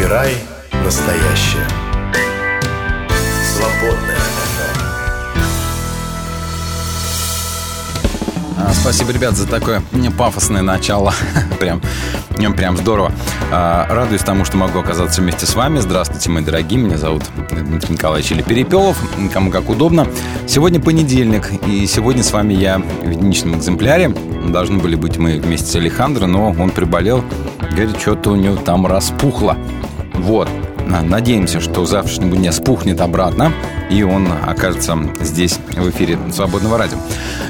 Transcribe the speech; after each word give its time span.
Выбирай 0.00 0.34
настоящее. 0.82 1.68
Свободное 3.54 4.39
Спасибо, 8.72 9.12
ребят, 9.12 9.34
за 9.36 9.46
такое 9.46 9.82
пафосное 10.16 10.62
начало. 10.62 11.12
прям, 11.60 11.80
прям 12.54 12.76
здорово. 12.76 13.12
А, 13.52 13.86
Радуюсь 13.88 14.22
тому, 14.22 14.44
что 14.44 14.56
могу 14.56 14.78
оказаться 14.78 15.20
вместе 15.20 15.46
с 15.46 15.54
вами. 15.54 15.78
Здравствуйте, 15.78 16.30
мои 16.30 16.42
дорогие. 16.42 16.80
Меня 16.80 16.98
зовут 16.98 17.24
Дмитрий 17.50 17.94
Николаевич 17.94 18.32
или 18.32 18.42
Перепелов. 18.42 18.98
Кому 19.32 19.50
как 19.50 19.68
удобно. 19.68 20.06
Сегодня 20.46 20.80
понедельник, 20.80 21.50
и 21.66 21.86
сегодня 21.86 22.22
с 22.22 22.32
вами 22.32 22.54
я 22.54 22.78
в 22.78 23.10
единичном 23.10 23.56
экземпляре. 23.58 24.08
Должны 24.08 24.78
были 24.78 24.94
быть 24.94 25.16
мы 25.16 25.38
вместе 25.38 25.66
с 25.70 25.74
Алехандро, 25.76 26.26
но 26.26 26.50
он 26.50 26.70
приболел. 26.70 27.24
Говорит, 27.60 28.00
что-то 28.00 28.30
у 28.30 28.36
него 28.36 28.56
там 28.56 28.86
распухло. 28.86 29.56
Вот. 30.14 30.48
Надеемся, 30.90 31.60
что 31.60 31.86
завтрашнего 31.86 32.36
дня 32.36 32.50
спухнет 32.50 33.00
обратно, 33.00 33.52
и 33.90 34.02
он 34.02 34.28
окажется 34.46 34.98
здесь, 35.20 35.58
в 35.76 35.88
эфире 35.90 36.18
Свободного 36.32 36.78
радио. 36.78 36.98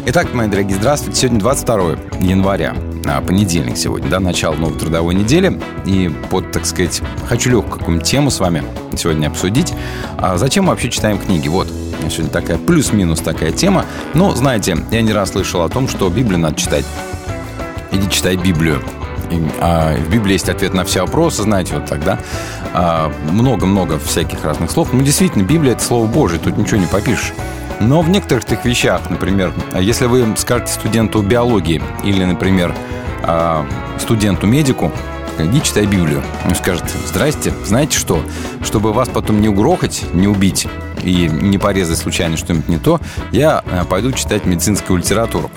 Итак, 0.07 0.35
мои 0.35 0.47
дорогие, 0.47 0.77
здравствуйте. 0.77 1.21
Сегодня 1.21 1.41
22 1.41 1.97
января, 2.21 2.75
а, 3.07 3.23
понедельник 3.23 3.79
сегодня, 3.79 4.11
да, 4.11 4.21
начало 4.21 4.55
новой 4.57 4.79
трудовой 4.79 5.15
недели. 5.15 5.59
И 5.87 6.11
под, 6.31 6.53
так 6.53 6.67
сказать, 6.67 7.01
хочу 7.27 7.51
легкую 7.51 7.79
какую-нибудь 7.79 8.07
тему 8.07 8.31
с 8.31 8.41
вами 8.41 8.63
сегодня 8.97 9.29
обсудить. 9.29 9.73
А 10.19 10.37
зачем 10.37 10.65
мы 10.65 10.71
вообще 10.71 10.91
читаем 10.91 11.19
книги? 11.19 11.49
Вот, 11.49 11.69
сегодня 12.11 12.31
такая 12.31 12.59
плюс-минус 12.59 13.21
такая 13.21 13.53
тема. 13.53 13.87
Но, 14.13 14.35
знаете, 14.35 14.77
я 14.91 15.01
не 15.01 15.13
раз 15.13 15.31
слышал 15.31 15.63
о 15.63 15.71
том, 15.71 15.89
что 15.89 16.11
Библию 16.11 16.41
надо 16.41 16.57
читать. 16.57 16.85
Иди 17.91 18.09
читай 18.11 18.37
Библию. 18.37 18.83
И, 19.31 19.41
а, 19.61 19.97
в 19.97 20.11
Библии 20.11 20.33
есть 20.33 20.49
ответ 20.49 20.75
на 20.75 20.85
все 20.85 21.03
вопросы, 21.03 21.43
знаете, 21.43 21.75
вот 21.75 21.87
тогда 21.87 22.19
а, 22.60 22.60
много-много 22.73 23.99
всяких 23.99 24.45
разных 24.45 24.71
слов. 24.71 24.93
Ну, 24.93 25.03
действительно, 25.03 25.43
Библия– 25.43 25.73
это 25.75 25.83
Слово 25.83 26.07
Божие, 26.07 26.39
тут 26.39 26.57
ничего 26.57 26.79
не 26.79 26.87
попишешь. 26.87 27.33
Но 27.81 28.03
в 28.03 28.11
некоторых 28.11 28.45
таких 28.45 28.67
вещах, 28.67 29.09
например, 29.09 29.53
если 29.79 30.05
вы 30.05 30.37
скажете 30.37 30.73
студенту 30.73 31.23
биологии 31.23 31.83
или, 32.05 32.25
например, 32.25 32.75
а, 33.23 33.67
студенту-медику, 33.99 34.93
иди 35.39 35.63
читай 35.63 35.87
Библию. 35.87 36.23
Он 36.45 36.55
скажет, 36.55 36.85
здрасте, 37.07 37.53
знаете 37.65 37.99
что? 37.99 38.23
Чтобы 38.63 38.93
вас 38.93 39.09
потом 39.09 39.41
не 39.41 39.49
угрохать, 39.49 40.05
не 40.13 40.29
убить 40.29 40.67
и 41.03 41.29
не 41.29 41.57
порезать 41.57 41.97
случайно 41.99 42.37
что-нибудь 42.37 42.69
не 42.69 42.79
то, 42.79 43.01
я 43.33 43.63
а, 43.71 43.85
пойду 43.85 44.13
читать 44.13 44.45
медицинскую 44.45 44.99
литературу. 44.99 45.51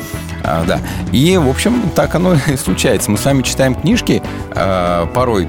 А, 0.43 0.63
да. 0.65 0.79
И, 1.11 1.35
в 1.37 1.49
общем, 1.49 1.89
так 1.95 2.15
оно 2.15 2.35
и 2.47 2.55
случается. 2.55 3.11
Мы 3.11 3.17
с 3.17 3.25
вами 3.25 3.41
читаем 3.41 3.75
книжки, 3.75 4.21
а, 4.51 5.07
порой 5.07 5.47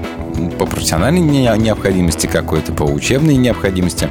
по 0.57 0.65
профессиональной 0.65 1.21
необходимости 1.21 2.27
какой-то, 2.27 2.71
по 2.73 2.83
учебной 2.83 3.35
необходимости. 3.35 4.09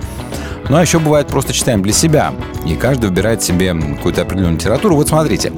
Ну, 0.68 0.76
а 0.76 0.82
еще 0.82 0.98
бывает 0.98 1.26
просто 1.26 1.52
читаем 1.52 1.82
для 1.82 1.92
себя. 1.92 2.32
И 2.66 2.74
каждый 2.74 3.10
выбирает 3.10 3.42
себе 3.42 3.74
какую-то 3.74 4.22
определенную 4.22 4.56
литературу. 4.56 4.96
Вот 4.96 5.08
смотрите, 5.08 5.52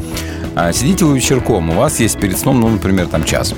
а, 0.54 0.72
сидите 0.72 1.04
вы 1.04 1.16
вечерком, 1.16 1.70
у 1.70 1.74
вас 1.74 2.00
есть 2.00 2.18
перед 2.18 2.38
сном, 2.38 2.60
ну, 2.60 2.68
например, 2.68 3.06
там 3.06 3.24
час. 3.24 3.54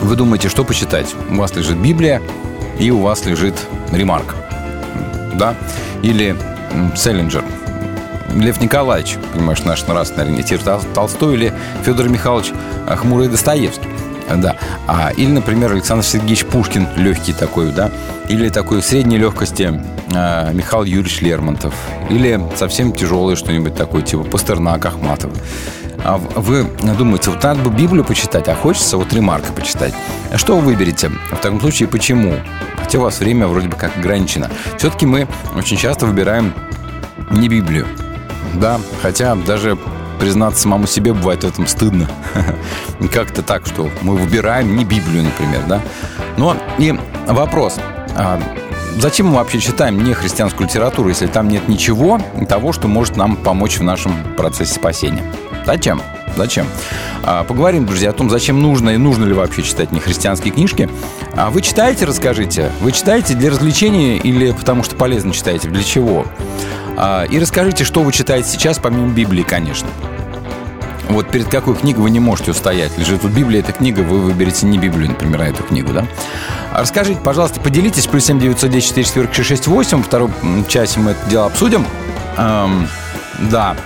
Вы 0.00 0.16
думаете, 0.16 0.48
что 0.48 0.64
почитать? 0.64 1.14
У 1.30 1.36
вас 1.36 1.54
лежит 1.54 1.76
Библия, 1.76 2.20
и 2.78 2.90
у 2.90 3.00
вас 3.00 3.24
лежит 3.26 3.54
ремарк. 3.92 4.34
Да? 5.34 5.54
Или 6.02 6.36
Селлинджер. 6.96 7.44
Лев 8.34 8.60
Николаевич, 8.60 9.16
понимаешь, 9.34 9.62
наш 9.64 9.82
нравственный 9.86 10.26
ориентир 10.26 10.60
Толстой 10.94 11.34
или 11.34 11.52
Федор 11.84 12.08
Михайлович 12.08 12.52
Хмурый 12.86 13.28
Достоевский. 13.28 13.88
Да. 14.36 14.56
А, 14.86 15.10
или, 15.16 15.30
например, 15.30 15.72
Александр 15.72 16.04
Сергеевич 16.04 16.44
Пушкин, 16.46 16.86
легкий 16.96 17.32
такой, 17.32 17.72
да. 17.72 17.90
Или 18.28 18.48
такой 18.48 18.82
средней 18.82 19.18
легкости 19.18 19.80
а, 20.14 20.52
Михаил 20.52 20.84
Юрьевич 20.84 21.20
Лермонтов. 21.20 21.74
Или 22.08 22.40
совсем 22.56 22.92
тяжелое 22.92 23.36
что-нибудь 23.36 23.74
такое, 23.74 24.02
типа 24.02 24.24
Пастернак, 24.24 24.84
Ахматов. 24.86 25.32
А 26.02 26.16
вы 26.16 26.64
думаете, 26.96 27.30
вот 27.30 27.42
надо 27.42 27.60
бы 27.60 27.70
Библию 27.70 28.04
почитать, 28.04 28.48
а 28.48 28.54
хочется 28.54 28.96
вот 28.96 29.12
ремарка 29.12 29.52
почитать. 29.52 29.92
Что 30.34 30.56
вы 30.56 30.62
выберете? 30.62 31.10
В 31.30 31.36
таком 31.36 31.60
случае, 31.60 31.88
почему? 31.88 32.36
Хотя 32.78 32.98
у 32.98 33.02
вас 33.02 33.20
время 33.20 33.46
вроде 33.46 33.68
бы 33.68 33.76
как 33.76 33.96
ограничено. 33.98 34.50
Все-таки 34.78 35.04
мы 35.04 35.28
очень 35.54 35.76
часто 35.76 36.06
выбираем 36.06 36.54
не 37.30 37.48
Библию. 37.48 37.86
Да, 38.54 38.80
хотя 39.02 39.34
даже 39.34 39.78
признаться 40.20 40.62
самому 40.62 40.86
себе 40.86 41.12
бывает 41.12 41.42
в 41.42 41.48
этом 41.48 41.66
стыдно. 41.66 42.08
Как-то 43.12 43.42
так, 43.42 43.66
что 43.66 43.90
мы 44.02 44.14
выбираем 44.16 44.76
не 44.76 44.84
Библию, 44.84 45.24
например, 45.24 45.62
да. 45.66 45.80
Но 46.36 46.56
и 46.78 46.94
вопрос. 47.26 47.80
А 48.16 48.40
зачем 48.98 49.28
мы 49.28 49.36
вообще 49.36 49.58
читаем 49.58 50.04
не 50.04 50.12
христианскую 50.12 50.68
литературу, 50.68 51.08
если 51.08 51.26
там 51.26 51.48
нет 51.48 51.66
ничего 51.68 52.20
того, 52.48 52.72
что 52.72 52.86
может 52.86 53.16
нам 53.16 53.36
помочь 53.36 53.78
в 53.78 53.82
нашем 53.82 54.12
процессе 54.36 54.74
спасения? 54.74 55.24
Зачем? 55.66 56.02
Зачем? 56.36 56.66
А, 57.22 57.44
поговорим, 57.44 57.86
друзья, 57.86 58.10
о 58.10 58.12
том, 58.12 58.30
зачем 58.30 58.60
нужно 58.60 58.90
и 58.90 58.96
нужно 58.96 59.24
ли 59.24 59.32
вообще 59.32 59.62
читать 59.62 59.92
нехристианские 59.92 60.52
книжки. 60.52 60.88
А 61.36 61.50
вы 61.50 61.62
читаете, 61.62 62.04
расскажите. 62.04 62.70
Вы 62.80 62.92
читаете 62.92 63.34
для 63.34 63.50
развлечения 63.50 64.16
или 64.16 64.52
потому 64.52 64.82
что 64.82 64.96
полезно 64.96 65.32
читаете? 65.32 65.68
Для 65.68 65.82
чего? 65.82 66.26
А, 66.96 67.24
и 67.24 67.38
расскажите, 67.38 67.84
что 67.84 68.02
вы 68.02 68.12
читаете 68.12 68.48
сейчас, 68.48 68.78
помимо 68.78 69.12
Библии, 69.12 69.42
конечно. 69.42 69.88
Вот 71.08 71.28
перед 71.28 71.48
какой 71.48 71.74
книгой 71.74 72.04
вы 72.04 72.10
не 72.10 72.20
можете 72.20 72.52
устоять. 72.52 72.96
Лежит 72.96 73.22
тут 73.22 73.32
Библия, 73.32 73.60
эта 73.60 73.72
книга, 73.72 74.00
вы 74.00 74.20
выберете 74.20 74.66
не 74.66 74.78
Библию, 74.78 75.08
например, 75.08 75.42
а 75.42 75.46
эту 75.46 75.64
книгу, 75.64 75.92
да? 75.92 76.06
Расскажите, 76.72 77.20
пожалуйста, 77.20 77.60
поделитесь. 77.60 78.06
Плюс 78.06 78.24
7 78.26 78.38
910 78.38 79.06
4 79.06 79.26
4 79.26 79.44
6 79.44 79.66
8. 79.66 79.98
Во 79.98 80.04
втором 80.04 80.32
часе 80.68 81.00
мы 81.00 81.12
это 81.12 81.28
дело 81.28 81.46
обсудим. 81.46 81.84
Эм, 82.38 82.88
да. 83.50 83.76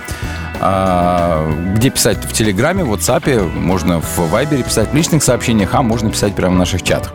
А, 0.61 1.51
где 1.75 1.89
писать? 1.89 2.23
В 2.25 2.33
Телеграме, 2.33 2.83
в 2.83 2.93
WhatsApp, 2.93 3.51
можно 3.57 3.99
в 3.99 4.17
Вайбере 4.29 4.63
писать 4.63 4.91
в 4.91 4.95
личных 4.95 5.23
сообщениях, 5.23 5.69
а 5.73 5.81
можно 5.81 6.09
писать 6.09 6.35
прямо 6.35 6.55
в 6.55 6.57
наших 6.57 6.83
чатах. 6.83 7.13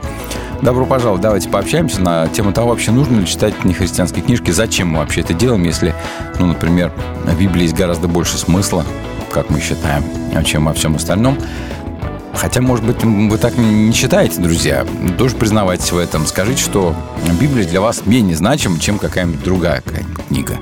Добро 0.62 0.84
пожаловать, 0.84 1.22
давайте 1.22 1.48
пообщаемся 1.48 2.02
на 2.02 2.28
тему 2.28 2.52
того, 2.52 2.68
вообще 2.68 2.90
нужно 2.90 3.20
ли 3.20 3.26
читать 3.26 3.64
нехристианские 3.64 4.22
книжки, 4.22 4.50
зачем 4.50 4.88
мы 4.88 4.98
вообще 4.98 5.22
это 5.22 5.32
делаем, 5.32 5.62
если, 5.62 5.94
ну, 6.38 6.46
например, 6.46 6.92
в 7.24 7.38
Библии 7.38 7.62
есть 7.62 7.74
гораздо 7.74 8.08
больше 8.08 8.36
смысла, 8.36 8.84
как 9.32 9.48
мы 9.48 9.58
считаем, 9.60 10.04
чем 10.44 10.66
во 10.66 10.74
всем 10.74 10.96
остальном. 10.96 11.38
Хотя, 12.34 12.60
может 12.60 12.84
быть, 12.84 13.02
вы 13.02 13.36
так 13.38 13.56
не 13.58 13.92
считаете, 13.92 14.40
друзья. 14.40 14.86
Тоже 15.18 15.34
признавайтесь 15.36 15.92
в 15.92 15.98
этом. 15.98 16.26
Скажите, 16.26 16.62
что 16.62 16.94
Библия 17.38 17.66
для 17.66 17.80
вас 17.80 18.06
менее 18.06 18.36
значима, 18.36 18.78
чем 18.78 18.98
какая-нибудь 18.98 19.42
другая 19.42 19.82
книга. 20.28 20.58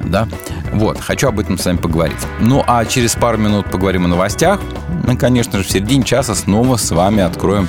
Да? 0.00 0.28
Вот, 0.72 1.00
хочу 1.00 1.28
об 1.28 1.40
этом 1.40 1.58
с 1.58 1.64
вами 1.64 1.76
поговорить. 1.76 2.18
Ну, 2.40 2.62
а 2.66 2.84
через 2.84 3.14
пару 3.14 3.38
минут 3.38 3.70
поговорим 3.70 4.04
о 4.04 4.08
новостях. 4.08 4.60
Мы, 5.06 5.16
конечно 5.16 5.58
же, 5.58 5.64
в 5.64 5.70
середине 5.70 6.04
часа 6.04 6.34
снова 6.34 6.76
с 6.76 6.90
вами 6.90 7.22
откроем 7.22 7.68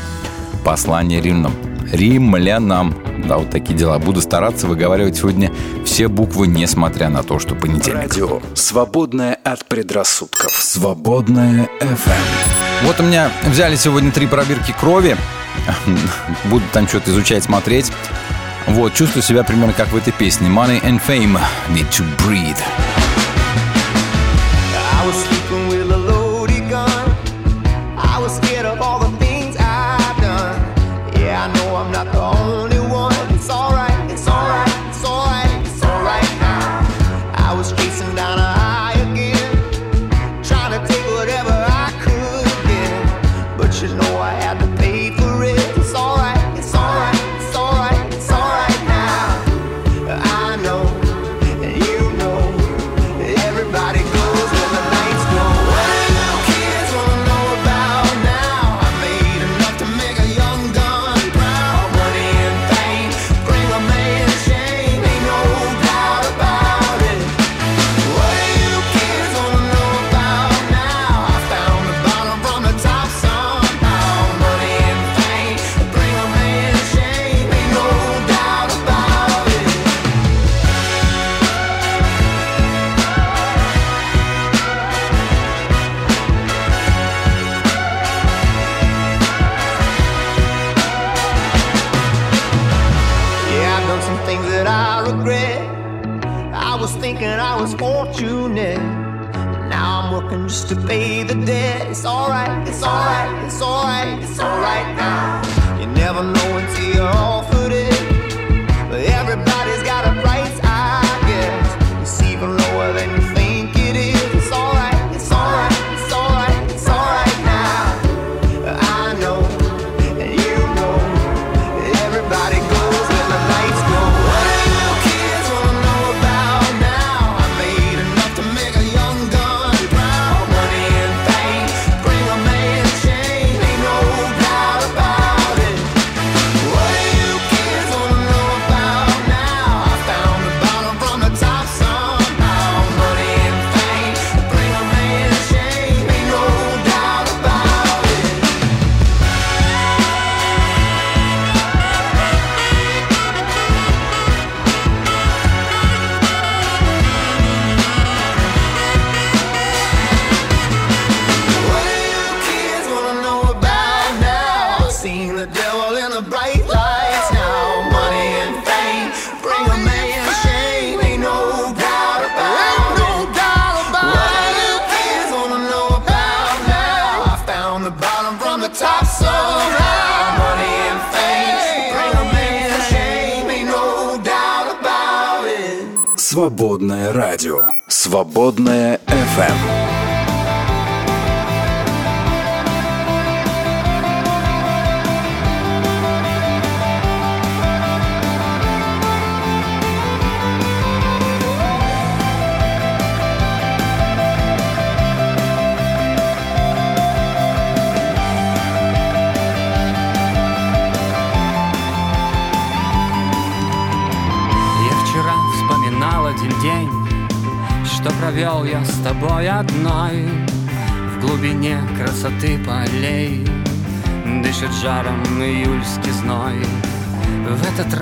послание 0.64 1.22
римлянам. 1.22 1.54
Римлянам. 1.92 2.96
Да, 3.28 3.38
вот 3.38 3.50
такие 3.50 3.78
дела. 3.78 3.98
Буду 4.00 4.22
стараться 4.22 4.68
выговаривать 4.68 5.18
сегодня 5.18 5.52
все 5.86 6.08
буквы, 6.08 6.48
несмотря 6.48 7.10
на 7.10 7.24
то, 7.24 7.40
что 7.40 7.56
понедельник. 7.56 8.12
Радио. 8.12 8.42
Свободное 8.54 9.38
от 9.44 9.66
предрассудков. 9.66 10.52
Свободное 10.52 11.70
FM. 11.80 12.86
Вот 12.86 13.00
у 13.00 13.04
меня 13.04 13.32
взяли 13.48 13.76
сегодня 13.76 14.12
три 14.12 14.28
пробирки 14.28 14.74
крови. 14.80 15.18
Буду 16.46 16.64
там 16.72 16.88
что-то 16.88 17.12
изучать, 17.12 17.44
смотреть. 17.44 17.92
Вот, 18.70 18.94
чувствую 18.94 19.24
себя 19.24 19.44
примерно 19.44 19.74
как 19.74 19.90
в 19.90 19.96
этой 19.96 20.14
песне. 20.14 20.48
Money 20.50 20.82
and 20.84 21.02
fame 21.06 21.40
need 21.70 21.90
to 21.92 22.04
breathe. 22.18 22.58
I 25.02 25.06
was 25.08 25.39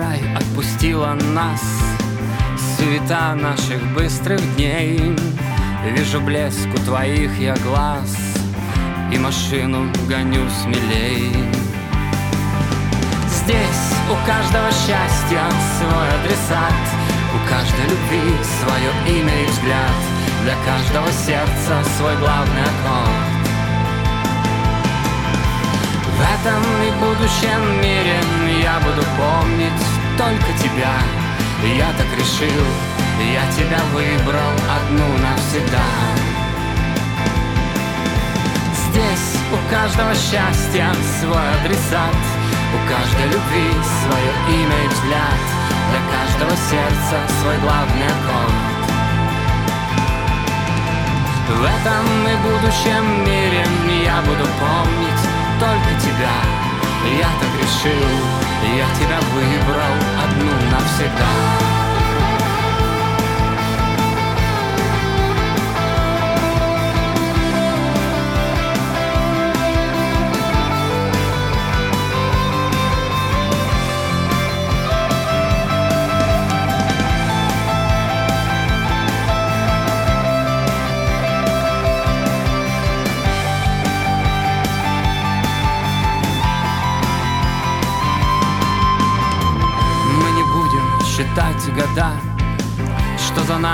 рай 0.07 0.21
отпустила 0.35 1.17
нас 1.33 1.61
Суета 2.77 3.35
наших 3.35 3.81
быстрых 3.93 4.39
дней. 4.55 5.15
Вижу 5.91 6.21
блеск 6.21 6.67
у 6.73 6.77
твоих 6.85 7.37
я 7.39 7.55
глаз 7.57 8.15
И 9.11 9.17
машину 9.17 9.91
гоню 10.07 10.49
смелей. 10.49 11.33
Здесь 13.27 13.93
у 14.11 14.27
каждого 14.27 14.69
счастья 14.71 15.43
свой 15.77 16.09
адресат 16.19 16.73
У 17.35 17.49
каждой 17.49 17.85
любви 17.85 18.35
свое 18.59 19.19
имя 19.19 19.43
и 19.43 19.47
взгляд. 19.47 19.97
Для 20.43 20.55
каждого 20.65 21.11
сердца 21.11 21.89
свой 21.97 22.15
главный 22.17 22.61
аккорд. 22.61 23.37
В 26.17 26.19
этом 26.19 26.63
и 26.81 26.91
будущем 26.99 27.81
мире 27.81 28.17
я 28.63 28.79
буду 28.79 29.05
помнить 29.17 29.86
только 30.17 30.51
тебя. 30.57 30.93
Я 31.63 31.91
так 31.93 32.07
решил, 32.17 32.65
я 33.21 33.45
тебя 33.51 33.79
выбрал 33.93 34.53
одну 34.77 35.07
навсегда. 35.17 35.87
Здесь 38.89 39.37
у 39.53 39.69
каждого 39.69 40.13
счастья 40.15 40.89
свой 41.19 41.47
адресат. 41.61 42.17
У 42.73 42.89
каждой 42.89 43.27
любви 43.27 43.69
свое 44.01 44.59
имя 44.59 44.85
и 44.85 44.87
взгляд. 44.87 45.41
Для 45.89 46.01
каждого 46.11 46.51
сердца 46.69 47.17
свой 47.41 47.57
главный 47.59 48.07
аккорд. 48.07 48.77
В 51.47 51.63
этом 51.63 52.05
и 52.27 52.35
будущем 52.43 53.23
мире 53.23 53.65
я 54.03 54.21
буду 54.21 54.45
помнить 54.59 55.23
только 55.59 55.99
тебя. 56.01 56.37
Я 57.17 57.29
так 57.39 57.51
решил, 57.61 58.46
я 58.63 58.85
тебя 58.95 59.19
выбрал 59.33 59.95
одну 60.23 60.51
навсегда 60.71 61.76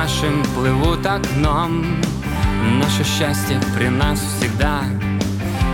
нашим 0.03 0.43
плывут 0.53 1.05
окном. 1.05 1.86
Наше 2.77 3.05
счастье 3.05 3.57
при 3.74 3.88
нас 3.88 4.19
всегда, 4.19 4.81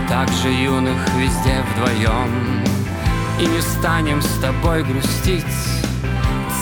так 0.08 0.28
же 0.28 0.48
юных 0.48 0.98
везде 1.16 1.64
вдвоем. 1.74 2.62
И 3.40 3.46
не 3.46 3.60
станем 3.60 4.22
с 4.22 4.40
тобой 4.40 4.84
грустить, 4.84 5.56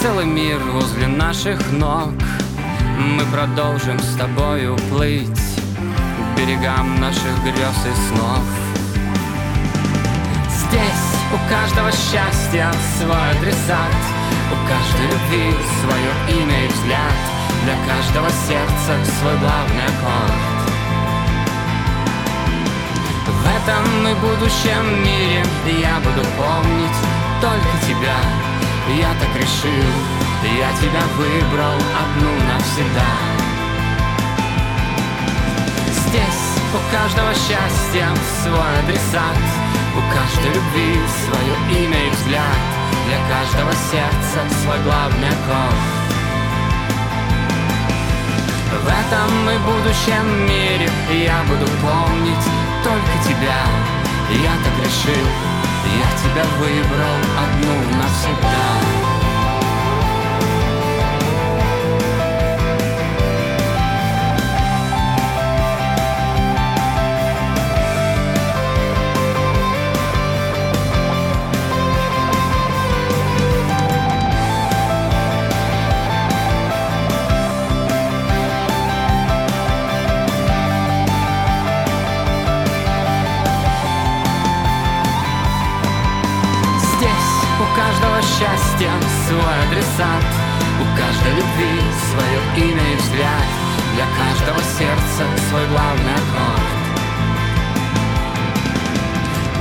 целый 0.00 0.24
мир 0.24 0.58
возле 0.72 1.08
наших 1.08 1.60
ног. 1.72 2.14
Мы 2.98 3.22
продолжим 3.30 3.98
с 3.98 4.16
тобою 4.16 4.78
плыть 4.88 5.28
к 5.28 6.38
берегам 6.38 6.98
наших 7.00 7.34
грез 7.42 7.78
и 7.84 7.94
снов. 8.08 8.44
Здесь 10.48 11.08
у 11.34 11.50
каждого 11.50 11.90
счастья 11.92 12.72
свой 12.98 13.30
адресат 13.32 13.94
У 14.50 14.56
каждой 14.66 15.06
любви 15.06 15.54
свое 15.82 16.40
имя 16.40 16.64
и 16.64 16.68
взгляд 16.68 17.27
Для 17.64 17.76
каждого 17.86 18.28
сердца 18.30 19.12
свой 19.20 19.36
главный 19.38 19.84
аккорд. 19.84 20.58
В 23.26 23.46
этом 23.46 24.08
и 24.08 24.14
будущем 24.14 25.02
мире 25.02 25.42
я 25.80 25.98
буду 25.98 26.26
помнить 26.36 26.98
только 27.40 27.86
тебя. 27.86 28.16
Я 28.96 29.12
так 29.20 29.34
решил, 29.36 29.92
я 30.42 30.72
тебя 30.80 31.02
выбрал 31.16 31.74
одну 31.74 32.32
навсегда. 32.46 33.38
Здесь 35.90 36.48
у 36.72 36.92
каждого 36.92 37.34
счастья 37.34 38.08
свой 38.42 38.78
адресат. 38.82 39.36
У 39.96 40.00
каждой 40.14 40.54
любви 40.54 41.00
свое 41.26 41.84
имя 41.84 42.06
и 42.06 42.10
взгляд. 42.10 42.60
Для 43.06 43.18
каждого 43.28 43.72
сердца 43.90 44.62
свой 44.62 44.78
главный 44.84 45.28
аккорд 45.28 45.97
В 48.82 48.86
этом 48.86 49.50
и 49.50 49.58
будущем 49.58 50.46
мире 50.46 50.88
я 51.10 51.42
буду 51.44 51.66
помнить 51.82 52.46
только 52.84 53.14
тебя. 53.24 53.60
Я 54.30 54.52
так 54.64 54.84
решил, 54.84 55.26
я 55.98 56.10
тебя 56.18 56.44
выбрал 56.58 57.18
одну 57.42 57.96
навсегда 57.96 59.07
любви 91.58 91.82
свое 92.10 92.70
имя 92.70 92.92
и 92.92 92.96
взгляд. 92.96 93.46
Для 93.94 94.06
каждого 94.16 94.62
сердца 94.78 95.24
свой 95.48 95.66
главный 95.68 96.14
аккорд. 96.14 96.68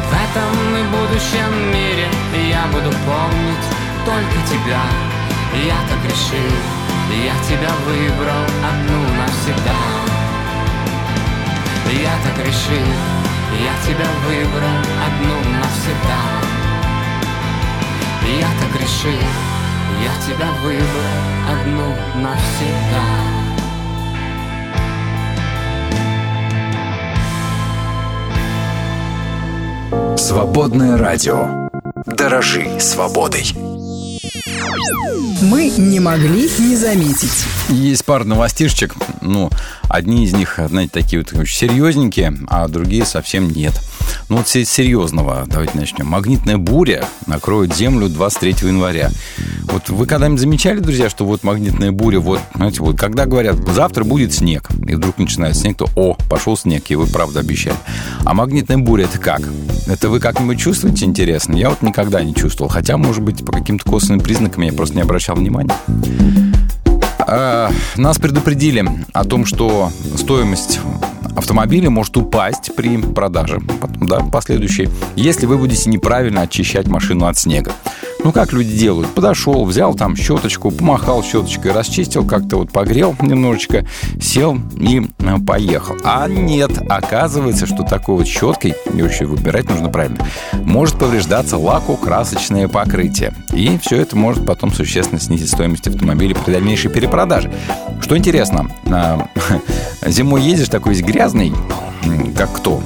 В 0.06 0.14
этом 0.14 0.76
и 0.76 0.84
будущем 0.84 1.74
мире 1.74 2.08
я 2.50 2.66
буду 2.68 2.96
помнить 3.06 3.68
только 4.06 4.38
тебя. 4.48 4.82
Я 5.54 5.78
так 5.90 6.04
решил, 6.06 6.54
я 7.10 7.34
тебя 7.48 7.72
выбрал 7.86 8.46
одну 8.70 9.02
навсегда. 9.18 9.78
Я 11.90 12.14
так 12.24 12.46
решил, 12.46 12.88
я 13.60 13.74
тебя 13.86 14.08
выбрал 14.28 14.80
одну 15.08 15.36
навсегда. 15.60 16.22
Я 18.28 18.48
так 18.60 18.82
решил, 18.82 19.47
я 20.04 20.14
тебя 20.26 20.52
выбрал 20.64 21.18
одну 21.50 21.96
навсегда 22.22 23.38
Свободное 30.18 30.98
радио. 30.98 31.70
Дорожи 32.06 32.80
свободой. 32.80 33.77
Мы 35.42 35.70
не 35.78 36.00
могли 36.00 36.50
не 36.60 36.76
заметить. 36.76 37.46
Есть 37.70 38.06
пара 38.06 38.24
новостишечек. 38.24 38.96
Ну, 39.22 39.50
одни 39.90 40.26
из 40.26 40.34
них, 40.34 40.60
знаете, 40.68 40.92
такие 40.94 41.22
вот 41.22 41.34
очень 41.40 41.58
серьезненькие, 41.58 42.34
а 42.48 42.68
другие 42.68 43.06
совсем 43.06 43.50
нет. 43.50 43.74
Ну, 44.30 44.38
вот 44.38 44.48
серьезного 44.48 45.46
давайте 45.48 45.78
начнем. 45.78 46.08
Магнитная 46.08 46.58
буря 46.58 47.06
накроет 47.28 47.76
Землю 47.76 48.10
23 48.10 48.68
января. 48.68 49.12
Вот 49.64 49.90
вы 49.90 50.06
когда-нибудь 50.06 50.40
замечали, 50.40 50.80
друзья, 50.80 51.10
что 51.10 51.26
вот 51.26 51.44
магнитная 51.44 51.92
буря, 51.92 52.20
вот, 52.20 52.40
знаете, 52.56 52.82
вот 52.82 52.98
когда 52.98 53.26
говорят, 53.26 53.58
завтра 53.74 54.04
будет 54.04 54.34
снег, 54.34 54.70
и 54.88 54.96
вдруг 54.96 55.18
начинает 55.18 55.56
снег, 55.56 55.78
то, 55.78 55.88
о, 55.96 56.16
пошел 56.30 56.58
снег, 56.58 56.84
и 56.90 56.96
вы 56.96 57.06
правда 57.08 57.42
обещали. 57.42 57.78
А 58.24 58.34
магнитная 58.34 58.78
буря 58.78 59.06
это 59.06 59.20
как? 59.20 59.42
Это 59.88 60.10
вы 60.10 60.20
как-нибудь 60.20 60.60
чувствуете, 60.60 61.06
интересно? 61.06 61.56
Я 61.56 61.70
вот 61.70 61.82
никогда 61.82 62.24
не 62.24 62.34
чувствовал, 62.34 62.70
хотя, 62.70 62.98
может 62.98 63.24
быть, 63.24 63.46
по 63.46 63.52
каким-то 63.52 63.90
косвенным 63.90 64.20
признакам 64.20 64.64
я 64.68 64.74
просто 64.74 64.96
не 64.96 65.02
обращал 65.02 65.36
внимания. 65.36 65.74
А, 67.20 67.72
нас 67.96 68.20
предупредили 68.20 68.86
о 69.14 69.24
том, 69.24 69.46
что 69.46 69.92
стоимость 70.16 70.80
автомобиля 71.38 71.90
может 71.90 72.18
упасть 72.18 72.72
при 72.76 72.98
продаже, 72.98 73.62
да, 74.02 74.20
последующей, 74.20 74.90
если 75.16 75.46
вы 75.46 75.58
будете 75.58 75.90
неправильно 75.90 76.42
очищать 76.42 76.88
машину 76.88 77.28
от 77.28 77.38
снега. 77.38 77.74
Ну, 78.24 78.32
как 78.32 78.52
люди 78.52 78.76
делают? 78.76 79.10
Подошел, 79.14 79.64
взял 79.64 79.94
там 79.94 80.16
щеточку, 80.16 80.72
помахал 80.72 81.24
щеточкой, 81.24 81.72
расчистил, 81.72 82.26
как-то 82.26 82.58
вот 82.58 82.72
погрел 82.72 83.16
немножечко, 83.22 83.86
сел 84.20 84.58
и 84.78 85.08
э, 85.20 85.38
поехал. 85.46 85.96
А 86.04 86.28
нет, 86.28 86.72
оказывается, 86.90 87.66
что 87.68 87.84
такой 87.84 88.18
вот 88.18 88.28
щеткой, 88.28 88.76
ее 88.92 89.06
еще 89.06 89.26
выбирать 89.26 89.70
нужно 89.70 89.90
правильно, 89.90 90.26
может 90.54 90.98
повреждаться 90.98 91.58
лако-красочное 91.58 92.68
покрытие. 92.68 93.34
И 93.54 93.78
все 93.82 94.02
это 94.02 94.18
может 94.18 94.46
потом 94.46 94.74
существенно 94.74 95.22
снизить 95.22 95.50
стоимость 95.50 95.88
автомобиля 95.88 96.36
при 96.36 96.52
дальнейшей 96.52 96.92
перепродаже. 96.92 97.54
Что 98.02 98.18
интересно, 98.18 98.70
а, 98.86 99.28
зимой 100.06 100.42
едешь 100.42 100.70
такой 100.70 100.94
весь 100.94 101.04
грязный, 101.04 101.27
как 102.36 102.54
кто? 102.54 102.82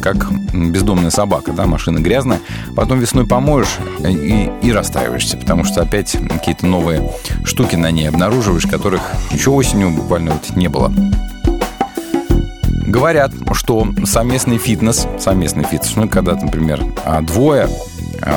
Как 0.00 0.30
бездомная 0.52 1.10
собака, 1.10 1.52
да, 1.52 1.66
машина 1.66 1.98
грязная. 1.98 2.40
Потом 2.74 2.98
весной 2.98 3.26
помоешь 3.26 3.78
и, 4.00 4.50
и 4.62 4.72
расстраиваешься, 4.72 5.36
потому 5.36 5.64
что 5.64 5.82
опять 5.82 6.16
какие-то 6.30 6.66
новые 6.66 7.10
штуки 7.44 7.76
на 7.76 7.90
ней 7.90 8.08
обнаруживаешь, 8.08 8.66
которых 8.66 9.02
еще 9.30 9.50
осенью 9.50 9.90
буквально 9.90 10.32
вот 10.32 10.56
не 10.56 10.68
было. 10.68 10.92
Говорят, 12.86 13.32
что 13.52 13.86
совместный 14.04 14.56
фитнес, 14.56 15.06
совместный 15.18 15.64
фитнес, 15.64 15.94
ну, 15.96 16.08
когда, 16.08 16.34
например, 16.34 16.80
а, 17.04 17.20
двое 17.20 17.68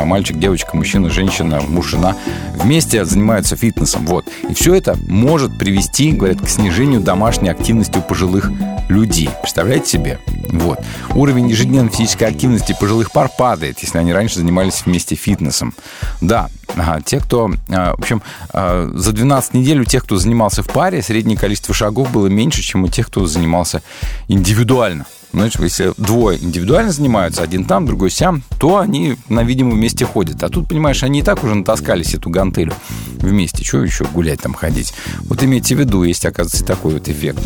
мальчик, 0.05 0.38
девочка, 0.38 0.75
мужчина, 0.75 1.09
женщина, 1.09 1.61
муж, 1.67 1.89
жена 1.89 2.15
вместе 2.55 3.05
занимаются 3.05 3.55
фитнесом. 3.55 4.05
Вот. 4.05 4.25
И 4.50 4.53
все 4.53 4.75
это 4.75 4.97
может 5.07 5.57
привести, 5.57 6.11
говорят, 6.11 6.41
к 6.41 6.50
снижению 6.50 7.01
домашней 7.01 7.50
активности 7.50 7.97
у 7.97 8.01
пожилых 8.01 8.51
людей. 8.89 9.29
Представляете 9.41 9.89
себе? 9.89 10.19
Вот. 10.51 10.79
Уровень 11.15 11.50
ежедневной 11.50 11.91
физической 11.91 12.25
активности 12.25 12.75
пожилых 12.79 13.11
пар 13.11 13.29
падает, 13.35 13.79
если 13.79 13.97
они 13.97 14.13
раньше 14.13 14.39
занимались 14.39 14.83
вместе 14.85 15.15
фитнесом. 15.15 15.73
Да, 16.19 16.50
ага, 16.75 17.01
те, 17.01 17.19
кто... 17.19 17.51
А, 17.69 17.95
в 17.95 18.00
общем, 18.00 18.21
а, 18.53 18.91
за 18.93 19.11
12 19.13 19.53
недель 19.53 19.81
у 19.81 19.85
тех, 19.85 20.03
кто 20.03 20.17
занимался 20.17 20.63
в 20.63 20.67
паре, 20.67 21.01
среднее 21.01 21.38
количество 21.38 21.73
шагов 21.73 22.11
было 22.11 22.27
меньше, 22.27 22.61
чем 22.61 22.83
у 22.83 22.88
тех, 22.88 23.07
кто 23.07 23.25
занимался 23.25 23.81
индивидуально. 24.27 25.05
Знаешь, 25.33 25.53
если 25.59 25.93
двое 25.97 26.38
индивидуально 26.43 26.91
занимаются, 26.91 27.41
один 27.41 27.65
там, 27.65 27.85
другой 27.85 28.11
сям, 28.11 28.43
то 28.59 28.79
они 28.79 29.15
на 29.29 29.43
видимом 29.43 29.79
месте 29.79 30.05
ходят. 30.05 30.43
А 30.43 30.50
тут, 30.50 30.67
понимаешь, 30.67 31.03
они 31.03 31.19
и 31.19 31.23
так 31.23 31.43
уже 31.43 31.55
натаскались 31.55 32.13
эту 32.13 32.29
гантелю 32.29 32.73
вместе. 33.17 33.63
Чего 33.63 33.83
еще 33.83 34.05
гулять 34.05 34.41
там 34.41 34.53
ходить? 34.53 34.93
Вот 35.23 35.43
имейте 35.43 35.75
в 35.75 35.79
виду, 35.79 36.03
есть, 36.03 36.25
оказывается, 36.25 36.65
такой 36.65 36.93
вот 36.93 37.07
эффект. 37.07 37.39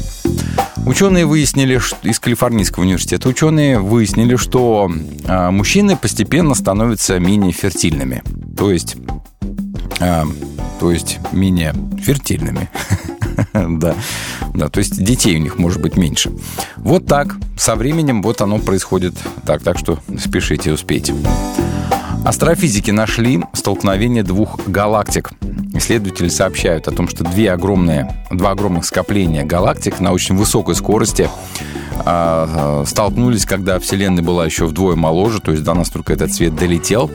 Ученые 0.86 1.26
выяснили, 1.26 1.80
из 2.04 2.20
Калифорнийского 2.20 2.84
университета 2.84 3.28
ученые 3.28 3.80
выяснили, 3.80 4.36
что 4.36 4.92
а, 5.26 5.50
мужчины 5.50 5.98
постепенно 5.98 6.54
становятся 6.54 7.20
менее 7.20 7.54
фертильными. 7.54 8.24
То 8.56 8.72
есть, 8.72 8.96
а, 10.00 10.26
то 10.80 10.92
есть 10.92 11.20
менее 11.32 11.74
фертильными. 12.02 12.70
да, 13.54 13.96
да, 14.54 14.70
то 14.70 14.80
есть 14.80 15.04
детей 15.04 15.38
у 15.38 15.42
них 15.42 15.58
может 15.58 15.82
быть 15.82 15.98
меньше. 15.98 16.32
Вот 16.78 17.06
так, 17.06 17.36
со 17.58 17.76
временем 17.76 18.22
вот 18.22 18.42
оно 18.42 18.60
происходит 18.60 19.16
так, 19.46 19.64
так 19.64 19.78
что 19.78 20.00
спешите, 20.20 20.72
успейте. 20.72 21.14
Астрофизики 22.26 22.90
нашли 22.90 23.44
столкновение 23.54 24.24
двух 24.24 24.68
галактик. 24.68 25.32
Исследователи 25.76 26.28
сообщают 26.28 26.88
о 26.88 26.92
том, 26.92 27.08
что 27.08 27.24
две 27.24 27.52
огромные, 27.52 28.26
два 28.32 28.52
огромных 28.52 28.86
скопления 28.86 29.46
галактик 29.46 30.00
на 30.00 30.12
очень 30.12 30.36
высокой 30.36 30.74
скорости 30.74 31.30
а, 32.04 32.84
столкнулись, 32.88 33.46
когда 33.46 33.80
Вселенная 33.80 34.24
была 34.24 34.46
еще 34.46 34.66
вдвое 34.66 34.96
моложе, 34.96 35.40
то 35.40 35.52
есть 35.52 35.64
до 35.64 35.76
нас 35.76 35.90
только 35.90 36.14
этот 36.14 36.34
свет 36.34 36.56
долетел. 36.56 37.12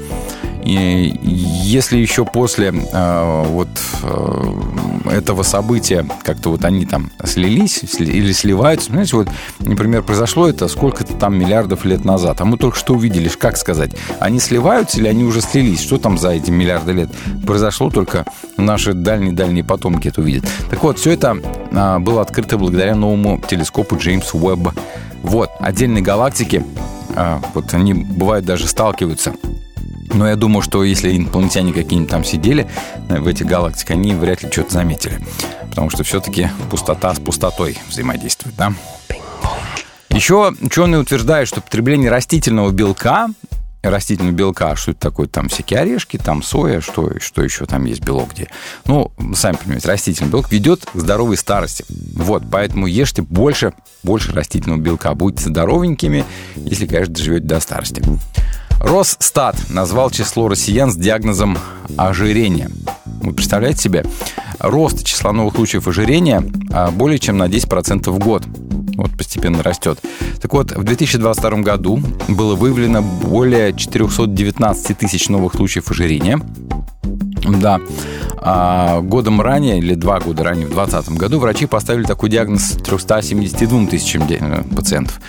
И 0.65 1.19
если 1.23 1.99
еще 1.99 2.25
после 2.25 2.69
э, 2.69 3.45
вот 3.47 3.69
э, 4.03 5.11
этого 5.11 5.43
события 5.43 6.07
как-то 6.23 6.51
вот 6.51 6.65
они 6.65 6.85
там 6.85 7.11
слились 7.25 7.83
или 7.99 8.33
сливаются, 8.33 8.91
знаете, 8.91 9.17
вот, 9.17 9.29
например, 9.61 10.03
произошло 10.03 10.49
это 10.49 10.69
сколько-то 10.69 11.15
там 11.15 11.39
миллиардов 11.39 11.85
лет 11.85 12.05
назад, 12.05 12.41
а 12.41 12.45
мы 12.45 12.59
только 12.59 12.77
что 12.77 12.95
увидели, 12.95 13.29
как 13.29 13.57
сказать, 13.57 13.93
они 14.19 14.39
сливаются 14.39 14.99
или 14.99 15.09
они 15.09 15.25
уже 15.25 15.41
слились, 15.41 15.81
что 15.81 15.99
там 15.99 16.19
за 16.19 16.31
эти 16.31 16.51
миллиарды 16.51 16.93
лет 16.93 17.11
произошло, 17.47 17.91
только 17.91 18.27
наши 18.57 18.93
дальние-дальние 18.93 19.65
потомки 19.65 20.09
это 20.09 20.21
увидят. 20.21 20.45
Так 20.69 20.83
вот, 20.83 20.99
все 20.99 21.13
это 21.13 21.39
э, 21.71 21.99
было 22.01 22.21
открыто 22.21 22.59
благодаря 22.59 22.95
новому 22.95 23.41
телескопу 23.49 23.97
Джеймс 23.97 24.35
Уэбб. 24.35 24.71
Вот, 25.23 25.51
отдельные 25.61 26.03
галактики, 26.03 26.65
э, 27.15 27.39
вот 27.55 27.73
они 27.73 27.95
бывают 27.95 28.45
даже 28.45 28.67
сталкиваются 28.67 29.35
но 30.15 30.29
я 30.29 30.37
думаю, 30.37 30.63
что 30.63 30.85
если 30.85 31.17
инопланетяне 31.17 31.73
какие-нибудь 31.73 32.11
там 32.11 32.25
сидели 32.25 32.69
э, 33.09 33.19
в 33.19 33.27
этих 33.27 33.47
галактиках, 33.47 33.97
они 33.97 34.15
вряд 34.15 34.43
ли 34.43 34.51
что-то 34.51 34.73
заметили. 34.73 35.21
Потому 35.69 35.91
что 35.91 36.05
все-таки 36.05 36.49
пустота 36.71 37.15
с 37.15 37.19
пустотой 37.19 37.79
взаимодействует, 37.89 38.57
да? 38.57 38.73
Еще 40.11 40.53
ученые 40.61 41.01
утверждают, 41.01 41.49
что 41.49 41.61
потребление 41.61 42.11
растительного 42.11 42.71
белка 42.71 43.29
растительного 43.83 44.35
белка, 44.35 44.77
что 44.77 44.91
это 44.91 45.01
такое, 45.01 45.27
там 45.27 45.49
всякие 45.49 45.81
орешки, 45.81 46.19
там 46.19 46.43
соя, 46.43 46.81
что, 46.81 47.19
что 47.19 47.43
еще 47.43 47.65
там 47.67 47.85
есть 47.87 48.03
белок 48.03 48.33
где. 48.33 48.49
Ну, 48.85 49.13
сами 49.35 49.57
понимаете, 49.57 49.89
растительный 49.89 50.31
белок 50.31 50.53
ведет 50.53 50.85
к 50.85 50.99
здоровой 50.99 51.37
старости. 51.37 51.85
Вот, 51.89 52.43
поэтому 52.51 52.87
ешьте 52.87 53.23
больше, 53.23 53.73
больше 54.03 54.33
растительного 54.33 54.81
белка. 54.81 55.15
Будьте 55.15 55.45
здоровенькими, 55.45 56.25
если, 56.57 56.87
конечно, 56.87 57.15
доживете 57.15 57.47
до 57.47 57.61
старости. 57.61 58.03
Росстат 58.81 59.57
назвал 59.69 60.11
число 60.11 60.49
россиян 60.49 60.91
с 60.91 60.97
диагнозом 60.97 61.59
ожирения. 61.99 62.71
Вы 63.21 63.35
представляете 63.35 63.83
себе? 63.83 64.05
Рост 64.59 65.05
числа 65.05 65.33
новых 65.33 65.55
случаев 65.55 65.87
ожирения 65.87 66.43
а, 66.73 66.91
более 66.91 67.19
чем 67.19 67.37
на 67.37 67.45
10% 67.45 68.11
в 68.11 68.19
год. 68.19 68.45
Вот 68.97 69.11
постепенно 69.17 69.63
растет. 69.63 70.01
Так 70.41 70.53
вот, 70.55 70.73
в 70.73 70.83
2022 70.83 71.51
году 71.61 72.03
было 72.29 72.55
выявлено 72.55 73.03
более 73.03 73.75
419 73.75 74.99
тысяч 74.99 75.29
новых 75.29 75.55
случаев 75.55 75.91
ожирения. 75.91 76.41
Да. 77.61 77.81
А 78.43 79.01
годом 79.01 79.41
ранее, 79.41 79.79
или 79.79 79.95
два 79.95 80.19
года 80.19 80.45
ранее, 80.45 80.67
в 80.67 80.73
2020 80.75 81.19
году, 81.19 81.39
врачи 81.41 81.67
поставили 81.67 82.05
такой 82.05 82.31
диагноз 82.31 82.79
372 82.85 83.87
тысячам 83.87 84.23
э, 84.29 84.63
пациентов. 84.75 85.21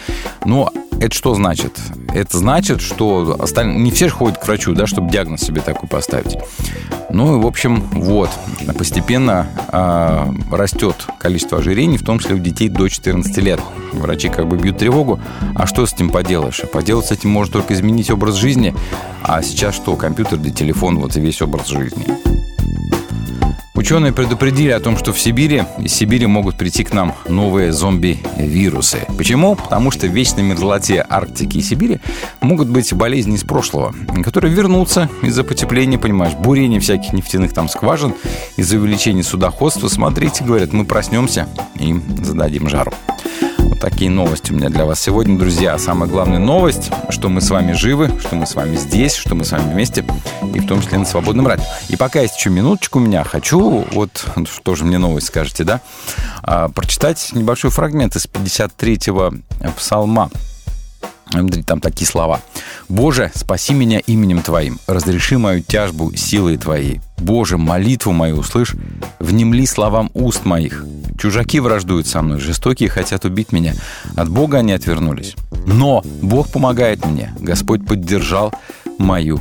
Но 0.46 0.72
Это 1.02 1.16
что 1.16 1.34
значит? 1.34 1.80
Это 2.14 2.38
значит, 2.38 2.80
что 2.80 3.38
не 3.64 3.90
все 3.90 4.08
же 4.08 4.14
ходят 4.14 4.38
к 4.38 4.46
врачу, 4.46 4.74
да, 4.74 4.86
чтобы 4.86 5.10
диагноз 5.10 5.42
себе 5.42 5.60
такой 5.60 5.90
поставить. 5.90 6.38
Ну 7.10 7.38
и, 7.38 7.42
в 7.42 7.48
общем, 7.48 7.82
вот, 7.92 8.30
постепенно 8.78 9.48
э, 9.72 10.56
растет 10.56 11.08
количество 11.18 11.58
ожирений, 11.58 11.98
в 11.98 12.06
том 12.06 12.20
числе 12.20 12.36
у 12.36 12.40
детей 12.40 12.70
до 12.70 12.88
14 12.88 13.36
лет. 13.38 13.60
Врачи 13.94 14.30
как 14.30 14.48
бы 14.48 14.58
бьют 14.58 14.78
тревогу. 14.78 15.20
А 15.56 15.66
что 15.66 15.86
с 15.86 15.94
этим 15.94 16.12
поделаешь? 16.12 16.62
Поделать 16.72 17.08
с 17.08 17.12
этим 17.12 17.32
можно 17.32 17.54
только 17.54 17.74
изменить 17.74 18.12
образ 18.12 18.36
жизни. 18.36 18.76
А 19.24 19.42
сейчас 19.42 19.76
что? 19.76 19.96
Компьютер 19.96 20.40
телефон, 20.52 21.00
вот 21.00 21.18
и 21.18 21.20
весь 21.20 21.42
образ 21.42 21.68
жизни. 21.68 22.06
Ученые 23.82 24.14
предупредили 24.14 24.70
о 24.70 24.80
том, 24.80 24.96
что 24.96 25.12
в 25.12 25.20
Сибири, 25.20 25.64
из 25.80 25.92
Сибири 25.92 26.28
могут 26.28 26.56
прийти 26.56 26.84
к 26.84 26.94
нам 26.94 27.16
новые 27.28 27.74
зомби-вирусы. 27.74 29.08
Почему? 29.18 29.56
Потому 29.56 29.90
что 29.90 30.06
в 30.06 30.12
вечной 30.12 30.44
мерзлоте 30.44 31.04
Арктики 31.10 31.58
и 31.58 31.62
Сибири 31.64 32.00
могут 32.42 32.70
быть 32.70 32.94
болезни 32.94 33.38
из 33.38 33.44
прошлого, 33.44 33.96
которые 34.24 34.54
вернутся 34.54 35.10
из-за 35.24 35.44
потепления, 35.44 35.98
понимаешь, 35.98 36.36
бурения 36.36 36.80
всяких 36.80 37.12
нефтяных 37.12 37.56
там 37.56 37.68
скважин, 37.70 38.14
из-за 38.56 38.78
увеличения 38.78 39.24
судоходства. 39.24 39.88
Смотрите, 39.88 40.44
говорят, 40.44 40.74
мы 40.74 40.86
проснемся 40.86 41.50
и 41.80 41.96
зададим 42.22 42.70
жару 42.70 42.94
такие 43.80 44.10
новости 44.12 44.52
у 44.52 44.56
меня 44.56 44.70
для 44.70 44.86
вас 44.86 45.00
сегодня, 45.00 45.38
друзья. 45.38 45.78
Самая 45.78 46.10
главная 46.10 46.40
новость, 46.40 46.92
что 47.10 47.30
мы 47.30 47.42
с 47.42 47.50
вами 47.50 47.74
живы, 47.74 48.12
что 48.20 48.36
мы 48.36 48.46
с 48.46 48.56
вами 48.56 48.76
здесь, 48.76 49.16
что 49.16 49.36
мы 49.36 49.46
с 49.46 49.52
вами 49.52 49.72
вместе, 49.72 50.04
и 50.54 50.60
в 50.60 50.68
том 50.68 50.82
числе 50.82 50.98
на 50.98 51.06
свободном 51.06 51.48
радио. 51.48 51.64
И 51.90 51.96
пока 51.96 52.22
есть 52.22 52.38
еще 52.38 52.50
минуточку 52.50 53.00
у 53.00 53.02
меня, 53.02 53.24
хочу, 53.24 53.86
вот 53.92 54.26
тоже 54.64 54.86
мне 54.86 54.98
новость 54.98 55.28
скажете, 55.28 55.64
да, 55.64 55.82
а, 56.44 56.70
прочитать 56.70 57.30
небольшой 57.34 57.72
фрагмент 57.72 58.16
из 58.16 58.26
53-го 58.26 59.34
псалма. 59.78 60.30
Там 61.66 61.80
такие 61.80 62.08
слова. 62.08 62.42
«Боже, 62.90 63.32
спаси 63.34 63.74
меня 63.74 64.00
именем 64.00 64.42
Твоим, 64.42 64.80
разреши 64.88 65.38
мою 65.38 65.62
тяжбу 65.62 66.14
силой 66.16 66.58
Твоей. 66.58 67.02
Боже, 67.18 67.58
молитву 67.58 68.12
мою 68.12 68.38
услышь, 68.38 68.76
внемли 69.20 69.66
словам 69.66 70.10
уст 70.14 70.44
моих. 70.44 70.86
Чужаки 71.18 71.60
враждуют 71.60 72.08
со 72.08 72.22
мной, 72.22 72.40
жестокие 72.40 72.90
хотят 72.90 73.26
убить 73.26 73.52
меня. 73.52 73.76
От 74.16 74.28
Бога 74.28 74.58
они 74.58 74.74
отвернулись. 74.74 75.36
Но 75.68 76.04
Бог 76.22 76.50
помогает 76.50 77.06
мне. 77.06 77.32
Господь 77.40 77.86
поддержал 77.86 78.54
мою 79.02 79.40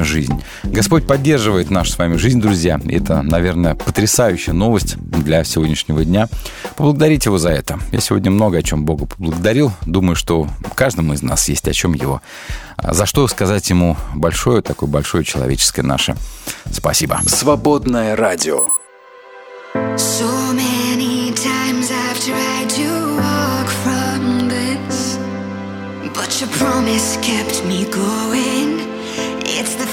жизнь. 0.00 0.42
Господь 0.64 1.06
поддерживает 1.06 1.70
нашу 1.70 1.92
с 1.92 1.98
вами 1.98 2.16
жизнь, 2.16 2.40
друзья. 2.40 2.80
Это, 2.88 3.22
наверное, 3.22 3.74
потрясающая 3.74 4.54
новость 4.54 4.96
для 4.98 5.44
сегодняшнего 5.44 6.04
дня. 6.04 6.28
Поблагодарите 6.76 7.28
его 7.28 7.38
за 7.38 7.50
это. 7.50 7.78
Я 7.90 8.00
сегодня 8.00 8.30
много 8.30 8.58
о 8.58 8.62
чем 8.62 8.84
Богу 8.84 9.06
поблагодарил. 9.06 9.72
Думаю, 9.86 10.16
что 10.16 10.48
каждому 10.74 11.12
из 11.12 11.22
нас 11.22 11.48
есть 11.48 11.68
о 11.68 11.72
чем 11.72 11.94
его. 11.94 12.22
А 12.76 12.94
за 12.94 13.06
что 13.06 13.26
сказать 13.28 13.68
ему 13.70 13.96
большое, 14.14 14.62
такое 14.62 14.88
большое 14.88 15.24
человеческое 15.24 15.82
наше 15.82 16.16
спасибо. 16.70 17.20
Свободное 17.26 18.16
радио. 18.16 18.66
So 19.96 20.52
many 20.52 21.32
times 21.32 21.90
I've 21.90 22.20
tried 22.20 22.68
to 22.70 23.16
walk 23.16 23.68
from 23.82 24.48
this, 24.48 25.18
but 26.14 26.40
your 26.40 26.50
promise 26.50 27.16
kept 27.22 27.64
me 27.64 27.86
going. 27.90 28.21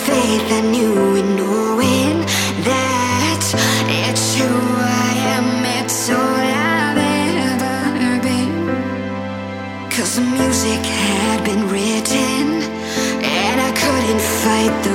Faith 0.10 0.52
I 0.60 0.62
knew 0.74 1.16
in 1.22 1.36
knowing 1.36 2.16
that 2.70 3.44
it's 4.06 4.26
who 4.38 4.50
I 5.06 5.12
am, 5.36 5.48
it's 5.80 6.10
all 6.10 6.42
I've 6.74 6.98
ever 7.46 8.20
been. 8.28 8.56
Cause 9.94 10.12
the 10.16 10.26
music 10.40 10.82
had 11.06 11.44
been 11.50 11.64
written, 11.70 12.46
and 13.22 13.58
I 13.70 13.72
couldn't 13.82 14.24
fight 14.42 14.76
the 14.88 14.89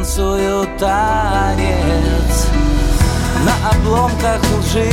танцую 0.00 0.66
танец. 0.78 2.48
На 3.44 3.70
обломках 3.70 4.40
лжи 4.58 4.90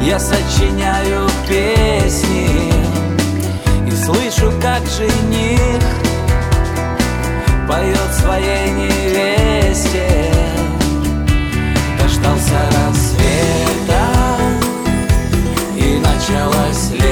Я 0.00 0.18
сочиняю 0.18 1.28
песни 1.46 2.72
И 3.86 3.90
слышу, 3.90 4.52
как 4.60 4.82
жених 4.86 5.82
Поет 7.68 8.14
своей 8.22 8.70
невесте. 8.70 10.32
Дождался 11.98 12.58
рассвета 12.72 14.04
И 15.76 15.98
началось 15.98 17.03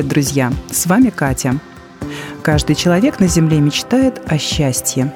Привет, 0.00 0.12
друзья! 0.14 0.52
С 0.70 0.86
вами 0.86 1.10
Катя. 1.10 1.56
Каждый 2.42 2.74
человек 2.74 3.20
на 3.20 3.28
Земле 3.28 3.60
мечтает 3.60 4.18
о 4.26 4.38
счастье. 4.38 5.12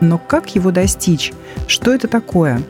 Но 0.00 0.18
как 0.18 0.54
его 0.54 0.70
достичь? 0.70 1.32
Что 1.66 1.92
это 1.92 2.06
такое? 2.06 2.62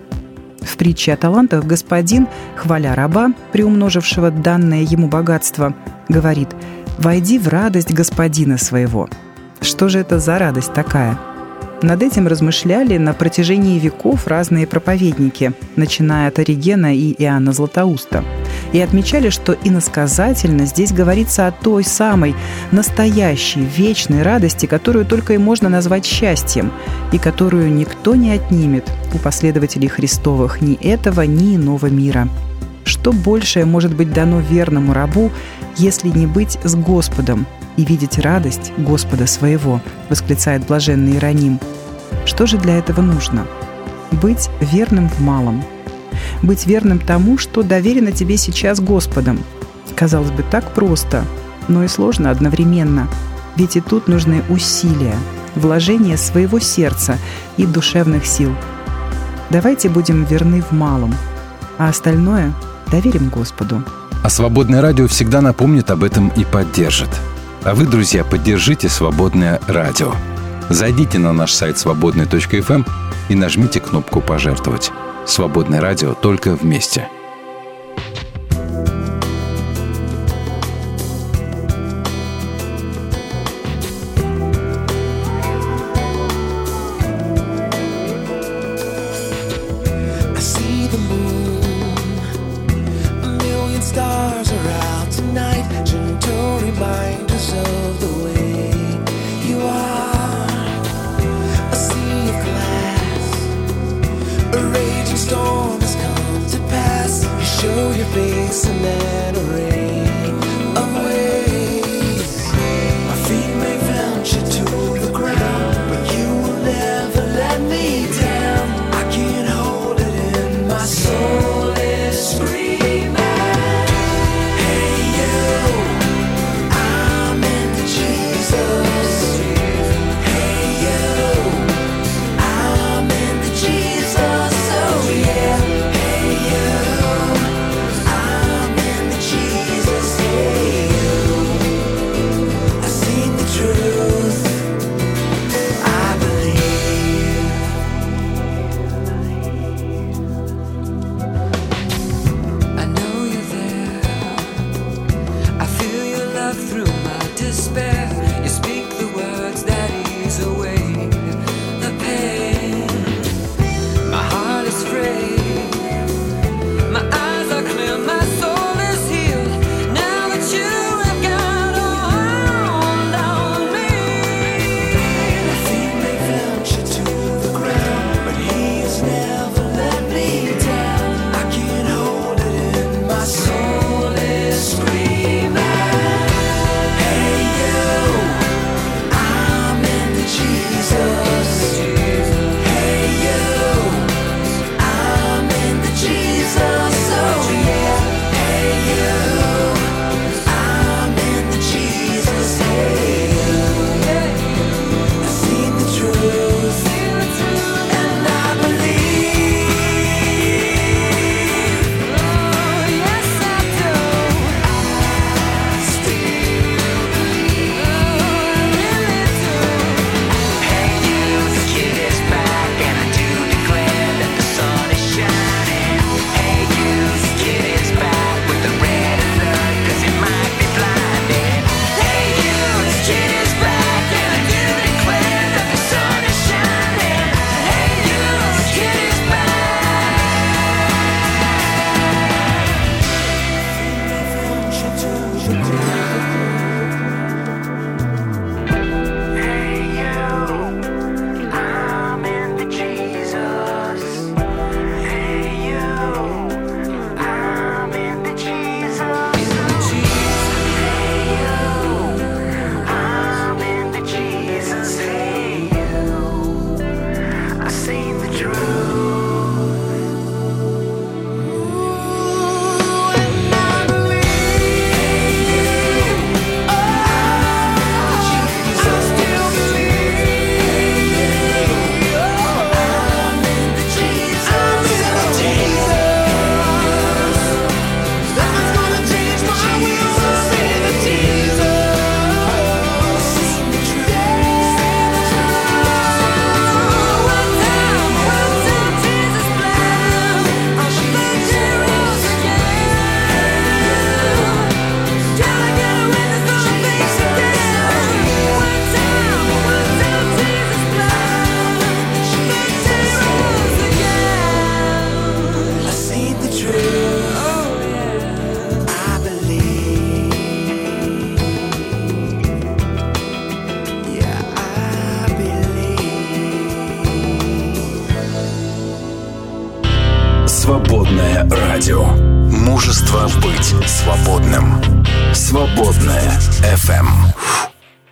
В 0.62 0.78
притче 0.78 1.12
о 1.12 1.18
талантах 1.18 1.66
господин, 1.66 2.28
хваля 2.56 2.94
раба, 2.94 3.34
приумножившего 3.52 4.30
данное 4.30 4.80
ему 4.80 5.08
богатство, 5.08 5.74
говорит 6.08 6.48
«Войди 6.96 7.38
в 7.38 7.48
радость 7.48 7.92
господина 7.92 8.56
своего». 8.56 9.10
Что 9.60 9.90
же 9.90 9.98
это 9.98 10.18
за 10.18 10.38
радость 10.38 10.72
такая? 10.72 11.18
Над 11.82 12.02
этим 12.02 12.26
размышляли 12.26 12.96
на 12.96 13.12
протяжении 13.12 13.78
веков 13.78 14.26
разные 14.26 14.66
проповедники, 14.66 15.52
начиная 15.76 16.28
от 16.28 16.38
Оригена 16.38 16.96
и 16.96 17.14
Иоанна 17.22 17.52
Златоуста, 17.52 18.24
и 18.72 18.80
отмечали, 18.80 19.30
что 19.30 19.56
иносказательно 19.64 20.66
здесь 20.66 20.92
говорится 20.92 21.46
о 21.46 21.52
той 21.52 21.84
самой 21.84 22.34
настоящей, 22.72 23.60
вечной 23.60 24.22
радости, 24.22 24.66
которую 24.66 25.04
только 25.04 25.34
и 25.34 25.38
можно 25.38 25.68
назвать 25.68 26.04
счастьем, 26.04 26.72
и 27.12 27.18
которую 27.18 27.72
никто 27.72 28.14
не 28.14 28.32
отнимет 28.32 28.90
у 29.14 29.18
последователей 29.18 29.88
Христовых 29.88 30.60
ни 30.60 30.74
этого, 30.74 31.22
ни 31.22 31.56
иного 31.56 31.86
мира. 31.86 32.28
Что 32.84 33.12
большее 33.12 33.64
может 33.64 33.94
быть 33.94 34.12
дано 34.12 34.40
верному 34.40 34.92
рабу, 34.92 35.30
если 35.76 36.08
не 36.08 36.26
быть 36.26 36.58
с 36.64 36.74
Господом, 36.74 37.46
и 37.76 37.84
видеть 37.84 38.18
радость 38.18 38.72
Господа 38.76 39.26
своего, 39.26 39.80
восклицает 40.08 40.66
блаженный 40.66 41.12
Иероним. 41.12 41.60
Что 42.26 42.46
же 42.46 42.58
для 42.58 42.78
этого 42.78 43.00
нужно? 43.00 43.46
Быть 44.12 44.50
верным 44.60 45.08
в 45.08 45.20
малом. 45.20 45.64
Быть 46.42 46.66
верным 46.66 46.98
тому, 46.98 47.38
что 47.38 47.62
доверено 47.62 48.12
тебе 48.12 48.36
сейчас 48.36 48.80
Господом. 48.80 49.40
Казалось 49.94 50.30
бы, 50.30 50.42
так 50.42 50.72
просто, 50.72 51.24
но 51.68 51.84
и 51.84 51.88
сложно 51.88 52.30
одновременно. 52.30 53.08
Ведь 53.56 53.76
и 53.76 53.80
тут 53.80 54.08
нужны 54.08 54.42
усилия, 54.48 55.14
вложение 55.54 56.16
своего 56.16 56.58
сердца 56.58 57.18
и 57.56 57.66
душевных 57.66 58.26
сил. 58.26 58.54
Давайте 59.50 59.88
будем 59.88 60.24
верны 60.24 60.62
в 60.62 60.72
малом, 60.72 61.14
а 61.78 61.88
остальное 61.88 62.54
доверим 62.90 63.28
Господу. 63.28 63.82
А 64.22 64.28
Свободное 64.28 64.80
радио 64.80 65.06
всегда 65.08 65.40
напомнит 65.40 65.90
об 65.90 66.04
этом 66.04 66.28
и 66.28 66.44
поддержит. 66.44 67.10
А 67.64 67.74
вы, 67.74 67.86
друзья, 67.86 68.24
поддержите 68.24 68.88
Свободное 68.88 69.60
радио. 69.66 70.14
Зайдите 70.68 71.18
на 71.18 71.32
наш 71.32 71.52
сайт 71.52 71.78
свободный.фм 71.78 72.72
эм 72.72 72.86
и 73.28 73.34
нажмите 73.34 73.80
кнопку 73.80 74.20
«Пожертвовать». 74.20 74.92
Свободное 75.30 75.80
радио 75.80 76.12
только 76.14 76.56
вместе– 76.56 77.08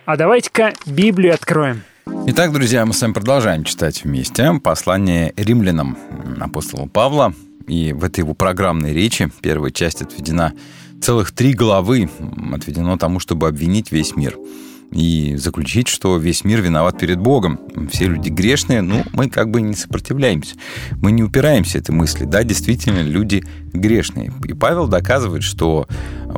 А 0.09 0.17
давайте-ка 0.17 0.73
Библию 0.87 1.35
откроем. 1.35 1.83
Итак, 2.25 2.51
друзья, 2.51 2.83
мы 2.83 2.95
с 2.95 3.01
вами 3.03 3.13
продолжаем 3.13 3.63
читать 3.63 4.03
вместе 4.03 4.51
послание 4.53 5.35
римлянам 5.37 5.99
апостола 6.39 6.87
Павла. 6.87 7.35
И 7.67 7.93
в 7.93 8.03
этой 8.03 8.21
его 8.21 8.33
программной 8.33 8.91
речи, 8.91 9.29
первая 9.43 9.69
часть 9.69 10.01
отведена 10.01 10.53
целых 10.99 11.31
три 11.31 11.53
главы, 11.53 12.09
отведено 12.51 12.97
тому, 12.97 13.19
чтобы 13.19 13.47
обвинить 13.47 13.91
весь 13.91 14.15
мир– 14.15 14.35
и 14.91 15.35
заключить, 15.37 15.87
что 15.87 16.17
весь 16.17 16.43
мир 16.43 16.61
виноват 16.61 16.99
перед 16.99 17.19
Богом. 17.19 17.59
Все 17.91 18.07
люди 18.07 18.29
грешные, 18.29 18.81
ну, 18.81 19.03
мы 19.13 19.29
как 19.29 19.51
бы 19.51 19.61
не 19.61 19.75
сопротивляемся. 19.75 20.55
Мы 21.01 21.11
не 21.11 21.23
упираемся 21.23 21.77
этой 21.77 21.91
мысли. 21.91 22.25
Да, 22.25 22.43
действительно, 22.43 23.01
люди 23.01 23.43
грешные. 23.71 24.33
И 24.43 24.53
Павел 24.53 24.87
доказывает, 24.87 25.43
что, 25.43 25.87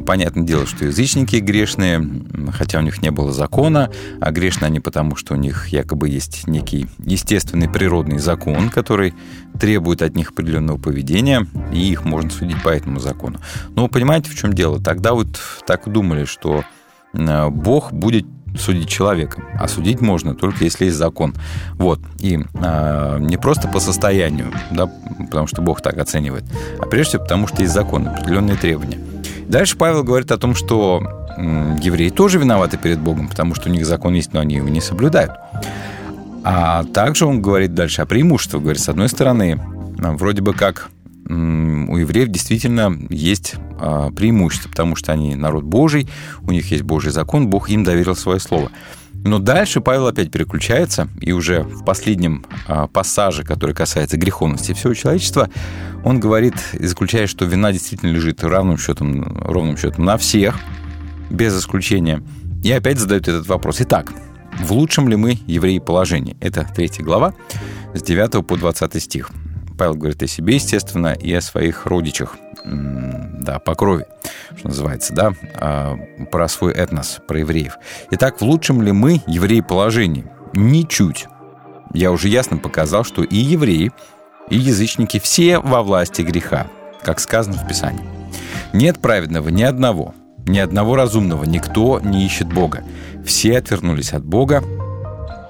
понятное 0.06 0.44
дело, 0.44 0.66
что 0.66 0.86
язычники 0.86 1.36
грешные, 1.38 2.08
хотя 2.52 2.80
у 2.80 2.82
них 2.82 3.02
не 3.02 3.12
было 3.12 3.32
закона, 3.32 3.92
а 4.20 4.32
грешны 4.32 4.66
они 4.66 4.80
потому, 4.80 5.16
что 5.16 5.34
у 5.34 5.38
них 5.38 5.68
якобы 5.68 6.10
есть 6.10 6.48
некий 6.48 6.88
естественный 7.00 7.70
природный 7.70 8.20
закон, 8.20 8.70
который 8.70 9.14
требует 9.60 10.02
от 10.02 10.16
них 10.16 10.32
определенного 10.32 10.78
поведения, 10.78 11.48
и 11.74 11.92
их 11.92 12.06
можно 12.06 12.30
судить 12.30 12.62
по 12.64 12.70
этому 12.70 13.00
закону. 13.00 13.40
Но 13.76 13.88
понимаете, 13.88 14.30
в 14.30 14.36
чем 14.36 14.54
дело? 14.54 14.82
Тогда 14.82 15.14
вот 15.14 15.40
так 15.66 15.92
думали, 15.92 16.26
что 16.26 16.64
Бог 17.14 17.92
будет 17.92 18.26
судить 18.58 18.90
человека, 18.90 19.44
а 19.60 19.68
судить 19.68 20.02
можно 20.02 20.36
только 20.36 20.64
если 20.64 20.86
есть 20.86 20.98
закон. 20.98 21.36
Вот. 21.76 22.00
И 22.20 22.38
э, 22.54 23.18
не 23.20 23.38
просто 23.38 23.68
по 23.68 23.80
состоянию, 23.80 24.52
да, 24.72 24.92
потому 25.20 25.48
что 25.48 25.62
Бог 25.62 25.82
так 25.82 25.98
оценивает, 25.98 26.44
а 26.80 26.86
прежде 26.86 27.12
всего 27.12 27.24
потому, 27.24 27.48
что 27.48 27.62
есть 27.62 27.74
закон, 27.74 28.08
определенные 28.08 28.58
требования. 28.58 28.98
Дальше 29.48 29.78
Павел 29.78 30.04
говорит 30.04 30.32
о 30.32 30.38
том, 30.38 30.56
что 30.56 31.02
евреи 31.82 32.10
тоже 32.10 32.40
виноваты 32.40 32.78
перед 32.78 33.00
Богом, 33.00 33.28
потому 33.28 33.56
что 33.56 33.70
у 33.70 33.72
них 33.72 33.86
закон 33.86 34.14
есть, 34.14 34.34
но 34.34 34.40
они 34.40 34.56
его 34.56 34.70
не 34.70 34.82
соблюдают. 34.82 35.32
А 36.44 36.84
также 36.86 37.26
он 37.26 37.42
говорит 37.42 37.74
дальше 37.74 38.02
о 38.02 38.06
преимуществах. 38.06 38.64
Говорит, 38.64 38.82
с 38.82 38.90
одной 38.90 39.10
стороны, 39.10 39.62
вроде 39.98 40.42
бы 40.42 40.54
как 40.54 40.90
у 41.30 41.98
евреев 41.98 42.28
действительно 42.28 42.98
есть 43.10 43.56
а, 43.80 44.12
преимущество, 44.12 44.70
потому 44.70 44.96
что 44.96 45.14
они 45.14 45.36
народ 45.36 45.64
Божий, 45.64 46.10
у 46.42 46.52
них 46.52 46.72
есть 46.72 46.84
Божий 46.84 47.12
закон, 47.12 47.48
Бог 47.48 47.70
им 47.70 47.84
доверил 47.84 48.16
свое 48.16 48.40
слово. 48.40 48.70
Но 49.24 49.40
дальше 49.40 49.82
Павел 49.82 50.08
опять 50.08 50.32
переключается, 50.32 51.08
и 51.20 51.32
уже 51.32 51.62
в 51.62 51.86
последнем 51.86 52.46
а, 52.68 52.88
пассаже, 52.88 53.44
который 53.44 53.76
касается 53.76 54.18
греховности 54.18 54.74
всего 54.74 54.94
человечества, 54.94 55.50
он 56.04 56.20
говорит 56.20 56.56
и 56.74 56.86
заключает, 56.86 57.30
что 57.30 57.46
вина 57.46 57.72
действительно 57.72 58.10
лежит 58.10 58.44
равным 58.44 58.78
счетом, 58.78 59.38
ровным 59.44 59.78
счетом 59.78 60.06
на 60.06 60.18
всех, 60.18 60.60
без 61.30 61.58
исключения. 61.58 62.24
И 62.64 62.72
опять 62.72 63.00
задает 63.00 63.28
этот 63.28 63.48
вопрос. 63.48 63.78
Итак, 63.82 64.12
в 64.60 64.72
лучшем 64.72 65.08
ли 65.08 65.16
мы 65.16 65.40
евреи 65.48 65.80
положении? 65.80 66.36
Это 66.40 66.68
третья 66.76 67.04
глава, 67.04 67.34
с 67.94 68.02
9 68.02 68.46
по 68.46 68.58
20 68.58 69.02
стих. 69.02 69.30
Павел 69.78 69.96
говорит 69.96 70.22
о 70.22 70.28
себе, 70.28 70.56
естественно, 70.56 71.14
и 71.14 71.34
о 71.34 71.42
своих 71.42 71.86
родичах, 71.86 72.38
да, 72.64 73.60
по 73.60 73.76
крови, 73.76 74.06
что 74.58 74.68
называется, 74.68 75.14
да, 75.14 75.34
а, 75.56 75.98
про 76.32 76.48
свой 76.48 76.74
этнос, 76.74 77.20
про 77.28 77.40
евреев. 77.40 77.78
Итак, 78.12 78.42
в 78.42 78.44
лучшем 78.44 78.82
ли 78.82 78.92
мы, 78.92 79.22
евреи, 79.28 79.62
положении? 79.62 80.26
Ничуть. 80.54 81.28
Я 81.94 82.12
уже 82.12 82.30
ясно 82.30 82.58
показал, 82.58 83.04
что 83.04 83.24
и 83.24 83.38
евреи, 83.38 83.92
и 84.50 84.58
язычники 84.58 85.20
все 85.20 85.60
во 85.60 85.82
власти 85.84 86.22
греха, 86.22 86.68
как 87.04 87.20
сказано 87.20 87.58
в 87.58 87.68
Писании. 87.68 88.06
Нет 88.74 89.00
праведного 89.00 89.50
ни 89.50 89.64
одного, 89.64 90.14
ни 90.46 90.60
одного 90.60 90.96
разумного, 90.96 91.44
никто 91.44 92.00
не 92.00 92.26
ищет 92.26 92.52
Бога. 92.52 92.84
Все 93.26 93.58
отвернулись 93.58 94.14
от 94.14 94.24
Бога, 94.24 94.64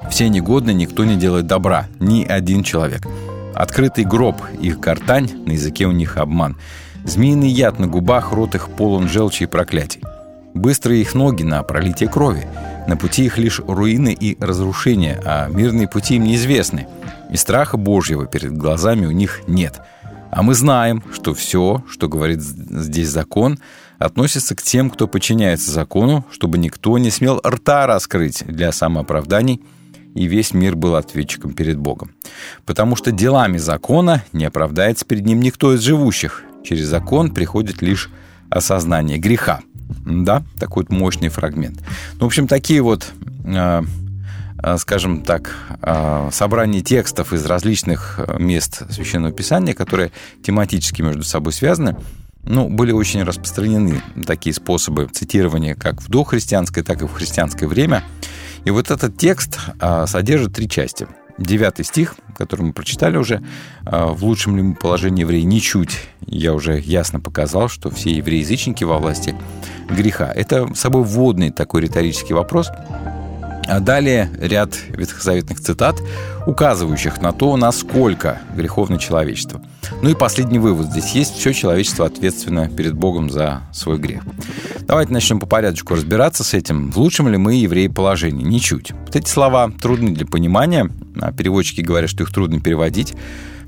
все 0.10 0.30
негодны, 0.30 0.74
никто 0.74 1.06
не 1.06 1.15
делает 1.15 1.47
добра, 1.47 1.88
ни 2.00 2.24
один 2.24 2.63
человек– 2.63 3.02
Открытый 3.54 4.06
гроб, 4.06 4.41
их 4.60 4.80
гортань, 4.80 5.30
на 5.45 5.52
языке 5.52 5.86
у 5.86 5.91
них 5.91 6.17
обман. 6.17 6.58
Змеиный 7.04 7.50
яд 7.50 7.80
на 7.80 7.88
губах, 7.88 8.32
рот 8.32 8.56
их 8.56 8.70
полон 8.70 9.08
желчи 9.08 9.43
и 9.43 9.47
проклятий. 9.47 10.02
Быстрые 10.54 11.02
их 11.02 11.16
ноги 11.16 11.43
на 11.43 11.64
пролитие 11.64 12.10
крови. 12.10 12.47
На 12.88 12.97
пути 12.97 13.26
их 13.26 13.38
лишь 13.38 13.62
руины 13.66 14.14
и 14.14 14.38
разрушения, 14.43 15.22
а 15.26 15.47
мирные 15.47 15.88
пути 15.88 16.16
им 16.16 16.24
неизвестны. 16.24 16.88
И 17.32 17.38
страха 17.38 17.78
Божьего 17.78 18.26
перед 18.26 18.54
глазами 18.58 19.06
у 19.06 19.12
них 19.12 19.41
нет. 19.47 19.80
А 20.32 20.43
мы 20.43 20.54
знаем, 20.54 21.04
что 21.14 21.34
все, 21.34 21.84
что 21.89 22.08
говорит 22.08 22.41
здесь 22.41 23.10
закон, 23.10 23.60
относится 23.97 24.56
к 24.56 24.62
тем, 24.62 24.89
кто 24.89 25.08
подчиняется 25.08 25.72
закону, 25.72 26.26
чтобы 26.32 26.58
никто 26.58 26.97
не 26.97 27.12
смел 27.12 27.41
рта 27.45 27.88
раскрыть 27.88 28.43
для 28.45 28.72
самооправданий– 28.72 29.62
и 30.14 30.26
весь 30.26 30.54
мир 30.54 30.76
был 30.76 30.95
ответчиком 30.95 31.54
перед 31.54 31.78
Богом. 31.78 32.12
Потому 32.66 32.95
что 32.95 33.12
делами 33.12 33.58
закона 33.58 34.24
не 34.34 34.45
оправдается 34.45 35.06
перед 35.06 35.26
ним 35.26 35.39
никто 35.39 35.74
из 35.74 35.82
живущих. 35.82 36.43
Через 36.64 36.88
закон 36.88 37.34
приходит 37.34 37.82
лишь 37.82 38.09
осознание 38.49 39.18
греха. 39.18 39.62
Да, 40.05 40.43
такой 40.59 40.84
вот 40.84 40.91
мощный 40.91 41.30
фрагмент. 41.30 41.80
Ну, 42.14 42.22
в 42.22 42.26
общем, 42.26 42.47
такие 42.47 42.82
вот, 42.82 43.12
э, 43.45 43.84
э, 44.64 44.78
скажем 44.78 45.22
так, 45.22 45.53
э, 45.82 46.30
собрания 46.32 46.82
текстов 46.82 47.34
из 47.34 47.45
различных 47.45 48.20
мест 48.39 48.84
Священного 48.89 49.34
Писания, 49.34 49.74
которые 49.74 50.12
тематически 50.43 51.01
между 51.01 51.24
собой 51.24 51.53
связаны, 51.53 51.97
ну, 52.43 52.70
были 52.70 52.91
очень 52.91 53.24
распространены 53.24 54.01
такие 54.26 54.53
способы 54.53 55.07
цитирования 55.12 55.76
как 55.76 56.01
в 56.01 56.09
дохристианское, 56.09 56.84
так 56.84 57.01
и 57.01 57.05
в 57.05 57.14
христианское 57.14 57.68
время– 57.68 58.03
и 58.64 58.70
вот 58.70 58.91
этот 58.91 59.18
текст 59.18 59.59
а, 59.80 60.05
содержит 60.05 60.53
три 60.53 60.70
части. 60.70 61.07
Девятый 61.42 61.84
стих, 61.84 62.16
который 62.38 62.62
мы 62.62 62.74
прочитали 62.74 63.18
уже, 63.18 63.42
а, 63.84 64.14
в 64.14 64.24
лучшем 64.24 64.58
ли 64.58 64.76
положении 64.76 65.22
евреи 65.22 65.42
ничуть. 65.42 65.98
Я 66.28 66.54
уже 66.54 66.80
ясно 66.80 67.20
показал, 67.20 67.68
что 67.68 67.89
все 67.89 68.12
евреи-язычники 68.12 68.84
во 68.84 69.00
власти 69.00 69.36
греха. 69.89 70.32
Это 70.32 70.72
собой 70.76 71.04
вводный 71.04 71.50
такой 71.50 71.82
риторический 71.82 72.36
вопрос, 72.36 72.70
а 73.68 73.80
далее 73.80 74.30
ряд 74.39 74.78
ветхозаветных 74.89 75.59
цитат, 75.59 76.01
указывающих 76.45 77.22
на 77.22 77.32
то, 77.32 77.55
насколько 77.57 78.41
греховно 78.55 78.97
человечество. 78.97 79.62
Ну 80.01 80.09
и 80.09 80.16
последний 80.16 80.59
вывод. 80.59 80.88
Здесь 80.88 81.12
есть 81.12 81.36
все 81.36 81.53
человечество 81.53 82.05
ответственно 82.05 82.70
перед 82.70 82.93
Богом 82.93 83.30
за 83.30 83.62
свой 83.74 83.97
грех. 83.97 84.24
Давайте 84.82 85.14
начнем 85.14 85.39
по 85.39 85.45
порядку 85.45 85.95
разбираться 85.95 86.43
с 86.43 86.53
этим. 86.53 86.91
В 86.91 86.97
лучшем 86.97 87.28
ли 87.28 87.38
мы, 87.38 87.55
евреи, 87.55 87.88
положении? 87.88 88.43
Ничуть. 88.43 88.91
Вот 88.91 89.16
эти 89.16 89.30
слова 89.30 89.72
трудны 89.82 90.12
для 90.12 90.26
понимания. 90.26 90.89
А 91.20 91.32
переводчики 91.32 91.82
говорят, 91.82 92.09
что 92.09 92.24
их 92.24 92.34
трудно 92.34 92.59
переводить. 92.59 93.14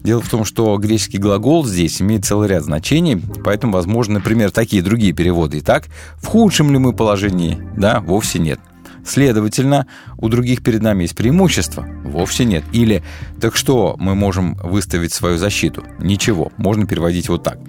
Дело 0.03 0.21
в 0.21 0.29
том, 0.29 0.43
что 0.43 0.75
греческий 0.77 1.17
глагол 1.17 1.65
здесь 1.65 2.01
имеет 2.01 2.25
целый 2.25 2.49
ряд 2.49 2.63
значений, 2.63 3.21
поэтому, 3.43 3.71
возможно, 3.71 4.15
например, 4.15 4.51
такие 4.51 4.81
другие 4.81 5.13
переводы. 5.13 5.59
Итак, 5.59 5.85
в 6.17 6.25
худшем 6.25 6.71
ли 6.71 6.77
мы 6.77 6.91
положении? 6.91 7.57
Да, 7.77 8.01
вовсе 8.01 8.39
нет. 8.39 8.59
Следовательно, 9.05 9.85
у 10.17 10.29
других 10.29 10.63
перед 10.63 10.81
нами 10.81 11.03
есть 11.03 11.15
преимущество? 11.15 11.85
Вовсе 12.03 12.45
нет. 12.45 12.63
Или, 12.71 13.03
так 13.41 13.55
что, 13.55 13.95
мы 13.99 14.15
можем 14.15 14.55
выставить 14.55 15.13
свою 15.13 15.37
защиту? 15.37 15.83
Ничего. 15.99 16.51
Можно 16.57 16.85
переводить 16.87 17.29
вот 17.29 17.43
так. 17.43 17.59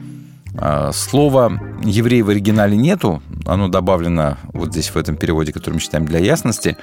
А, 0.57 0.93
Слова 0.93 1.61
«еврей» 1.83 2.23
в 2.23 2.29
оригинале 2.29 2.77
нету, 2.77 3.23
оно 3.45 3.69
добавлено 3.69 4.39
вот 4.53 4.71
здесь 4.71 4.91
в 4.91 4.97
этом 4.97 5.17
переводе, 5.17 5.53
который 5.53 5.75
мы 5.75 5.81
читаем 5.81 6.07
для 6.07 6.21
ясности, 6.21 6.77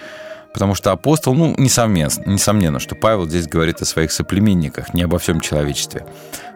потому 0.54 0.76
что 0.76 0.92
апостол, 0.92 1.34
ну, 1.34 1.56
несомненно, 1.58 2.12
несомненно, 2.26 2.80
что 2.80 2.96
Павел 2.96 3.28
здесь 3.28 3.48
говорит 3.48 3.82
о 3.82 3.86
своих 3.86 4.12
соплеменниках, 4.12 4.94
не 4.94 5.04
обо 5.04 5.20
всем 5.20 5.40
человечестве. 5.40 6.06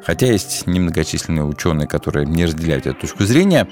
Хотя 0.06 0.28
есть 0.28 0.68
немногочисленные 0.68 1.44
ученые, 1.44 1.88
которые 1.88 2.26
не 2.28 2.46
разделяют 2.46 2.86
эту 2.86 3.02
точку 3.02 3.24
зрения. 3.24 3.68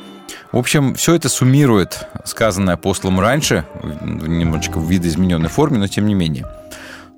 В 0.51 0.57
общем, 0.57 0.95
все 0.95 1.13
это 1.13 1.29
суммирует 1.29 2.07
сказанное 2.25 2.73
апостолом 2.73 3.19
раньше, 3.19 3.65
немножечко 3.83 4.79
в 4.79 4.89
видоизмененной 4.89 5.49
форме, 5.49 5.77
но 5.77 5.87
тем 5.87 6.07
не 6.07 6.15
менее. 6.15 6.47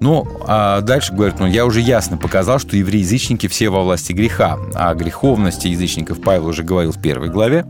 Ну, 0.01 0.27
а 0.45 0.81
дальше 0.81 1.13
говорит, 1.13 1.39
ну, 1.39 1.47
я 1.47 1.65
уже 1.65 1.79
ясно 1.79 2.17
показал, 2.17 2.59
что 2.59 2.75
евреи-язычники 2.75 3.47
все 3.47 3.69
во 3.69 3.81
власти 3.81 4.11
греха. 4.11 4.57
О 4.73 4.93
греховности 4.93 5.67
язычников 5.67 6.21
Павел 6.21 6.47
уже 6.47 6.63
говорил 6.63 6.91
в 6.91 7.01
первой 7.01 7.29
главе, 7.29 7.65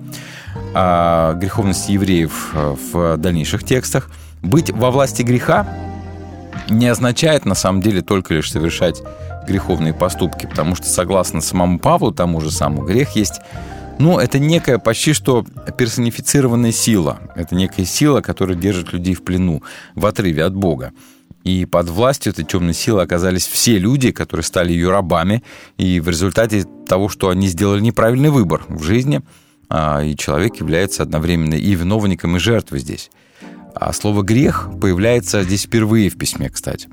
о 0.74 1.34
греховности 1.34 1.92
евреев 1.92 2.52
э, 2.54 2.76
в 2.92 3.18
дальнейших 3.18 3.64
текстах. 3.64 4.10
Быть 4.46 4.70
во 4.70 4.92
власти 4.92 5.24
греха 5.24 5.68
не 6.70 6.88
означает, 6.88 7.46
на 7.46 7.56
самом 7.56 7.82
деле, 7.82 8.02
только 8.02 8.36
лишь 8.36 8.52
совершать 8.52 9.02
греховные 9.48 9.94
поступки, 9.94 10.46
потому 10.46 10.76
что, 10.76 10.88
согласно 10.88 11.42
самому 11.42 11.80
Павлу, 11.80 12.12
тому 12.12 12.42
же 12.42 12.52
самому, 12.52 12.84
грех 12.84 13.16
есть 13.16 13.42
ну, 13.98 14.20
это 14.20 14.40
некая 14.40 14.78
почти 14.78 15.14
что 15.14 15.46
персонифицированная 15.78 16.74
сила. 16.74 17.20
Это 17.34 17.56
некая 17.56 17.86
сила, 17.86 18.20
которая 18.22 18.58
держит 18.58 18.92
людей 18.92 19.16
в 19.16 19.24
плену, 19.24 19.64
в 19.96 20.06
отрыве 20.06 20.44
от 20.44 20.54
Бога. 20.54 20.92
И 21.46 21.66
под 21.66 21.88
властью 21.90 22.34
этой 22.34 22.44
темной 22.44 22.74
силы 22.74 23.02
оказались 23.02 23.48
все 23.48 23.78
люди, 23.78 24.12
которые 24.12 24.44
стали 24.44 24.74
ее 24.74 24.90
рабами. 24.92 25.44
И 25.78 26.02
в 26.02 26.10
результате 26.10 26.66
того, 26.88 27.08
что 27.08 27.30
они 27.30 27.48
сделали 27.48 27.80
неправильный 27.80 28.32
выбор 28.32 28.66
в 28.68 28.84
жизни, 28.84 29.22
а, 29.70 30.04
и 30.04 30.16
человек 30.16 30.58
является 30.58 31.02
одновременно 31.02 31.54
и 31.54 31.74
виновником, 31.74 32.36
и 32.36 32.40
жертвой 32.40 32.80
здесь. 32.80 33.10
А 33.76 33.94
слово 33.94 34.24
«грех» 34.24 34.70
появляется 34.82 35.44
здесь 35.44 35.66
впервые 35.66 36.10
в 36.10 36.18
письме, 36.18 36.50
кстати. 36.50 36.88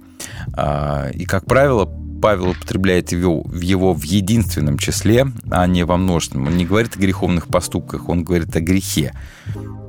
А, 0.53 1.09
и, 1.15 1.25
как 1.25 1.47
правило, 1.47 1.89
Павел 2.23 2.51
употребляет 2.51 3.11
его, 3.11 3.45
его 3.53 3.93
в 3.93 4.05
единственном 4.05 4.79
числе, 4.79 5.27
а 5.51 5.67
не 5.67 5.85
во 5.85 5.97
множественном. 5.97 6.47
Он 6.47 6.57
не 6.57 6.65
говорит 6.65 6.97
о 6.97 7.01
греховных 7.01 7.49
поступках, 7.49 8.09
он 8.09 8.23
говорит 8.23 8.55
о 8.55 8.61
грехе. 8.61 9.13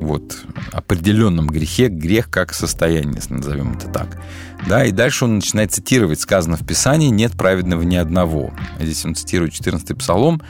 Вот, 0.02 0.38
определенном 0.72 1.48
грехе, 1.48 1.89
грех 1.89 2.30
как 2.32 2.54
состояние, 2.54 3.22
назовем 3.30 3.74
это 3.74 3.88
так. 3.88 4.20
Да, 4.68 4.84
и 4.84 4.91
дальше 4.91 5.26
он 5.26 5.36
начинает 5.36 5.72
цитировать, 5.72 6.20
сказано 6.20 6.58
в 6.58 6.66
Писании, 6.66 7.10
нет 7.10 7.34
праведного 7.34 7.84
ни 7.84 7.96
одного. 7.96 8.52
Здесь 8.80 9.06
он 9.06 9.14
цитирует 9.14 9.54
14 9.54 9.96
псалом, 9.96 10.41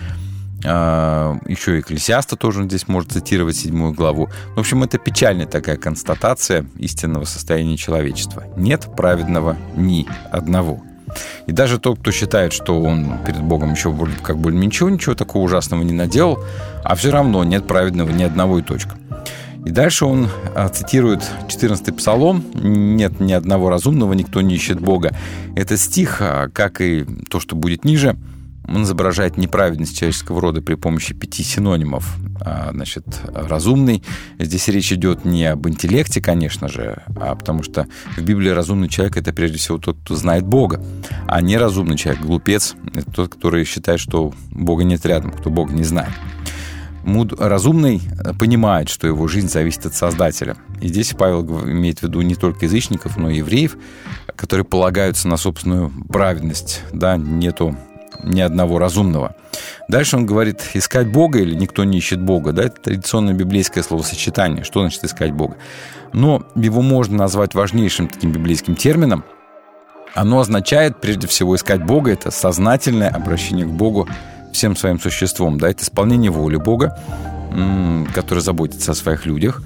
еще 0.64 1.78
и 1.78 1.80
Экклесиаста 1.82 2.36
тоже 2.36 2.64
здесь 2.64 2.88
может 2.88 3.12
цитировать 3.12 3.58
седьмую 3.58 3.94
главу. 3.94 4.30
В 4.56 4.60
общем, 4.60 4.84
это 4.84 4.98
печальная 4.98 5.46
такая 5.46 5.78
констатация 5.78 6.66
истинного 6.78 7.26
состояния 7.26 7.78
человечества. 7.78 8.46
Нет 8.56 8.88
праведного 8.96 9.58
ни 9.76 10.08
одного. 10.32 10.82
И 11.46 11.52
даже 11.52 11.80
тот, 11.80 12.00
кто 12.00 12.12
считает, 12.12 12.54
что 12.54 12.82
он 12.82 13.20
перед 13.26 13.42
Богом 13.42 13.74
еще 13.74 13.96
как 14.24 14.38
бы 14.38 14.52
ничего, 14.52 14.90
ничего 14.90 15.16
такого 15.16 15.44
ужасного 15.44 15.84
не 15.84 15.94
наделал, 15.94 16.40
а 16.84 16.96
все 16.96 17.12
равно 17.12 17.44
нет 17.44 17.68
праведного 17.68 18.10
ни 18.10 18.24
одного 18.24 18.60
и 18.60 18.62
точка. 18.62 18.96
И 19.66 19.70
дальше 19.70 20.06
он 20.06 20.28
а, 20.56 20.68
цитирует 20.68 21.22
14-й 21.48 21.94
псалом 21.94 22.44
«Нет 22.54 23.22
ни 23.22 23.32
одного 23.32 23.70
разумного, 23.70 24.12
никто 24.14 24.42
не 24.42 24.56
ищет 24.56 24.82
Бога». 24.82 25.16
Это 25.56 25.78
стих, 25.78 26.18
а, 26.20 26.50
как 26.50 26.82
и 26.82 27.06
то, 27.30 27.40
что 27.40 27.56
будет 27.56 27.86
ниже– 27.86 28.18
он 28.68 28.84
изображает 28.84 29.38
неправедность 29.38 29.98
человеческого 29.98 30.42
рода 30.42 30.62
при 30.62 30.76
помощи 30.76 31.14
пяти 31.14 31.44
синонимов. 31.44 32.18
А, 32.42 32.72
значит, 32.72 33.06
разумный. 33.34 34.04
Здесь 34.40 34.68
речь 34.68 34.92
идет 34.92 35.26
не 35.26 35.46
об 35.46 35.68
интеллекте, 35.68 36.22
конечно 36.22 36.68
же, 36.68 37.04
а 37.16 37.36
потому 37.36 37.64
что 37.64 37.88
в 38.18 38.22
Библии 38.22 38.50
разумный 38.50 38.90
человек– 38.90 39.18
это 39.18 39.34
прежде 39.34 39.58
всего 39.58 39.78
тот, 39.78 39.98
кто 40.04 40.16
знает 40.16 40.46
Бога, 40.46 40.84
а 41.28 41.42
неразумный 41.42 41.98
человек, 41.98 42.24
глупец– 42.24 42.76
это 42.94 43.12
тот, 43.12 43.36
который 43.36 43.66
считает, 43.66 44.00
что 44.00 44.34
Бога 44.52 44.84
нет 44.84 45.06
рядом, 45.06 45.32
кто 45.32 45.50
Бога 45.50 45.74
не 45.74 45.84
знает. 45.84 46.12
Муд... 47.04 47.34
Разумный 47.38 48.02
понимает, 48.40 48.88
что 48.88 49.08
его 49.08 49.28
жизнь 49.28 49.50
зависит 49.50 49.86
от 49.86 49.94
Создателя. 49.94 50.56
И 50.82 50.88
здесь 50.88 51.14
Павел 51.18 51.44
имеет 51.66 52.00
в 52.00 52.04
виду 52.04 52.22
не 52.22 52.36
только 52.36 52.66
язычников, 52.66 53.18
но 53.18 53.30
и 53.30 53.38
евреев, 53.38 53.78
которые 54.38 54.64
полагаются 54.64 55.28
на 55.28 55.36
собственную 55.36 55.92
праведность. 56.08 56.82
Да, 56.94 57.18
нету 57.18 57.78
ни 58.24 58.42
одного 58.42 58.80
разумного. 58.80 59.36
Дальше 59.88 60.18
он 60.18 60.26
говорит, 60.26 60.62
искать 60.74 61.08
Бога 61.08 61.40
или 61.40 61.56
никто 61.56 61.84
не 61.84 61.98
ищет 61.98 62.22
Бога. 62.22 62.52
Да, 62.52 62.64
это 62.64 62.82
традиционное 62.82 63.34
библейское 63.34 63.84
словосочетание. 63.84 64.64
Что 64.64 64.80
значит 64.82 65.04
искать 65.04 65.32
Бога? 65.32 65.56
Но 66.14 66.44
его 66.56 66.82
можно 66.82 67.18
назвать 67.18 67.54
важнейшим 67.54 68.08
таким 68.08 68.32
библейским 68.32 68.76
термином. 68.76 69.24
Оно 70.14 70.40
означает, 70.40 71.02
прежде 71.02 71.28
всего, 71.28 71.56
искать 71.56 71.84
Бога. 71.84 72.12
Это 72.12 72.32
сознательное 72.32 73.10
обращение 73.10 73.66
к 73.66 73.72
Богу 73.72 74.08
всем 74.52 74.76
своим 74.76 75.00
существом. 75.00 75.60
Да, 75.60 75.70
это 75.70 75.84
исполнение 75.84 76.32
воли 76.32 76.58
Бога, 76.58 77.00
который 78.14 78.40
заботится 78.40 78.92
о 78.92 78.96
своих 78.96 79.26
людях. 79.26 79.62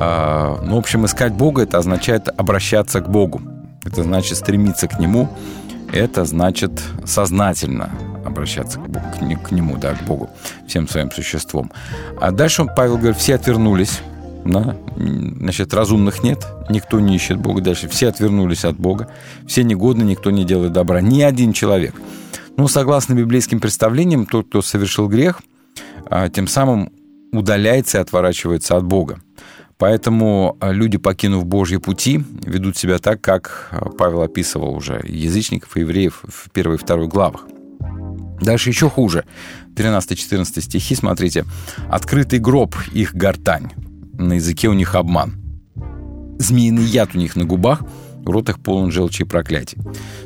А, 0.00 0.60
ну, 0.62 0.76
в 0.76 0.78
общем, 0.78 1.06
искать 1.06 1.32
Бога– 1.32 1.62
это 1.64 1.78
означает 1.78 2.28
обращаться 2.36 3.00
к 3.00 3.08
Богу. 3.10 3.40
Это 3.84 4.02
значит 4.02 4.36
стремиться 4.36 4.88
к 4.88 4.98
Нему, 4.98 5.30
это 5.92 6.24
значит 6.24 6.82
сознательно 7.04 7.90
обращаться 8.24 8.78
к, 8.78 8.88
Богу, 8.88 9.06
к, 9.42 9.50
Нему, 9.52 9.76
да, 9.76 9.94
к 9.94 10.02
Богу, 10.04 10.30
всем 10.66 10.88
своим 10.88 11.10
существом. 11.10 11.70
А 12.20 12.30
дальше 12.30 12.62
он, 12.62 12.70
Павел 12.74 12.98
говорит, 12.98 13.16
все 13.16 13.34
отвернулись, 13.36 14.00
да, 14.44 14.76
значит, 14.96 15.74
разумных 15.74 16.22
нет, 16.22 16.46
никто 16.68 17.00
не 17.00 17.16
ищет 17.16 17.38
Бога 17.38 17.60
дальше, 17.60 17.88
все 17.88 18.08
отвернулись 18.08 18.64
от 18.64 18.76
Бога, 18.76 19.08
все 19.46 19.62
негодны, 19.64 20.02
никто 20.02 20.30
не 20.30 20.44
делает 20.44 20.72
добра, 20.72 21.00
ни 21.00 21.22
один 21.22 21.52
человек. 21.52 21.94
Ну, 22.56 22.68
согласно 22.68 23.14
библейским 23.14 23.60
представлениям, 23.60 24.26
тот, 24.26 24.46
кто 24.48 24.62
совершил 24.62 25.08
грех, 25.08 25.42
а, 26.08 26.28
тем 26.28 26.48
самым 26.48 26.90
удаляется 27.32 27.98
и 27.98 28.00
отворачивается 28.00 28.76
от 28.76 28.84
Бога. 28.84 29.20
Поэтому 29.78 30.56
а, 30.60 30.72
люди, 30.72 30.96
покинув 30.96 31.44
Божьи 31.44 31.76
пути, 31.76 32.24
ведут 32.44 32.76
себя 32.76 32.98
так, 32.98 33.20
как 33.20 33.68
а, 33.70 33.90
Павел 33.90 34.22
описывал 34.22 34.74
уже 34.74 35.02
язычников 35.04 35.76
и 35.76 35.80
евреев 35.80 36.24
в 36.26 36.50
первой 36.50 36.76
и 36.76 36.78
второй 36.78 37.08
главах. 37.08 37.46
Дальше 38.40 38.70
еще 38.70 38.88
хуже. 38.88 39.24
13-14 39.74 40.60
стихи, 40.62 40.94
смотрите. 40.94 41.44
«Открытый 41.90 42.38
гроб 42.38 42.74
их 42.92 43.14
гортань, 43.14 43.70
на 44.14 44.34
языке 44.34 44.68
у 44.68 44.72
них 44.72 44.94
обман. 44.94 45.34
Змеиный 46.38 46.84
яд 46.84 47.10
у 47.14 47.18
них 47.18 47.36
на 47.36 47.44
губах, 47.44 47.82
рот 48.24 48.48
их 48.48 48.60
полон 48.60 48.90
желчи 48.90 49.22
и 49.22 49.26
проклятий». 49.26 49.78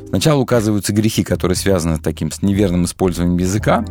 Сначала 0.07 0.39
указываются 0.39 0.93
грехи, 0.93 1.23
которые 1.23 1.55
связаны 1.55 1.99
таким 1.99 2.31
с 2.31 2.41
неверным 2.41 2.85
использованием 2.85 3.37
языка, 3.37 3.85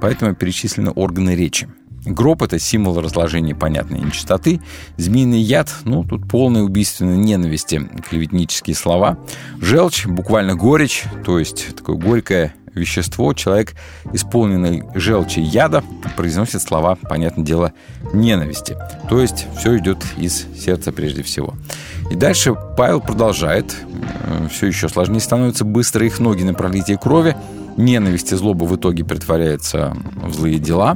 поэтому 0.00 0.34
перечислены 0.34 0.90
органы 0.90 1.34
речи– 1.34 1.68
Гроб– 2.04 2.42
это 2.44 2.58
символ 2.58 3.00
разложения 3.00 3.54
понятной 3.54 4.00
нечистоты. 4.00 4.60
Змеиный 4.96 5.40
яд– 5.40 5.72
ну, 5.84 6.04
тут 6.04 6.28
полная 6.28 6.62
убийственной 6.62 7.16
ненависти, 7.16 7.88
клеветнические 8.08 8.74
слова. 8.74 9.18
Желчь– 9.60 10.06
буквально 10.06 10.54
горечь, 10.54 11.04
то 11.24 11.38
есть 11.38 11.76
такое 11.76 11.96
горькое 11.96 12.54
вещество. 12.74 13.32
Человек, 13.34 13.74
исполненный 14.12 14.82
желчи 14.94 15.40
яда, 15.40 15.84
произносит 16.16 16.62
слова, 16.62 16.96
понятное 16.96 17.44
дело, 17.44 17.72
ненависти. 18.12 18.76
То 19.08 19.20
есть 19.20 19.46
все 19.58 19.78
идет 19.78 19.98
из 20.16 20.46
сердца 20.58 20.92
прежде 20.92 21.22
всего. 21.22 21.54
И 22.10 22.14
дальше 22.14 22.54
Павел 22.76 23.00
продолжает. 23.00 23.76
Э, 24.24 24.48
все 24.50 24.66
еще 24.66 24.88
сложнее 24.88 25.20
становится. 25.20 25.64
Быстро 25.64 26.04
их 26.04 26.18
ноги 26.18 26.42
на 26.42 26.54
пролитие 26.54 26.98
крови. 26.98 27.36
Ненависть 27.76 28.32
и 28.32 28.36
злоба 28.36 28.64
в 28.64 28.76
итоге 28.76 29.04
притворяется 29.04 29.96
в 30.14 30.34
злые 30.34 30.58
дела. 30.58 30.94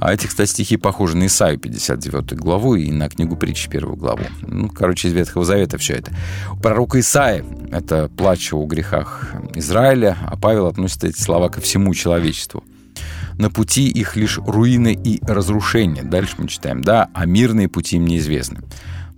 А 0.00 0.12
эти, 0.12 0.26
кстати, 0.26 0.50
стихи 0.50 0.76
похожи 0.76 1.16
на 1.16 1.26
Исаию 1.26 1.58
59 1.58 2.34
главу 2.34 2.74
и 2.74 2.90
на 2.90 3.08
книгу 3.08 3.36
притч 3.36 3.68
1 3.68 3.94
главу. 3.94 4.22
Ну, 4.42 4.68
короче, 4.68 5.08
из 5.08 5.12
Ветхого 5.12 5.44
Завета 5.44 5.78
все 5.78 5.94
это. 5.94 6.12
У 6.52 6.56
пророка 6.56 7.00
Исаия 7.00 7.44
это 7.72 8.08
плач 8.08 8.52
о 8.52 8.64
грехах 8.66 9.34
Израиля, 9.54 10.16
а 10.26 10.36
Павел 10.36 10.66
относит 10.66 11.04
эти 11.04 11.20
слова 11.20 11.48
ко 11.48 11.60
всему 11.60 11.94
человечеству. 11.94 12.64
На 13.38 13.50
пути 13.50 13.88
их 13.88 14.16
лишь 14.16 14.38
руины 14.38 14.92
и 14.92 15.20
разрушения. 15.24 16.02
Дальше 16.02 16.34
мы 16.38 16.48
читаем, 16.48 16.82
да, 16.82 17.08
а 17.14 17.24
мирные 17.24 17.68
пути 17.68 17.96
им 17.96 18.06
неизвестны. 18.06 18.60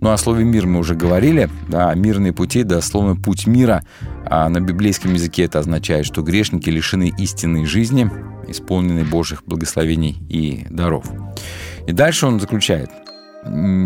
Ну, 0.03 0.09
о 0.09 0.17
слове 0.17 0.43
«мир» 0.43 0.65
мы 0.65 0.79
уже 0.79 0.95
говорили, 0.95 1.47
да, 1.69 1.93
мирные 1.93 2.33
пути, 2.33 2.63
да, 2.63 2.81
словно 2.81 3.15
«путь 3.15 3.45
мира», 3.45 3.83
а 4.25 4.49
на 4.49 4.59
библейском 4.59 5.13
языке 5.13 5.43
это 5.43 5.59
означает, 5.59 6.07
что 6.07 6.23
грешники 6.23 6.71
лишены 6.71 7.13
истинной 7.19 7.67
жизни, 7.67 8.09
исполненной 8.47 9.03
Божьих 9.03 9.43
благословений 9.45 10.17
и 10.27 10.65
даров. 10.71 11.05
И 11.85 11.93
дальше 11.93 12.25
он 12.25 12.39
заключает, 12.39 12.89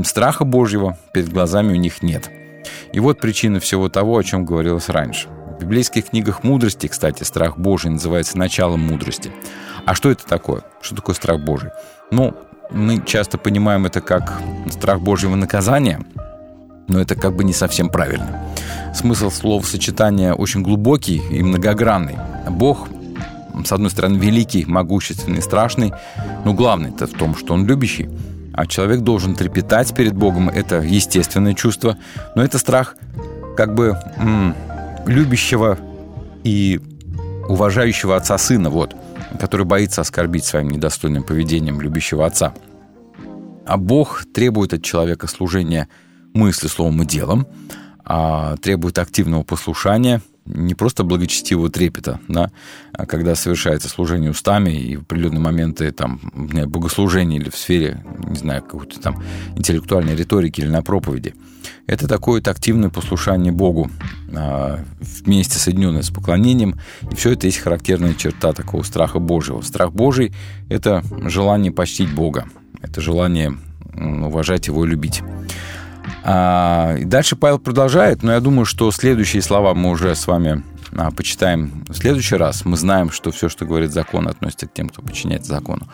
страха 0.05 0.45
Божьего 0.45 0.97
перед 1.13 1.27
глазами 1.33 1.73
у 1.73 1.75
них 1.75 2.01
нет. 2.01 2.31
И 2.93 3.01
вот 3.01 3.19
причина 3.19 3.59
всего 3.59 3.89
того, 3.89 4.17
о 4.17 4.23
чем 4.23 4.45
говорилось 4.45 4.87
раньше. 4.87 5.27
В 5.27 5.63
библейских 5.63 6.11
книгах 6.11 6.43
мудрости, 6.43 6.87
кстати, 6.87 7.23
страх 7.23 7.57
Божий 7.57 7.91
называется 7.91 8.37
началом 8.37 8.79
мудрости. 8.79 9.33
А 9.85 9.93
что 9.93 10.09
это 10.11 10.25
такое? 10.25 10.63
Что 10.79 10.95
такое 10.95 11.15
страх 11.15 11.41
Божий? 11.41 11.71
Ну, 12.09 12.33
мы 12.71 13.01
часто 13.05 13.37
понимаем 13.37 13.85
это 13.85 14.01
как 14.01 14.41
страх 14.69 15.01
Божьего 15.01 15.35
наказания, 15.35 16.01
но 16.87 16.99
это 16.99 17.15
как 17.15 17.35
бы 17.35 17.43
не 17.43 17.53
совсем 17.53 17.89
правильно. 17.89 18.43
Смысл 18.93 19.29
словосочетания 19.29 20.33
очень 20.33 20.61
глубокий 20.61 21.21
и 21.31 21.41
многогранный. 21.41 22.17
Бог, 22.49 22.87
с 23.63 23.71
одной 23.71 23.89
стороны, 23.89 24.17
великий, 24.17 24.65
могущественный, 24.65 25.41
страшный, 25.41 25.93
но 26.43 26.53
главный 26.53 26.91
это 26.91 27.07
в 27.07 27.11
том, 27.11 27.35
что 27.35 27.53
он 27.53 27.65
любящий. 27.65 28.09
А 28.53 28.67
человек 28.67 29.01
должен 29.01 29.35
трепетать 29.35 29.93
перед 29.93 30.13
Богом, 30.13 30.49
это 30.49 30.81
естественное 30.81 31.53
чувство, 31.53 31.97
но 32.35 32.43
это 32.43 32.57
страх 32.57 32.95
как 33.57 33.73
бы 33.75 33.97
м- 34.17 34.55
любящего 35.05 35.77
и 36.43 36.79
уважающего 37.49 38.15
отца 38.15 38.37
сына, 38.37 38.69
вот– 38.69 38.95
который 39.37 39.65
боится 39.65 40.01
оскорбить 40.01 40.45
своим 40.45 40.69
недостойным 40.69 41.23
поведением 41.23 41.81
любящего 41.81 42.25
отца. 42.25 42.53
А 43.65 43.77
Бог 43.77 44.25
требует 44.33 44.73
от 44.73 44.83
человека 44.83 45.27
служения 45.27 45.87
мысли, 46.33 46.67
словом 46.67 47.01
и 47.01 47.05
делом, 47.05 47.47
а 48.03 48.57
требует 48.57 48.99
активного 48.99 49.43
послушания, 49.43 50.21
не 50.45 50.75
просто 50.75 51.03
благочестивого 51.03 51.69
трепета, 51.69 52.19
да, 52.27 52.51
а 52.93 53.05
когда 53.05 53.35
совершается 53.35 53.89
служение 53.89 54.31
устами 54.31 54.71
и 54.71 54.95
в 54.97 55.01
определенные 55.01 55.39
моменты 55.39 55.91
там, 55.91 56.19
богослужения 56.67 57.39
или 57.39 57.49
в 57.49 57.57
сфере, 57.57 58.03
не 58.27 58.37
знаю, 58.37 58.61
какой-то 58.61 58.99
там 58.99 59.23
интеллектуальной 59.55 60.15
риторики 60.15 60.61
или 60.61 60.67
на 60.67 60.83
проповеди. 60.83 61.33
Это 61.87 62.07
такое 62.07 62.39
вот 62.39 62.47
активное 62.47 62.89
послушание 62.89 63.51
Богу. 63.51 63.89
а, 64.35 64.83
вместе 64.99 65.57
соединенное 65.57 66.01
с 66.01 66.09
поклонением. 66.09 66.79
И 67.11 67.15
все 67.15 67.31
это 67.31 67.47
есть 67.47 67.59
характерная 67.59 68.13
черта 68.13 68.53
такого 68.53 68.83
страха 68.83 69.19
Божьего. 69.19 69.61
Страх 69.61 69.93
Божий– 69.93 70.33
это 70.69 71.03
желание 71.23 71.71
почтить 71.71 72.13
Бога, 72.13 72.45
это 72.81 73.01
желание 73.01 73.57
уважать 73.95 74.67
Его 74.67 74.85
и 74.85 74.89
любить. 74.89 75.21
А, 76.27 76.97
дальше 77.03 77.35
Павел 77.35 77.59
продолжает, 77.59 78.23
но 78.23 78.33
я 78.33 78.39
думаю, 78.39 78.65
что 78.65 78.89
следующие 78.91 79.43
слова 79.43 79.75
мы 79.75 79.91
уже 79.91 80.15
с 80.15 80.25
вами 80.25 80.63
а, 80.97 81.11
почитаем 81.11 81.85
в 81.87 81.93
следующий 81.93 82.35
раз. 82.35 82.65
Мы 82.65 82.77
знаем, 82.77 83.11
что 83.11 83.31
все, 83.31 83.47
что 83.47 83.65
говорит 83.65 83.91
закон, 83.91 84.27
относится 84.27 84.67
к 84.67 84.73
тем, 84.73 84.89
кто 84.89 85.03
подчиняется 85.03 85.49
закону. 85.49 85.87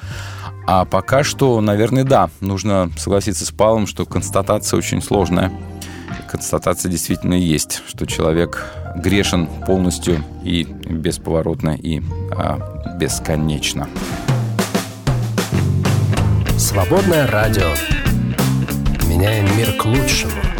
А 0.65 0.85
пока 0.85 1.25
что, 1.25 1.59
наверное, 1.59 2.05
да, 2.05 2.29
нужно 2.39 2.89
согласиться 2.97 3.45
с 3.45 3.51
Павлом, 3.51 3.87
что 3.87 4.05
констатация 4.05 4.77
очень 4.77 5.01
сложная. 5.01 5.51
Констатация 6.29 6.89
действительно 6.89 7.33
есть, 7.33 7.81
что 7.85 8.05
человек 8.05 8.71
грешен 8.95 9.47
полностью 9.67 10.23
и 10.45 10.63
бесповоротно, 10.63 11.71
и 11.71 12.01
а, 12.31 12.97
бесконечно. 12.97 13.89
Свободное 16.57 17.27
радио. 17.27 17.67
Меняем 19.21 19.55
мир 19.55 19.71
к 19.73 19.85
лучшему. 19.85 20.50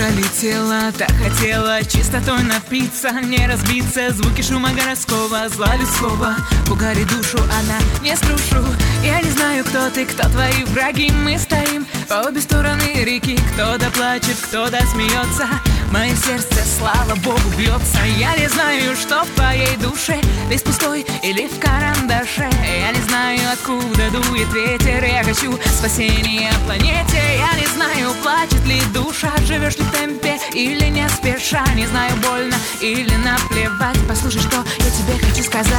Душа 0.00 0.12
летела, 0.12 0.92
так 0.96 1.12
хотела 1.12 1.84
чистотой 1.84 2.42
напиться 2.42 3.10
Не 3.22 3.46
разбиться, 3.46 4.10
звуки 4.10 4.40
шума 4.40 4.70
городского 4.72 5.46
Зла 5.50 5.76
людского, 5.76 6.36
пугали 6.66 7.04
душу 7.04 7.36
Она 7.38 7.78
не 8.02 8.16
скрушу, 8.16 8.64
я 9.04 9.20
не 9.20 9.30
знаю, 9.30 9.62
кто 9.62 9.90
ты 9.90 10.06
Кто 10.06 10.26
твои 10.30 10.64
враги, 10.68 11.10
мы 11.10 11.38
стоим 11.38 11.86
По 12.10 12.26
обе 12.26 12.40
стороны 12.40 13.04
реки. 13.04 13.38
Кто-то 13.52 13.88
плачет, 13.92 14.36
кто-то 14.42 14.84
смеется. 14.88 15.46
Мое 15.92 16.12
сердце, 16.16 16.64
слава 16.64 17.14
Богу, 17.20 17.38
бьется. 17.56 17.98
Я 18.18 18.34
не 18.36 18.48
знаю, 18.48 18.96
что 18.96 19.22
в 19.22 19.28
твоей 19.36 19.76
душе? 19.76 20.20
Лист 20.50 20.64
пустой 20.64 21.06
или 21.22 21.46
в 21.46 21.60
карандаше? 21.60 22.50
Я 22.80 22.90
не 22.90 23.00
знаю, 23.02 23.38
откуда 23.52 24.10
дует 24.10 24.52
ветер? 24.52 25.04
Я 25.04 25.22
хочу 25.22 25.56
спасения 25.66 26.50
планете. 26.66 27.22
Я 27.38 27.60
не 27.60 27.66
знаю, 27.68 28.12
плачет 28.24 28.64
ли 28.66 28.80
душа? 28.92 29.30
Живешь 29.46 29.76
ли 29.76 29.84
в 29.84 29.92
темпе 29.92 30.36
или 30.52 30.86
не 30.86 31.08
спеша? 31.10 31.64
Не 31.76 31.86
знаю, 31.86 32.16
больно 32.16 32.56
или 32.80 33.14
наплевать 33.14 33.69
Послушай, 34.06 34.40
что 34.40 34.56
я 34.58 34.90
тебе 34.90 35.18
хочу 35.26 35.42
сказать. 35.42 35.74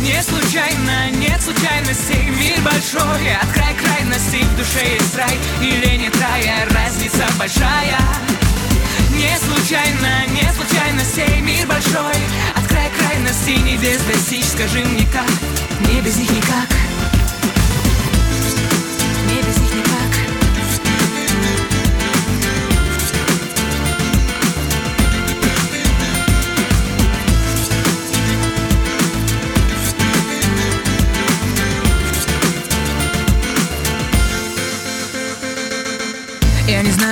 Не 0.00 0.22
случайно, 0.22 1.10
нет 1.10 1.42
случайностей 1.42 2.30
Мир 2.38 2.60
большой, 2.60 3.34
от 3.34 3.52
край 3.52 3.74
крайностей 3.74 4.44
В 4.44 4.56
душе 4.56 4.94
есть 4.94 5.16
рай 5.16 5.36
или 5.60 5.96
нет 5.96 6.16
рая 6.20 6.68
Разница 6.70 7.26
большая. 7.40 7.98
Не 9.10 9.36
случайно, 9.38 10.26
не 10.28 10.52
случайно 10.52 11.04
сей 11.04 11.40
мир 11.40 11.66
большой 11.66 12.14
От 12.54 12.64
края 12.68 12.90
крайности. 12.96 13.50
Небес 13.50 14.00
достичь 14.02 14.44
Скажи 14.44 14.84
мне 14.84 15.04
как, 15.06 15.26
не 15.88 16.00
без 16.00 16.16
них 16.18 16.30
никак 16.30 16.81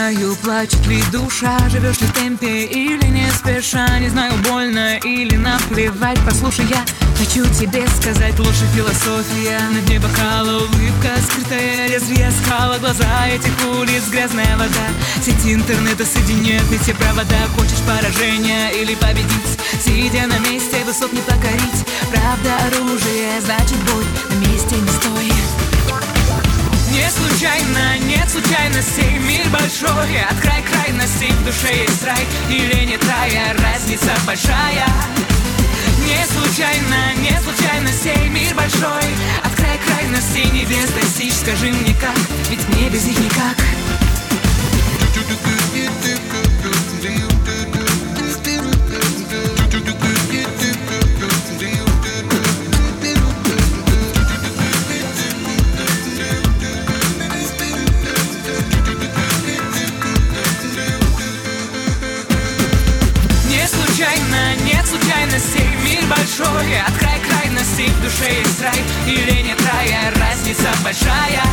знаю, 0.01 0.34
плачет 0.42 0.86
ли 0.86 1.03
душа 1.12 1.59
Живешь 1.68 2.01
ли 2.01 2.07
в 2.07 2.12
темпе 2.12 2.64
или 2.64 3.07
не 3.07 3.30
спеша 3.30 3.86
Не 3.98 4.09
знаю, 4.09 4.32
больно 4.48 4.96
или 4.98 5.36
наплевать. 5.36 6.18
Послушай, 6.24 6.66
я 6.70 6.84
хочу 7.18 7.44
тебе 7.55 7.86
сказать 7.88 8.38
Лучше 8.38 8.64
философия. 8.74 9.61
На 9.70 9.80
дне 9.82 10.01
бокала 10.01 10.59
улыбка 10.59 11.11
Скрытая 11.28 11.88
лезвие 11.88 12.30
скала 12.30 12.78
Глаза 12.78 13.28
этих 13.28 13.53
улиц 13.76 14.09
грязная 14.11 14.57
вода. 14.57 14.86
Сети 15.22 15.53
интернета 15.53 16.07
соединяют 16.07 16.64
ведь 16.70 16.82
все 16.82 16.94
провода. 16.94 17.40
Хочешь 17.57 17.84
поражения 17.86 18.70
или 18.70 18.94
победить? 18.94 19.59
Сидя 19.84 20.26
на 20.26 20.38
месте, 20.48 20.82
высот 20.86 21.12
не 21.12 21.20
покорить. 21.20 21.84
Правда 22.11 22.57
оружие, 22.68 23.40
значит 23.40 23.78
бой 23.84 24.05
На 24.30 24.46
месте 24.46 24.76
не 24.76 24.88
стой 24.88 25.30
не 26.91 27.09
случайно, 27.11 27.99
нет 28.01 28.28
случайностей 28.28 29.18
Мир 29.18 29.49
большой, 29.49 30.20
от 30.28 30.41
край 30.41 30.62
крайностей 30.62 31.30
В 31.30 31.45
душе 31.45 31.82
есть 31.82 32.05
рай 32.05 32.26
или 32.49 32.84
нет 32.84 33.05
рая 33.07 33.55
Разница 33.59 34.12
большая. 34.26 34.86
Не 36.05 36.24
случайно, 36.26 37.14
нет 37.18 37.43
случайностей 37.43 38.28
Мир 38.28 38.55
большой, 38.55 39.05
от 39.45 39.55
край 39.55 39.78
крайностей 39.86 40.51
Небес 40.51 40.91
достичь, 40.91 41.34
скажи 41.34 41.72
мне 41.72 41.95
как 41.95 42.16
Ведь 42.49 42.68
мне 42.68 42.88
без 42.88 43.05
них 43.05 43.18
никак 43.18 43.57
случайностей 64.91 65.68
Мир 65.84 66.05
большой, 66.07 66.80
от 66.80 66.99
край 66.99 67.20
крайностей 67.20 67.88
В 67.88 68.03
душе 68.03 68.28
есть 68.41 68.61
рай 68.61 68.82
или 69.07 69.43
нет 69.43 69.61
рая 69.62 70.12
Разница 70.16 70.68
большая. 70.82 71.45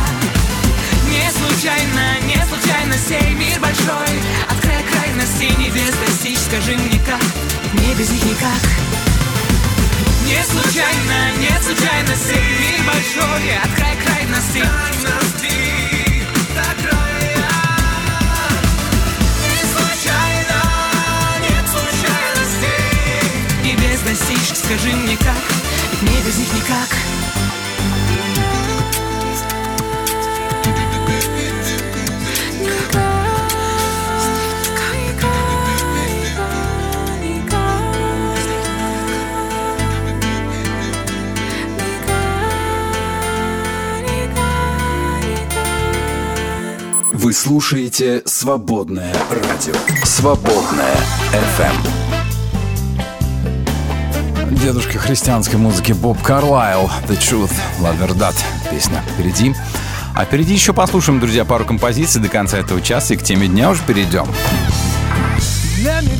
Не 1.08 1.30
случайно, 1.30 2.20
нет 2.26 2.44
случайностей 2.48 3.30
Мир 3.34 3.60
большой, 3.60 4.12
от 4.50 4.60
края 4.60 4.82
крайностей 4.90 5.54
Небес 5.56 5.94
достичь, 6.04 6.38
скажи 6.38 6.76
мне 6.76 7.00
как 7.06 7.22
мне 7.74 7.94
без 7.94 8.10
них 8.10 8.24
никак. 8.24 8.62
Не 10.24 10.42
случайно, 10.42 11.36
нет 11.38 11.62
случайностей 11.62 12.42
Мир 12.60 12.86
большой, 12.86 13.56
от 13.62 13.70
края 13.76 13.96
крайностей 14.04 14.64
скажи 24.68 24.94
мне 24.94 25.16
как 25.16 25.34
Ведь 25.92 26.02
мне 26.02 26.20
без 26.26 26.36
них 26.36 26.52
никак 26.52 26.88
Вы 47.12 47.32
слушаете 47.32 48.22
«Свободное 48.26 49.14
радио». 49.30 49.74
«Свободное 50.04 50.96
FM. 51.32 51.97
Дедушка 54.60 54.98
христианской 54.98 55.56
музыки 55.56 55.92
Боб 55.92 56.20
Карлайл 56.20 56.90
«The 57.06 57.16
Truth, 57.16 57.52
La 57.80 57.96
Verdad» 57.96 58.34
песня 58.70 59.02
впереди. 59.14 59.54
А 60.16 60.24
впереди 60.24 60.52
еще 60.52 60.72
послушаем, 60.72 61.20
друзья, 61.20 61.44
пару 61.44 61.64
композиций 61.64 62.20
до 62.20 62.28
конца 62.28 62.58
этого 62.58 62.80
часа 62.80 63.14
и 63.14 63.16
к 63.16 63.22
теме 63.22 63.46
дня 63.46 63.70
уже 63.70 63.82
перейдем. 63.86 64.26
Let 65.84 66.02
me 66.02 66.17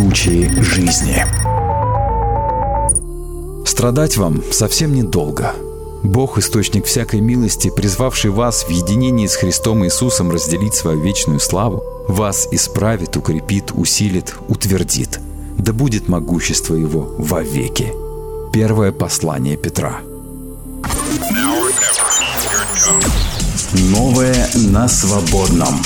случаи 0.00 0.50
жизни. 0.62 1.26
Страдать 3.66 4.16
вам 4.16 4.42
совсем 4.50 4.94
недолго. 4.94 5.54
Бог– 6.02 6.38
источник 6.38 6.86
всякой 6.86 7.20
милости, 7.20 7.70
призвавший 7.70 8.30
вас 8.30 8.64
в 8.64 8.70
единении 8.70 9.26
с 9.26 9.36
Христом 9.36 9.84
Иисусом 9.84 10.30
разделить 10.30 10.72
свою 10.72 11.02
вечную 11.02 11.38
славу, 11.38 11.84
вас 12.08 12.48
исправит, 12.50 13.14
укрепит, 13.18 13.72
усилит, 13.74 14.34
утвердит. 14.48 15.20
Да 15.58 15.74
будет 15.74 16.08
могущество 16.08 16.74
Его 16.76 17.14
вовеки. 17.18 17.92
Первое 18.54 18.92
послание 18.92 19.58
Петра. 19.58 20.00
Новое 23.74 24.48
на 24.54 24.88
свободном. 24.88 25.82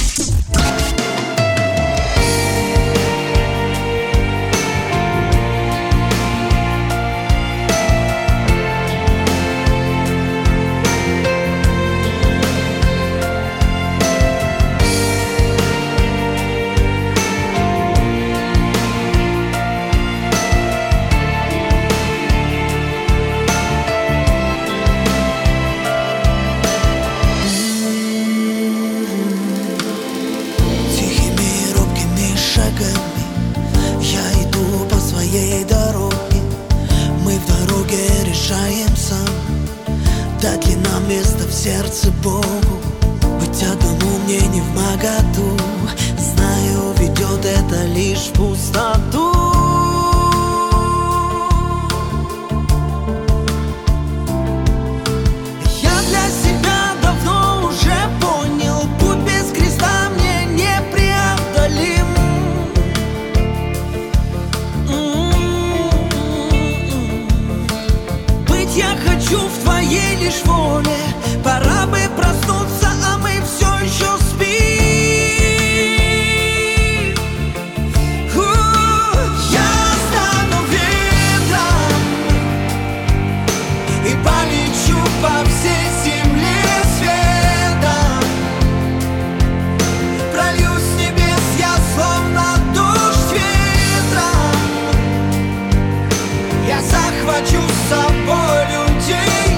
захвачу 97.35 97.63
с 97.69 97.89
собой 97.89 98.61
людей. 98.73 99.15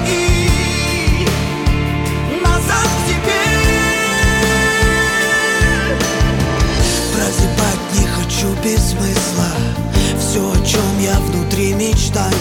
И 0.08 1.26
назад 2.42 2.86
к 2.86 3.06
тебе. 3.06 3.44
Прозябать 7.14 7.84
не 7.94 8.06
хочу 8.06 8.48
без 8.62 8.94
все, 10.18 10.40
о 10.40 10.56
чем 10.64 11.00
я 11.00 11.18
внутри 11.20 11.74
мечтаю. 11.74 12.32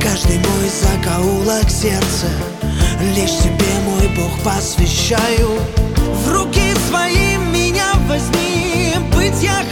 Каждый 0.00 0.38
мой 0.38 0.70
закоулок 0.70 1.70
сердца. 1.70 2.28
Лишь 3.14 3.36
тебе, 3.38 3.72
мой 3.86 4.08
Бог, 4.16 4.32
посвящаю. 4.42 5.60
В 6.24 6.32
руки 6.32 6.74
своим 6.88 7.52
меня 7.52 7.92
возьми. 8.08 8.94
Быть 9.14 9.42
я 9.42 9.69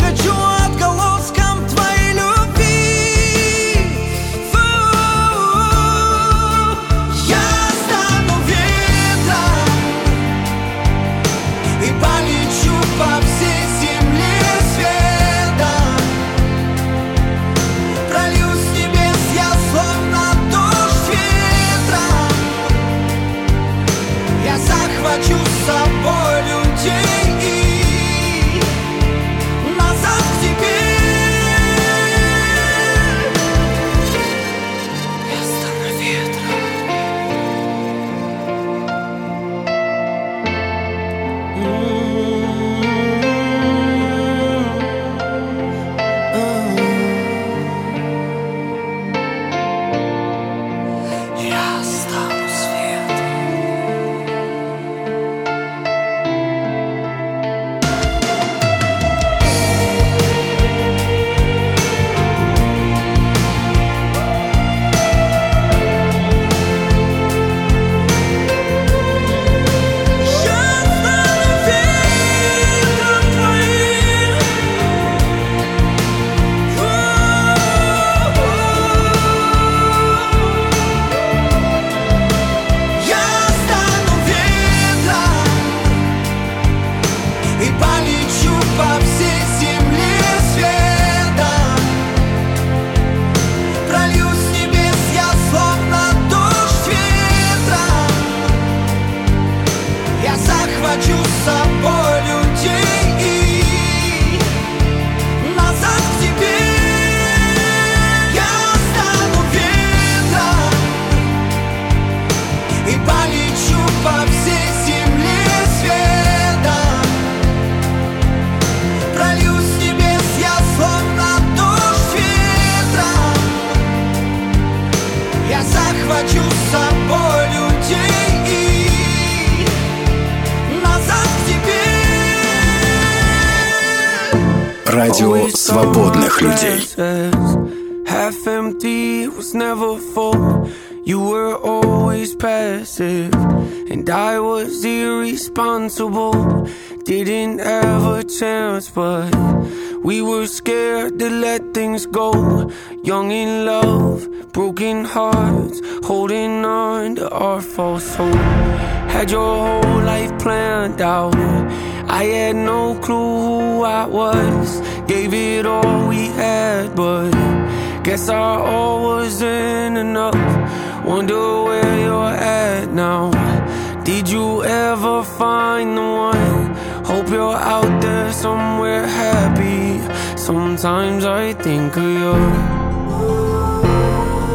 think 181.69 181.97
of 181.99 182.11
you. 182.23 182.35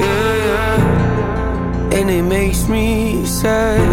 Yeah, 0.04 0.34
yeah. 0.48 1.98
And 1.98 2.08
it 2.10 2.26
makes 2.38 2.62
me 2.68 2.88
sad. 3.24 3.90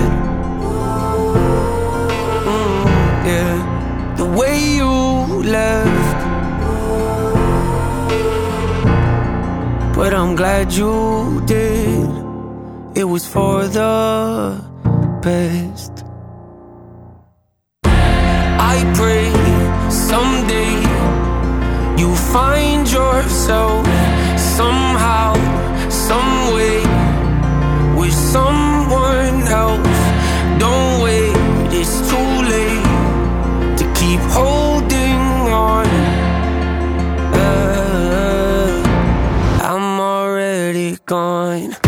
Mm, 2.48 2.84
yeah. 3.30 3.56
The 4.20 4.28
way 4.38 4.56
you 4.78 4.92
left. 5.58 6.20
But 9.98 10.10
I'm 10.20 10.34
glad 10.40 10.66
you 10.80 10.94
did. 11.44 12.08
It 13.00 13.06
was 13.14 13.24
for 13.34 13.56
the 13.78 13.94
best. 15.26 15.92
I 18.72 18.76
pray 18.98 19.30
someday 20.08 20.69
you 22.00 22.16
find 22.16 22.90
yourself 22.90 23.84
somehow, 24.38 25.34
some 25.90 26.54
way, 26.54 26.80
with 27.94 28.14
someone 28.14 29.42
else. 29.62 30.00
Don't 30.58 31.02
wait, 31.02 31.36
it's 31.78 31.96
too 32.10 32.32
late 32.54 33.76
to 33.76 33.84
keep 34.00 34.20
holding 34.38 35.20
on. 35.52 35.86
Uh, 37.34 38.82
I'm 39.62 40.00
already 40.00 40.96
gone. 41.04 41.79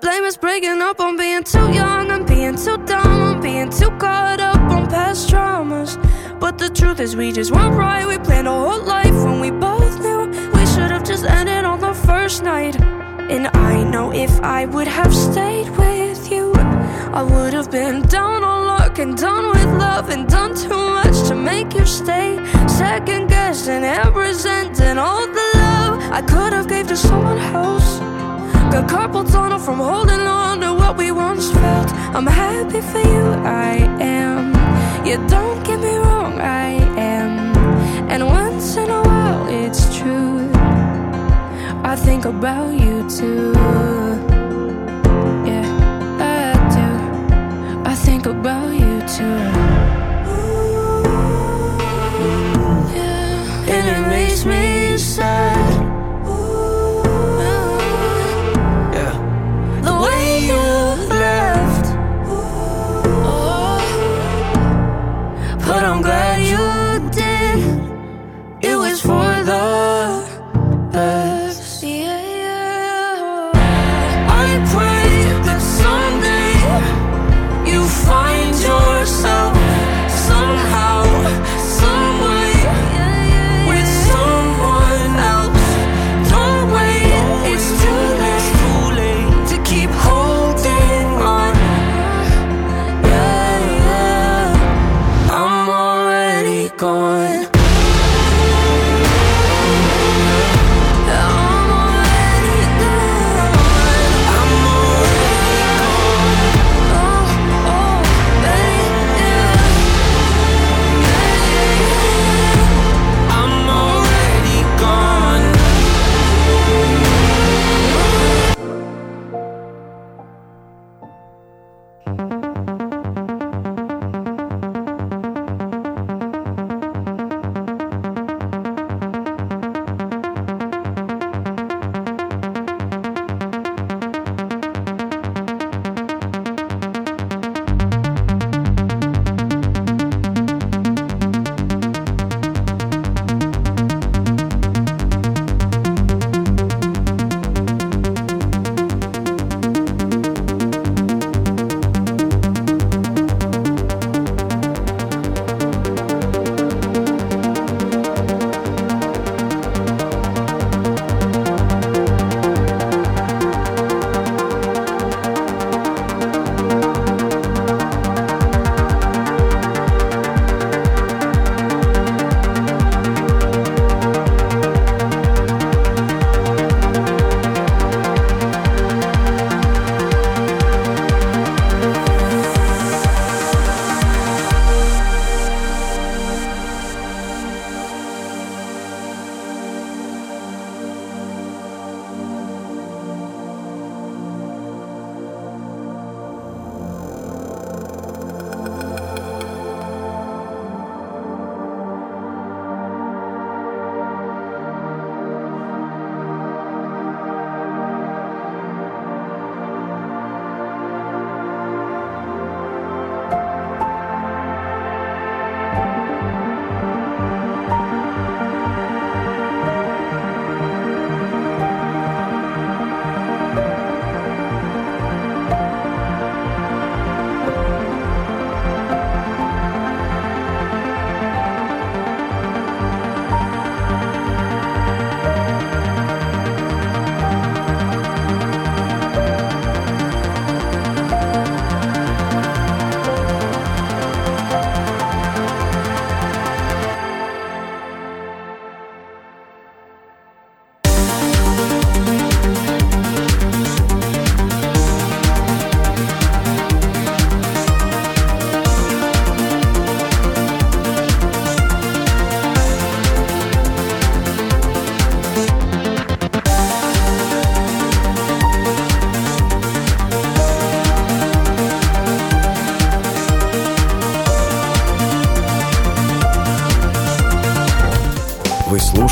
Blame 0.00 0.24
us 0.24 0.36
breaking 0.36 0.80
up 0.80 0.98
on 1.00 1.16
being 1.16 1.44
too 1.44 1.72
young 1.72 2.10
and 2.10 2.26
being 2.26 2.56
too 2.56 2.78
dumb, 2.86 3.22
on 3.22 3.40
being 3.40 3.70
too 3.70 3.90
caught 3.98 4.40
up 4.40 4.60
on 4.70 4.86
past 4.88 5.28
traumas. 5.28 5.96
But 6.40 6.58
the 6.58 6.70
truth 6.70 7.00
is, 7.00 7.16
we 7.16 7.32
just 7.32 7.50
weren't 7.50 7.76
right. 7.76 8.06
We 8.06 8.18
planned 8.18 8.48
a 8.48 8.52
whole 8.52 8.82
life 8.82 9.14
when 9.24 9.40
we 9.40 9.50
both 9.50 10.00
knew 10.00 10.26
we 10.52 10.66
should 10.66 10.90
have 10.90 11.04
just 11.04 11.24
ended 11.24 11.64
on 11.64 11.80
the 11.80 11.94
first 11.94 12.42
night. 12.42 12.80
And 13.30 13.48
I 13.48 13.84
know 13.84 14.12
if 14.12 14.32
I 14.40 14.64
would 14.64 14.88
have 14.88 15.14
stayed 15.14 15.68
with 15.76 16.30
you, 16.32 16.52
I 17.12 17.22
would 17.22 17.52
have 17.52 17.70
been 17.70 18.02
down 18.02 18.42
on 18.42 18.66
luck 18.66 18.98
and 18.98 19.16
done 19.16 19.48
with 19.48 19.70
love 19.78 20.08
and 20.08 20.26
done 20.28 20.54
too 20.54 20.68
much 20.68 21.28
to 21.28 21.34
make 21.34 21.74
you 21.74 21.84
stay. 21.84 22.38
Second 22.66 23.28
guessing 23.28 23.84
and 23.84 24.16
resenting 24.16 24.98
all 24.98 25.26
the 25.26 25.50
love 25.54 26.00
I 26.10 26.22
could 26.22 26.52
have 26.52 26.68
gave 26.68 26.86
to 26.88 26.96
someone 26.96 27.38
else. 27.38 28.19
Got 28.72 28.88
carpal 28.88 29.24
tunnel 29.30 29.58
from 29.58 29.78
holding 29.78 30.20
on 30.20 30.60
to 30.60 30.72
what 30.72 30.96
we 30.96 31.10
once 31.10 31.50
felt. 31.50 31.92
I'm 32.14 32.26
happy 32.26 32.80
for 32.80 32.98
you, 32.98 33.26
I 33.44 33.76
am. 34.00 34.52
Yeah, 35.04 35.26
don't 35.26 35.64
get 35.64 35.80
me 35.80 35.96
wrong, 35.96 36.40
I 36.40 36.70
am. 36.96 37.56
And 38.08 38.26
once 38.26 38.76
in 38.76 38.88
a 38.88 39.02
while, 39.02 39.46
it's 39.48 39.98
true. 39.98 40.50
I 41.82 41.96
think 41.96 42.24
about 42.24 42.72
you 42.72 43.08
too. 43.10 43.52
Yeah, 45.50 45.66
I 46.20 46.52
do. 46.76 47.90
I 47.90 47.94
think 47.94 48.26
about 48.26 48.70
you 48.72 49.00
too. 49.16 49.69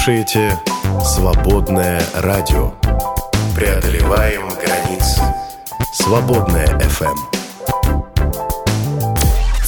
Слушаете 0.09 0.59
«Свободное 1.05 2.03
радио». 2.15 2.73
Преодолеваем 3.55 4.49
границы. 4.49 5.21
«Свободное 5.93 6.67
FM. 6.79 7.15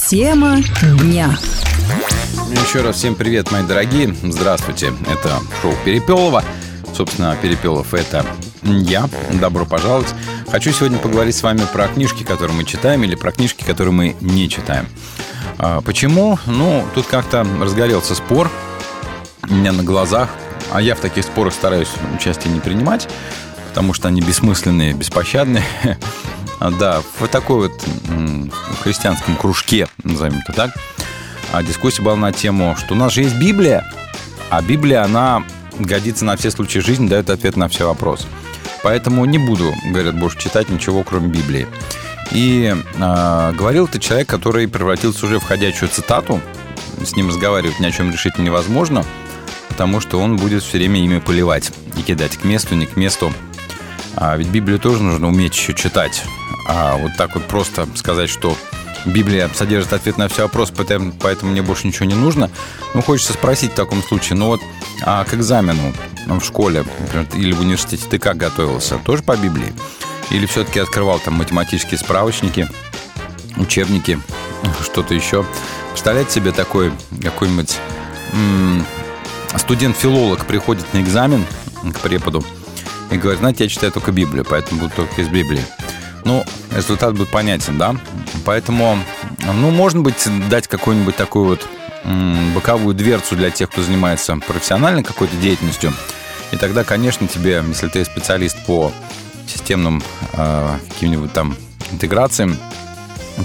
Тема 0.09 0.57
дня. 1.03 1.37
Еще 2.53 2.81
раз 2.81 2.97
всем 2.97 3.17
привет, 3.17 3.53
мои 3.53 3.65
дорогие. 3.65 4.17
Здравствуйте. 4.23 4.95
Это 5.13 5.41
шоу 5.61 5.75
Перепелова. 5.85 6.43
Собственно, 6.95 7.37
Перепелов 7.43 7.93
это 7.93 8.25
я. 8.63 9.11
Добро 9.39 9.67
пожаловать. 9.67 10.09
Хочу 10.51 10.73
сегодня 10.73 10.97
поговорить 10.97 11.37
с 11.37 11.43
вами 11.43 11.61
про 11.71 11.87
книжки, 11.89 12.23
которые 12.23 12.57
мы 12.57 12.65
читаем, 12.65 13.05
или 13.05 13.15
про 13.15 13.31
книжки, 13.31 13.63
которые 13.63 13.93
мы 13.93 14.17
не 14.23 14.49
читаем. 14.49 14.87
А, 15.59 15.83
почему? 15.83 16.39
Ну, 16.47 16.83
тут 16.95 17.07
как-то 17.09 17.47
разгорелся 17.61 18.15
спор 18.15 18.51
меня 19.55 19.73
на 19.73 19.83
глазах. 19.83 20.31
А 20.73 20.81
я 20.81 20.95
в 20.95 21.01
таких 21.01 21.25
спорах 21.25 21.55
стараюсь 21.55 21.91
участие 22.15 22.53
не 22.53 22.61
принимать, 22.61 23.09
потому 23.69 23.93
что 23.93 24.09
они 24.09 24.21
бессмысленные, 24.21 24.93
беспощадные. 24.93 25.65
Да, 26.79 27.01
в 27.19 27.27
такой 27.29 27.71
вот 27.71 27.85
христианском 28.83 29.35
кружке, 29.35 29.89
назовем 30.05 30.41
это 30.41 30.53
так, 30.53 30.71
а 31.53 31.63
дискуссия 31.63 32.03
была 32.03 32.17
на 32.17 32.33
тему, 32.33 32.77
что 32.79 32.93
у 32.93 32.97
нас 32.99 33.15
же 33.15 33.23
есть 33.23 33.37
Библия, 33.37 33.83
а 34.51 34.61
Библия, 34.61 35.03
она 35.03 35.43
годится 35.79 36.27
на 36.27 36.37
все 36.37 36.51
случаи 36.51 36.81
жизни, 36.81 37.09
дает 37.09 37.31
ответ 37.31 37.57
на 37.57 37.69
все 37.69 37.87
вопросы. 37.87 38.27
Поэтому 38.83 39.25
не 39.25 39.39
буду, 39.39 39.73
говорят, 39.87 40.19
больше 40.19 40.39
читать 40.39 40.69
ничего, 40.69 41.03
кроме 41.03 41.29
Библии. 41.29 41.67
И 42.31 42.75
э, 42.75 43.53
говорил 43.53 43.87
это 43.87 43.99
человек, 43.99 44.29
который 44.29 44.69
превратился 44.69 45.27
уже 45.27 45.39
в 45.39 45.45
ходячую 45.45 45.89
цитату. 45.89 46.41
С 47.03 47.17
ним 47.17 47.29
разговаривать 47.29 47.81
ни 47.81 47.87
о 47.87 47.91
чем 47.91 48.11
решить 48.11 48.39
невозможно, 48.39 49.05
потому 49.81 50.01
что 50.01 50.21
он 50.21 50.37
будет 50.37 50.63
все 50.63 50.77
время 50.77 51.03
ими 51.03 51.21
поливать 51.21 51.73
и 51.97 52.03
кидать 52.03 52.37
к 52.37 52.45
месту, 52.45 52.75
не 52.75 52.85
к 52.85 52.97
месту. 52.97 53.33
А 54.15 54.37
ведь 54.37 54.49
Библию 54.49 54.79
тоже 54.79 55.03
нужно 55.03 55.29
уметь 55.29 55.57
еще 55.57 55.73
читать. 55.73 56.23
А 56.69 56.99
вот 56.99 57.13
так 57.17 57.35
вот 57.35 57.47
просто 57.47 57.89
сказать, 57.95 58.29
что 58.29 58.55
Библия 59.07 59.49
содержит 59.55 59.95
ответ 59.95 60.19
на 60.19 60.29
все 60.29 60.43
вопросы, 60.43 60.75
поэтому, 60.77 61.13
поэтому 61.13 61.53
мне 61.53 61.63
больше 61.63 61.87
ничего 61.87 62.05
не 62.05 62.15
нужно. 62.15 62.51
Ну, 62.93 63.01
хочется 63.01 63.33
спросить 63.33 63.73
в 63.73 63.75
таком 63.75 64.03
случае, 64.03 64.37
ну 64.37 64.49
вот 64.49 64.61
а 65.03 65.25
к 65.25 65.33
экзамену 65.33 65.95
в 66.27 66.43
школе 66.43 66.85
например, 66.99 67.27
или 67.33 67.53
в 67.53 67.61
университете 67.61 68.05
ты 68.07 68.19
как 68.19 68.37
готовился? 68.37 68.99
Тоже 68.99 69.23
по 69.23 69.35
Библии? 69.35 69.73
Или 70.31 70.45
все-таки 70.45 70.79
открывал 70.79 71.21
там 71.21 71.37
математические 71.37 71.97
справочники, 71.97 72.69
учебники, 73.57 74.21
что-то 74.83 75.15
еще? 75.15 75.47
Представляете 75.93 76.33
себе 76.33 76.53
такой 76.53 76.93
какой-нибудь 77.23 77.79
студент-филолог 79.57 80.47
приходит 80.47 80.93
на 80.95 81.01
экзамен 81.01 81.45
к 81.93 82.01
преподу 82.01 82.45
и 83.11 83.17
говорит, 83.17 83.41
знаете, 83.41 83.65
я 83.65 83.71
читаю 83.71 83.93
только 83.93 84.13
Библию, 84.13 84.45
поэтому 84.49 84.81
буду 84.81 84.93
только 84.95 85.21
из 85.21 85.29
Библии. 85.29 85.63
Ну, 86.25 86.45
результат 86.75 87.17
будет 87.17 87.31
понятен, 87.31 87.79
да? 87.79 87.97
Поэтому, 88.45 88.99
ну, 89.45 89.71
можно 89.71 90.01
быть, 90.01 90.29
дать 90.49 90.69
какую-нибудь 90.69 91.17
такую 91.17 91.47
вот 91.47 91.67
боковую 92.55 92.95
дверцу 92.95 93.37
для 93.37 93.51
тех, 93.51 93.71
кто 93.71 93.83
занимается 93.83 94.37
профессиональной 94.37 95.03
какой-то 95.03 95.37
деятельностью. 95.37 95.93
И 96.53 96.57
тогда, 96.57 96.85
конечно, 96.85 97.27
тебе, 97.29 97.63
если 97.69 97.89
ты 97.89 98.05
специалист 98.05 98.57
по 98.67 98.93
системным 99.47 100.03
э, 100.33 100.79
каким-нибудь 100.89 101.33
там 101.33 101.57
интеграциям, 101.93 102.57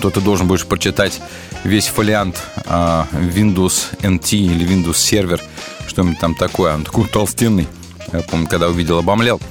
то 0.01 0.10
ты 0.10 0.22
должен 0.22 0.47
будешь 0.47 0.66
прочитать 0.66 1.20
весь 1.66 1.88
фолиант 1.88 2.41
э, 2.66 2.70
Windows 3.13 3.99
NT 4.01 4.38
или 4.38 4.66
Windows 4.66 4.93
Server, 4.93 5.41
что-нибудь 5.88 6.20
там 6.20 6.36
такое. 6.36 6.76
Он 6.76 6.84
такой 6.84 7.07
толстенный. 7.07 7.68
Я 8.13 8.22
помню, 8.22 8.47
когда 8.47 8.70
увидел, 8.70 8.99
обомлел. 8.99 9.41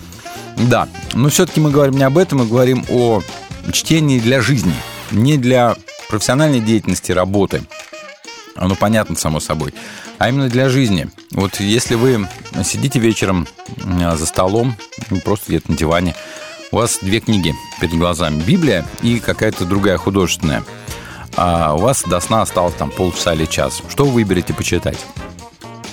Да, 0.57 0.89
но 1.13 1.29
все-таки 1.29 1.61
мы 1.61 1.71
говорим 1.71 1.97
не 1.97 2.05
об 2.05 2.17
этом, 2.17 2.39
мы 2.39 2.47
говорим 2.47 2.85
о 2.89 3.23
чтении 3.73 4.21
для 4.21 4.41
жизни, 4.41 4.75
не 5.11 5.37
для 5.37 5.77
профессиональной 6.09 6.61
деятельности, 6.61 7.11
работы. 7.11 7.63
Оно 8.55 8.77
понятно, 8.77 9.17
само 9.17 9.41
собой. 9.41 9.75
А 10.19 10.29
именно 10.29 10.49
для 10.49 10.69
жизни. 10.69 11.09
Вот 11.33 11.59
если 11.59 11.97
вы 11.97 12.29
сидите 12.63 13.01
вечером 13.01 13.49
за 13.77 14.27
столом, 14.27 14.77
ну, 15.11 15.21
просто 15.21 15.47
где-то 15.49 15.73
на 15.73 15.77
диване, 15.77 16.15
у 16.71 16.77
вас 16.77 17.01
две 17.03 17.19
книги 17.19 17.53
перед 17.81 17.95
глазами. 17.95 18.41
Библия 18.41 18.87
и 19.03 19.19
какая-то 19.19 19.65
другая 19.65 19.99
художественная. 19.99 20.63
А 21.37 21.75
у 21.75 21.79
вас 21.79 22.03
до 22.05 22.21
сна 22.21 22.43
осталось 22.43 22.75
там 22.75 22.91
полчаса 22.91 23.35
или 23.35 23.47
час. 23.47 23.83
Что 23.89 24.05
вы 24.05 24.13
выберете 24.13 24.55
почитать? 24.55 24.99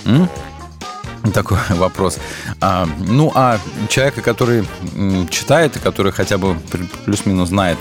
М? 0.05 0.29
Такой 1.33 1.57
вопрос. 1.69 2.17
А, 2.59 2.87
ну, 2.99 3.31
а 3.35 3.59
человека, 3.89 4.21
который 4.21 4.65
читает 5.29 5.75
и 5.75 5.79
который 5.79 6.11
хотя 6.11 6.37
бы 6.37 6.55
плюс-минус 7.05 7.49
знает 7.49 7.77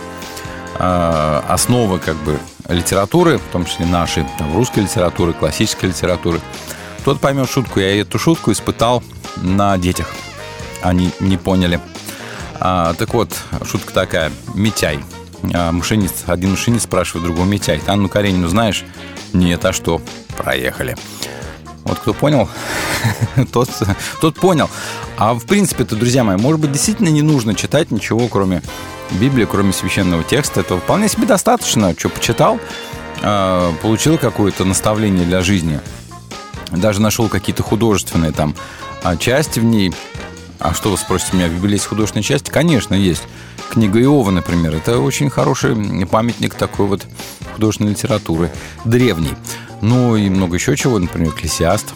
а, 0.79 1.45
основы 1.49 1.99
как 1.99 2.17
бы 2.17 2.39
литературы, 2.69 3.39
в 3.39 3.53
том 3.53 3.65
числе 3.65 3.87
нашей, 3.87 4.25
там, 4.39 4.55
русской 4.55 4.81
литературы, 4.81 5.33
классической 5.33 5.87
литературы, 5.87 6.41
тот 7.05 7.21
поймет 7.21 7.51
шутку. 7.51 7.81
Я 7.81 8.01
эту 8.01 8.19
шутку 8.19 8.53
испытал 8.53 9.03
на 9.37 9.77
детях. 9.79 10.09
Они 10.83 11.11
не 11.21 11.37
поняли. 11.37 11.81
А, 12.61 12.95
так 12.95 13.15
вот, 13.15 13.35
шутка 13.65 13.93
такая. 13.93 14.31
Митяй. 14.55 15.01
А, 15.55 15.73
машинист, 15.73 16.25
один 16.29 16.53
машинист 16.53 16.85
спрашивает 16.85 17.25
другого 17.25 17.47
Митяй. 17.47 17.81
Анну 17.87 18.09
Каренину 18.09 18.49
знаешь? 18.49 18.85
Нет, 19.33 19.65
а 19.65 19.73
что? 19.73 20.01
Проехали. 20.37 20.97
Вот 21.85 21.99
кто 21.99 22.13
понял, 22.13 22.49
тот, 23.53 23.71
тот 24.21 24.37
понял. 24.37 24.69
А 25.17 25.35
в 25.35 25.45
принципе-то, 25.47 25.97
друзья 25.97 26.25
мои, 26.25 26.37
может 26.37 26.61
быть, 26.61 26.73
действительно 26.73 27.09
не 27.09 27.23
нужно 27.23 27.55
читать 27.55 27.91
ничего, 27.91 28.29
кроме 28.29 28.63
Библии, 29.13 29.47
кроме 29.51 29.73
священного 29.73 30.23
текста. 30.23 30.61
Это 30.61 30.77
вполне 30.77 31.09
себе 31.09 31.27
достаточно. 31.27 31.95
Что 31.97 32.11
почитал, 32.11 32.61
а, 33.23 33.73
получил 33.83 34.19
какое-то 34.19 34.65
наставление 34.65 35.25
для 35.25 35.41
жизни. 35.41 35.81
Даже 36.71 37.01
нашел 37.01 37.29
какие-то 37.29 37.63
художественные 37.63 38.33
там 38.33 38.55
а, 39.03 39.17
части 39.17 39.59
в 39.59 39.65
ней. 39.65 39.93
А 40.59 40.75
что 40.75 40.91
вы 40.91 40.99
спросите 40.99 41.37
меня, 41.37 41.49
в 41.49 41.55
Библии 41.55 41.73
есть 41.73 41.87
художественные 41.87 42.23
части? 42.23 42.51
Конечно, 42.51 42.95
есть. 42.95 43.23
Книга 43.71 44.03
Иова, 44.03 44.33
например, 44.33 44.75
это 44.75 44.99
очень 44.99 45.31
хороший 45.31 45.77
памятник 46.07 46.55
такой 46.55 46.87
вот 46.87 47.07
художественной 47.55 47.93
литературы, 47.93 48.51
древней. 48.85 49.35
Ну 49.81 50.17
и 50.17 50.29
много 50.29 50.57
еще 50.57 50.77
чего, 50.77 50.99
например, 50.99 51.31
Экклесиаст, 51.31 51.95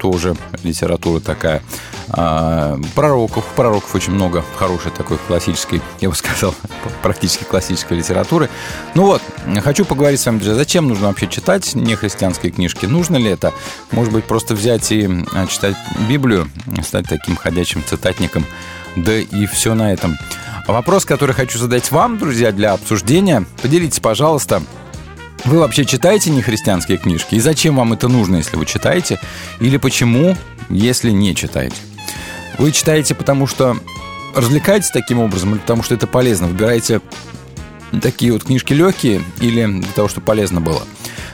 тоже 0.00 0.34
литература 0.64 1.20
такая. 1.20 1.62
А, 2.08 2.78
пророков, 2.96 3.44
пророков 3.54 3.94
очень 3.94 4.12
много 4.12 4.44
хорошей 4.56 4.90
такой 4.90 5.16
классической, 5.28 5.80
я 6.00 6.10
бы 6.10 6.14
сказал, 6.16 6.54
практически 7.02 7.44
классической 7.44 7.98
литературы. 7.98 8.50
Ну 8.94 9.06
вот, 9.06 9.22
хочу 9.62 9.84
поговорить 9.84 10.20
с 10.20 10.26
вами, 10.26 10.38
друзья, 10.38 10.56
зачем 10.56 10.88
нужно 10.88 11.06
вообще 11.06 11.28
читать 11.28 11.74
нехристианские 11.74 12.50
книжки? 12.50 12.84
Нужно 12.86 13.16
ли 13.16 13.30
это? 13.30 13.54
Может 13.92 14.12
быть, 14.12 14.24
просто 14.24 14.54
взять 14.54 14.90
и 14.90 15.08
а, 15.32 15.46
читать 15.46 15.76
Библию, 16.08 16.48
стать 16.82 17.06
таким 17.08 17.36
ходячим 17.36 17.82
цитатником, 17.86 18.44
да 18.96 19.16
и 19.16 19.46
все 19.46 19.74
на 19.74 19.92
этом. 19.92 20.18
Вопрос, 20.66 21.04
который 21.04 21.34
хочу 21.34 21.58
задать 21.58 21.90
вам, 21.90 22.18
друзья, 22.18 22.52
для 22.52 22.72
обсуждения. 22.72 23.44
Поделитесь, 23.62 23.98
пожалуйста, 23.98 24.62
вы 25.44 25.58
вообще 25.58 25.84
читаете 25.84 26.30
нехристианские 26.30 26.98
книжки? 26.98 27.34
И 27.34 27.40
зачем 27.40 27.76
вам 27.76 27.92
это 27.92 28.06
нужно, 28.06 28.36
если 28.36 28.56
вы 28.56 28.64
читаете? 28.64 29.18
Или 29.58 29.76
почему, 29.76 30.36
если 30.68 31.10
не 31.10 31.34
читаете? 31.34 31.76
Вы 32.58 32.70
читаете, 32.70 33.16
потому 33.16 33.48
что 33.48 33.76
развлекаетесь 34.36 34.90
таким 34.90 35.18
образом, 35.18 35.52
или 35.52 35.58
потому 35.58 35.82
что 35.82 35.96
это 35.96 36.06
полезно? 36.06 36.46
Выбираете 36.46 37.00
такие 38.00 38.32
вот 38.32 38.44
книжки 38.44 38.72
легкие 38.72 39.22
или 39.40 39.66
для 39.66 39.92
того, 39.92 40.08
чтобы 40.08 40.26
полезно 40.26 40.60
было? 40.60 40.82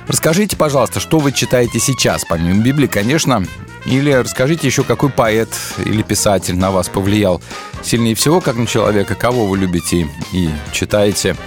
Расскажите, 0.07 0.57
пожалуйста, 0.57 1.01
что 1.01 1.19
вы 1.19 1.33
читаете 1.33 1.79
сейчас, 1.79 2.25
помимо 2.29 2.63
Библии, 2.63 2.87
конечно, 2.87 3.45
или 3.85 4.11
расскажите 4.11 4.67
еще, 4.67 4.83
какой 4.85 5.11
поэт 5.11 5.49
или 5.85 6.03
писатель 6.03 6.57
на 6.57 6.71
вас 6.71 6.89
повлиял 6.89 7.43
сильнее 7.83 8.15
всего, 8.15 8.41
как 8.41 8.57
на 8.57 8.67
человека, 8.67 9.15
кого 9.15 9.47
вы 9.47 9.59
любите 9.59 10.09
и 10.33 10.51
читаете– 10.73 11.37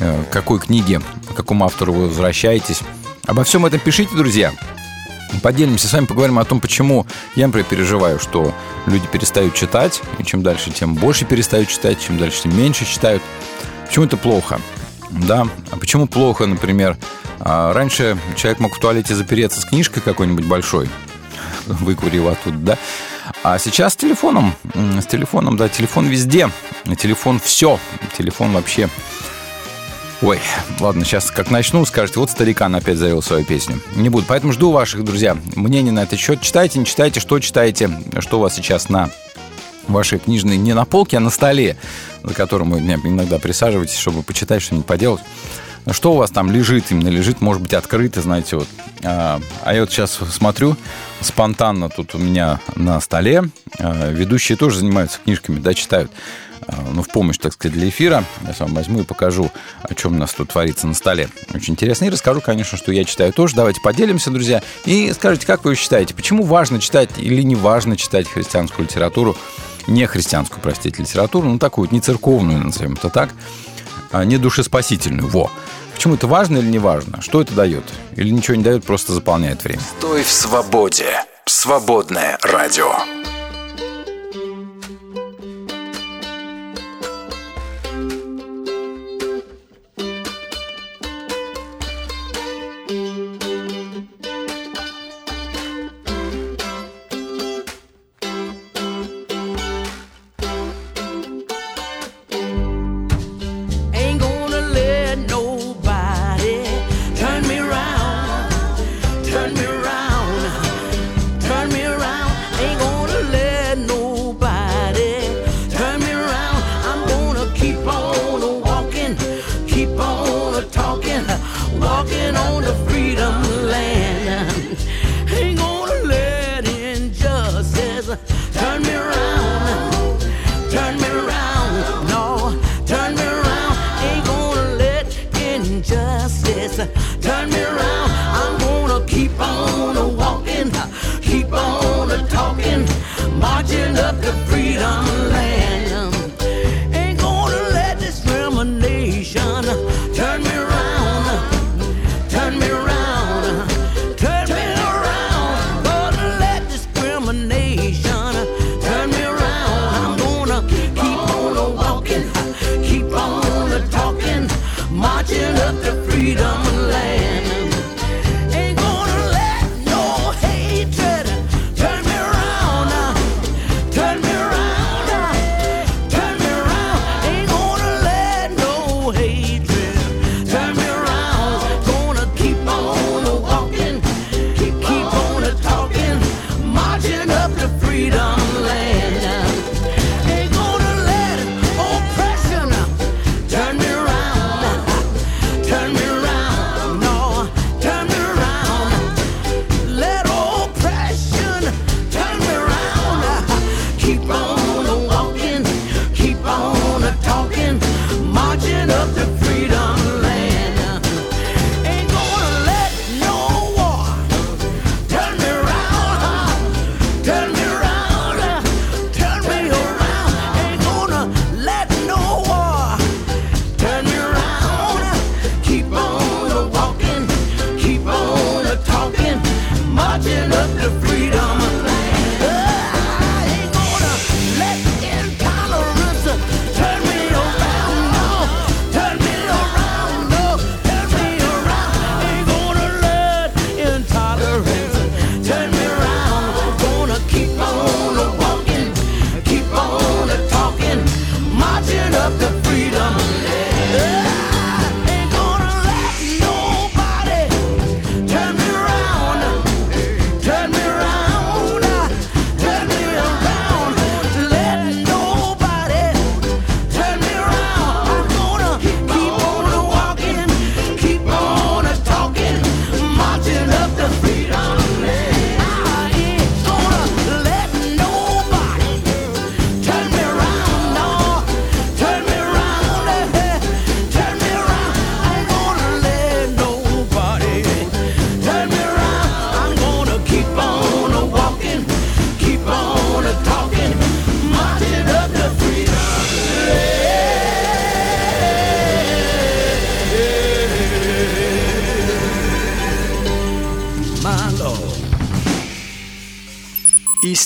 Э, 0.00 0.24
какой 0.30 0.58
книге, 0.58 1.00
к 1.30 1.34
какому 1.34 1.64
автору 1.64 1.92
вы 1.92 2.08
возвращаетесь. 2.08 2.80
Обо 3.26 3.44
всем 3.44 3.64
этом 3.66 3.80
пишите, 3.80 4.14
друзья. 4.14 4.52
Поделимся 5.42 5.88
с 5.88 5.92
вами, 5.92 6.06
поговорим 6.06 6.38
о 6.38 6.44
том, 6.44 6.60
почему 6.60 7.06
я, 7.34 7.46
например, 7.46 7.66
переживаю, 7.68 8.18
что 8.18 8.54
люди 8.86 9.06
перестают 9.08 9.54
читать, 9.54 10.00
и 10.18 10.24
чем 10.24 10.42
дальше, 10.42 10.70
тем 10.70 10.94
больше 10.94 11.24
перестают 11.24 11.68
читать, 11.68 12.00
чем 12.00 12.18
дальше, 12.18 12.42
тем 12.42 12.56
меньше 12.56 12.84
читают. 12.84 13.22
Почему 13.86 14.06
это 14.06 14.16
плохо? 14.16 14.60
Да, 15.10 15.46
а 15.70 15.76
почему 15.76 16.06
плохо, 16.06 16.46
например, 16.46 16.96
а, 17.40 17.72
раньше 17.72 18.18
человек 18.36 18.60
мог 18.60 18.74
в 18.74 18.80
туалете 18.80 19.14
запереться 19.14 19.60
с 19.60 19.64
книжкой 19.64 20.02
какой-нибудь 20.02 20.46
большой, 20.46 20.88
выкурил 21.66 22.28
оттуда, 22.28 22.56
да? 22.58 22.78
А 23.42 23.58
сейчас 23.58 23.92
с 23.92 23.96
телефоном, 23.96 24.54
с 24.74 25.06
телефоном, 25.06 25.56
да, 25.56 25.68
телефон 25.68 26.06
везде, 26.06 26.50
телефон 26.96 27.38
все, 27.38 27.78
телефон 28.16 28.52
вообще... 28.52 28.88
Ой, 30.22 30.40
ладно, 30.80 31.04
сейчас 31.04 31.30
как 31.30 31.50
начну, 31.50 31.84
скажете, 31.84 32.18
вот 32.18 32.30
старикан 32.30 32.74
опять 32.74 32.96
завел 32.96 33.20
свою 33.20 33.44
песню. 33.44 33.78
Не 33.94 34.08
буду, 34.08 34.24
поэтому 34.26 34.54
жду 34.54 34.70
ваших, 34.70 35.04
друзья, 35.04 35.36
мнений 35.54 35.90
на 35.90 36.04
этот 36.04 36.18
счет. 36.18 36.40
Читайте, 36.40 36.78
не 36.78 36.86
читайте, 36.86 37.20
что 37.20 37.38
читаете, 37.40 37.90
что 38.20 38.38
у 38.38 38.40
вас 38.40 38.54
сейчас 38.54 38.88
на 38.88 39.10
вашей 39.88 40.18
книжной 40.18 40.56
не 40.56 40.74
на 40.74 40.84
полке, 40.84 41.16
а 41.16 41.20
на 41.20 41.30
столе, 41.30 41.76
за 42.22 42.34
которым 42.34 42.70
вы 42.70 42.78
иногда 42.78 43.38
присаживаетесь, 43.38 43.98
чтобы 43.98 44.22
почитать 44.22 44.62
что-нибудь 44.62 44.86
поделать. 44.86 45.22
Что 45.90 46.12
у 46.12 46.16
вас 46.16 46.30
там 46.30 46.50
лежит 46.50 46.90
именно? 46.90 47.08
Лежит, 47.08 47.42
может 47.42 47.62
быть, 47.62 47.74
открыто, 47.74 48.22
знаете, 48.22 48.56
вот. 48.56 48.68
А, 49.02 49.38
а 49.62 49.74
я 49.74 49.80
вот 49.80 49.90
сейчас 49.90 50.18
смотрю, 50.30 50.76
спонтанно 51.20 51.90
тут 51.90 52.14
у 52.14 52.18
меня 52.18 52.60
на 52.74 52.98
столе. 53.00 53.44
А, 53.78 54.10
ведущие 54.10 54.56
тоже 54.56 54.78
занимаются 54.78 55.18
книжками, 55.22 55.58
да, 55.58 55.74
читают. 55.74 56.10
А, 56.66 56.76
ну, 56.90 57.02
в 57.02 57.08
помощь, 57.08 57.36
так 57.36 57.52
сказать, 57.52 57.76
для 57.76 57.90
эфира. 57.90 58.24
Я 58.46 58.54
сам 58.54 58.72
возьму 58.72 59.00
и 59.00 59.04
покажу, 59.04 59.50
о 59.82 59.94
чем 59.94 60.14
у 60.14 60.18
нас 60.18 60.32
тут 60.32 60.50
творится 60.50 60.86
на 60.86 60.94
столе. 60.94 61.28
Очень 61.52 61.74
интересно. 61.74 62.06
И 62.06 62.10
расскажу, 62.10 62.40
конечно, 62.40 62.78
что 62.78 62.90
я 62.90 63.04
читаю 63.04 63.34
тоже. 63.34 63.54
Давайте 63.54 63.82
поделимся, 63.82 64.30
друзья. 64.30 64.62
И 64.86 65.12
скажите, 65.12 65.46
как 65.46 65.64
вы 65.64 65.74
считаете, 65.74 66.14
почему 66.14 66.44
важно 66.44 66.80
читать 66.80 67.10
или 67.18 67.42
не 67.42 67.56
важно 67.56 67.98
читать 67.98 68.26
христианскую 68.26 68.86
литературу 68.86 69.36
не 69.86 70.06
христианскую, 70.06 70.60
простите, 70.60 71.02
литературу, 71.02 71.48
ну 71.48 71.58
такую 71.58 71.88
не 71.90 72.00
церковную, 72.00 72.58
назовем 72.64 72.94
это 72.94 73.10
так, 73.10 73.30
а, 74.12 74.24
не 74.24 74.38
душеспасительную. 74.38 75.28
Во. 75.28 75.50
Почему 75.94 76.14
это 76.14 76.26
важно 76.26 76.58
или 76.58 76.68
не 76.68 76.78
важно? 76.78 77.20
Что 77.22 77.40
это 77.40 77.54
дает? 77.54 77.84
Или 78.16 78.30
ничего 78.30 78.56
не 78.56 78.64
дает, 78.64 78.84
просто 78.84 79.12
заполняет 79.12 79.62
время? 79.64 79.82
Стой 79.98 80.22
в 80.22 80.30
свободе. 80.30 81.24
Свободное 81.46 82.38
радио. 82.42 82.94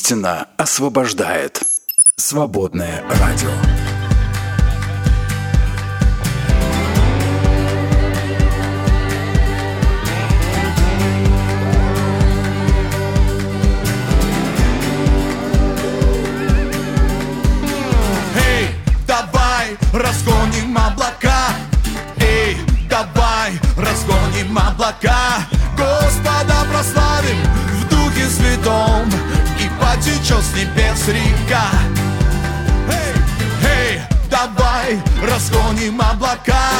Истина 0.09 0.47
освобождает. 0.57 1.61
Свободное 2.17 3.05
радио. 3.21 3.51
Эй, 18.35 18.69
давай 19.07 19.77
разгоним 19.93 20.79
облака. 20.79 21.51
Эй, 22.19 22.57
давай 22.89 23.61
разгоним 23.77 24.57
облака. 24.57 25.58
Потечет 30.09 30.43
с 30.43 30.55
небес 30.55 31.09
река. 31.09 31.65
Эй, 32.91 33.15
эй, 33.69 34.01
давай 34.31 34.99
разгоним 35.23 36.01
облака. 36.01 36.71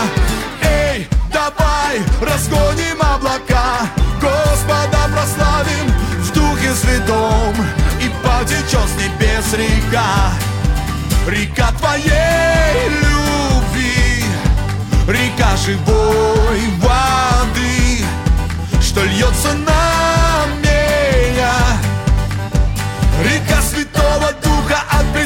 Эй, 0.63 1.09
давай 1.33 2.01
разгоним 2.21 3.01
облака. 3.01 3.87
Господа 4.21 5.09
прославим 5.13 5.93
в 6.21 6.33
Духе 6.33 6.75
Святом 6.75 7.55
и 8.01 8.09
потечет 8.25 8.89
с 8.89 8.97
небес 8.97 9.53
река. 9.53 10.33
Река 11.27 11.73
твоей 11.79 12.89
любви, 12.89 14.25
река 15.07 15.57
живой 15.57 16.61
воды, 16.79 18.05
что 18.81 19.05
льется 19.05 19.53
на 19.55 19.78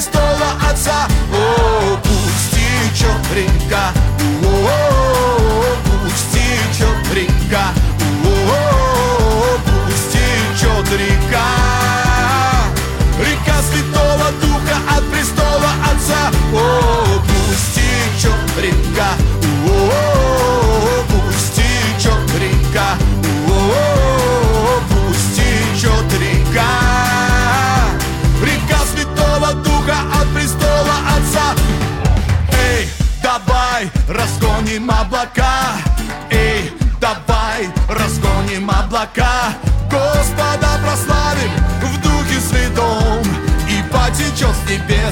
престола 0.03 0.71
Отца. 0.71 1.07
О, 1.33 1.97
пусть 2.03 2.51
течет 2.51 3.11
река, 3.35 3.93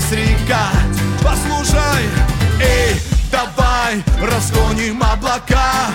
небес 0.01 0.12
река. 0.12 0.70
Послушай, 1.22 2.05
эй, 2.60 3.01
давай 3.31 4.02
разгоним 4.20 5.02
облака. 5.02 5.90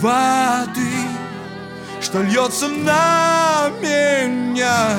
Воды, 0.00 0.90
что 2.00 2.22
льется 2.22 2.68
на 2.68 3.70
меня. 3.80 4.96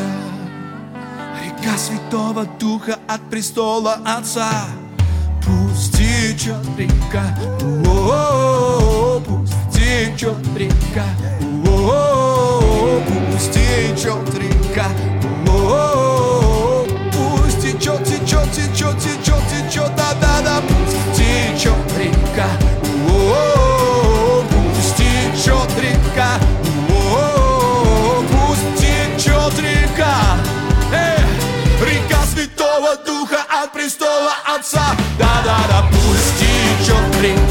Река 1.43 1.77
Святого 1.77 2.45
Духа 2.59 2.99
от 3.07 3.21
престола 3.29 3.99
Отца. 4.05 4.65
Пусть 5.45 5.93
течет 5.93 6.57
река, 6.77 7.23
о, 7.87 9.21
пусть 9.25 9.53
течет 9.73 10.37
река, 10.55 11.05
о, 11.65 13.01
пусть 13.07 13.53
течет 13.53 14.37
река, 14.37 14.85
о, 15.47 16.85
пусть 17.11 17.61
течет, 17.61 18.03
течет, 18.03 18.51
течет, 18.51 18.97
течет, 18.99 19.41
течет, 19.49 19.98
Святого 32.79 32.95
Духа 33.05 33.45
от 33.61 33.73
престола 33.73 34.31
Отца, 34.45 34.95
да, 35.17 35.41
да, 35.43 35.57
да, 35.67 35.85
пусть 35.91 36.39
течет 36.39 37.21
река, 37.21 37.48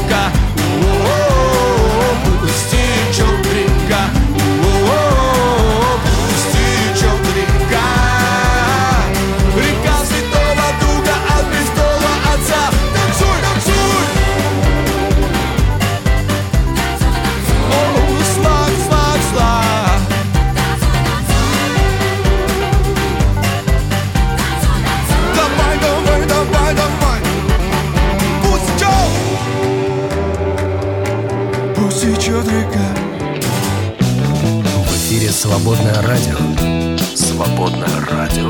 «Свободное 35.69 36.01
радио». 36.01 36.97
«Свободное 37.13 38.05
радио». 38.09 38.49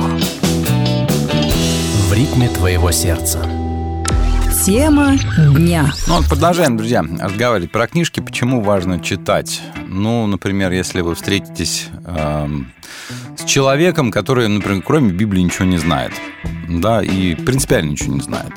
В 2.08 2.14
ритме 2.14 2.48
твоего 2.48 2.94
сердца. 2.94 3.46
Тема 4.66 5.18
дня. 5.54 5.92
Ну 6.08 6.16
вот 6.16 6.30
продолжаем, 6.30 6.78
друзья, 6.78 7.04
разговаривать 7.20 7.72
про 7.72 7.88
книжки. 7.88 8.22
Почему 8.22 8.62
важно 8.62 9.02
читать? 9.02 9.62
Ну, 9.86 10.28
например, 10.28 10.72
если 10.72 11.02
вы 11.02 11.14
встретитесь 11.14 11.90
эм, 12.06 12.72
с 13.36 13.44
человеком, 13.44 14.12
который, 14.12 14.48
например, 14.48 14.82
кроме 14.82 15.12
Библии 15.12 15.42
ничего 15.42 15.66
не 15.66 15.78
знает, 15.78 16.14
да, 16.70 17.04
и 17.04 17.36
принципиально 17.36 17.90
ничего 17.90 18.14
не 18.14 18.22
знает. 18.22 18.54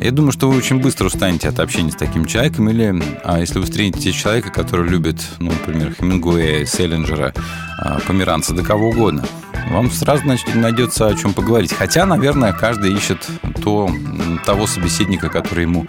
Я 0.00 0.10
думаю, 0.10 0.32
что 0.32 0.50
вы 0.50 0.56
очень 0.58 0.80
быстро 0.80 1.06
устанете 1.06 1.48
от 1.48 1.60
общения 1.60 1.90
с 1.90 1.96
таким 1.96 2.26
человеком, 2.26 2.68
или 2.68 3.02
а, 3.22 3.38
если 3.38 3.58
вы 3.58 3.64
встретите 3.64 4.12
человека, 4.12 4.50
который 4.50 4.88
любит, 4.88 5.24
ну, 5.38 5.50
например, 5.50 5.94
Хемингуэя, 5.94 6.66
Селлинджера, 6.66 7.32
а, 7.78 8.00
Померанца, 8.06 8.54
да 8.54 8.62
кого 8.62 8.90
угодно, 8.90 9.24
вам 9.70 9.90
сразу 9.90 10.24
значит, 10.24 10.54
найдется 10.54 11.06
о 11.06 11.14
чем 11.14 11.32
поговорить. 11.32 11.72
Хотя, 11.72 12.04
наверное, 12.06 12.52
каждый 12.52 12.92
ищет 12.92 13.26
то, 13.62 13.90
того 14.44 14.66
собеседника, 14.66 15.28
который 15.30 15.62
ему 15.62 15.86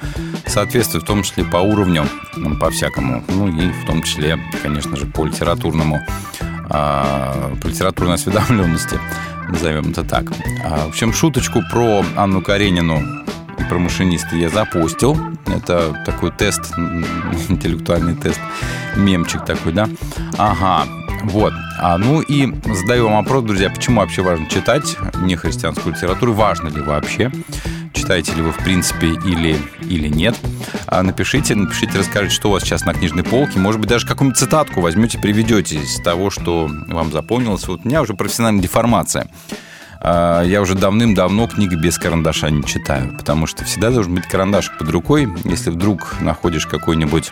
соответствует, 0.47 1.03
в 1.03 1.07
том 1.07 1.23
числе 1.23 1.43
по 1.43 1.57
уровню, 1.57 2.05
м, 2.37 2.57
по-всякому, 2.57 3.23
ну 3.27 3.47
и 3.47 3.69
в 3.69 3.85
том 3.85 4.01
числе, 4.01 4.39
конечно 4.63 4.95
же, 4.95 5.05
по 5.05 5.25
литературному, 5.25 5.99
а, 6.69 7.53
по 7.61 7.67
литературной 7.67 8.15
осведомленности, 8.15 8.99
назовем 9.49 9.91
это 9.91 10.03
так. 10.03 10.25
А, 10.63 10.85
в 10.85 10.89
общем, 10.89 11.11
шуточку 11.11 11.61
про 11.71 12.03
Анну 12.15 12.41
Каренину 12.41 13.03
и 13.65 13.69
про 13.69 13.79
машиниста 13.79 14.35
я 14.35 14.49
запустил. 14.49 15.17
Это 15.47 16.01
такой 16.05 16.31
тест, 16.31 16.73
интеллектуальный 17.49 18.15
тест, 18.15 18.39
мемчик 18.95 19.45
такой, 19.45 19.73
да? 19.73 19.89
Ага, 20.37 20.87
Вот. 21.23 21.53
А, 21.79 21.97
ну 21.97 22.21
и 22.21 22.53
задаю 22.65 23.05
вам 23.05 23.23
вопрос, 23.23 23.43
друзья, 23.43 23.69
почему 23.69 24.01
вообще 24.01 24.21
важно 24.21 24.47
читать 24.49 24.97
нехристианскую 25.15 25.93
литературу? 25.93 26.33
Важно 26.33 26.69
ли 26.69 26.81
вообще? 26.81 27.31
Читаете 27.93 28.33
ли 28.33 28.41
вы 28.41 28.51
в 28.51 28.57
принципе 28.57 29.07
или, 29.07 29.57
или 29.81 30.07
нет? 30.07 30.35
А, 30.87 31.01
напишите, 31.01 31.55
напишите, 31.55 31.97
расскажите, 31.97 32.35
что 32.35 32.49
у 32.49 32.51
вас 32.51 32.63
сейчас 32.63 32.85
на 32.85 32.93
книжной 32.93 33.23
полке. 33.23 33.59
Может 33.59 33.79
быть, 33.81 33.89
даже 33.89 34.05
какую-нибудь 34.07 34.39
цитатку 34.39 34.81
возьмете, 34.81 35.17
приведете 35.17 35.77
из 35.77 35.99
того, 36.01 36.29
что 36.29 36.69
вам 36.87 37.11
запомнилось. 37.11 37.67
Вот 37.67 37.81
у 37.83 37.87
меня 37.87 38.01
уже 38.01 38.13
профессиональная 38.13 38.61
деформация. 38.61 39.27
А, 40.01 40.43
Я 40.43 40.61
уже 40.61 40.75
давным-давно 40.75 41.47
книги 41.47 41.75
без 41.75 41.97
карандаша 41.97 42.49
не 42.49 42.63
читаю, 42.63 43.15
потому 43.17 43.47
что 43.47 43.63
всегда 43.65 43.91
должен 43.91 44.15
быть 44.15 44.25
карандашик 44.27 44.77
под 44.77 44.89
рукой. 44.89 45.27
Если 45.43 45.69
вдруг 45.69 46.15
находишь 46.21 46.67
какой-нибудь 46.67 47.31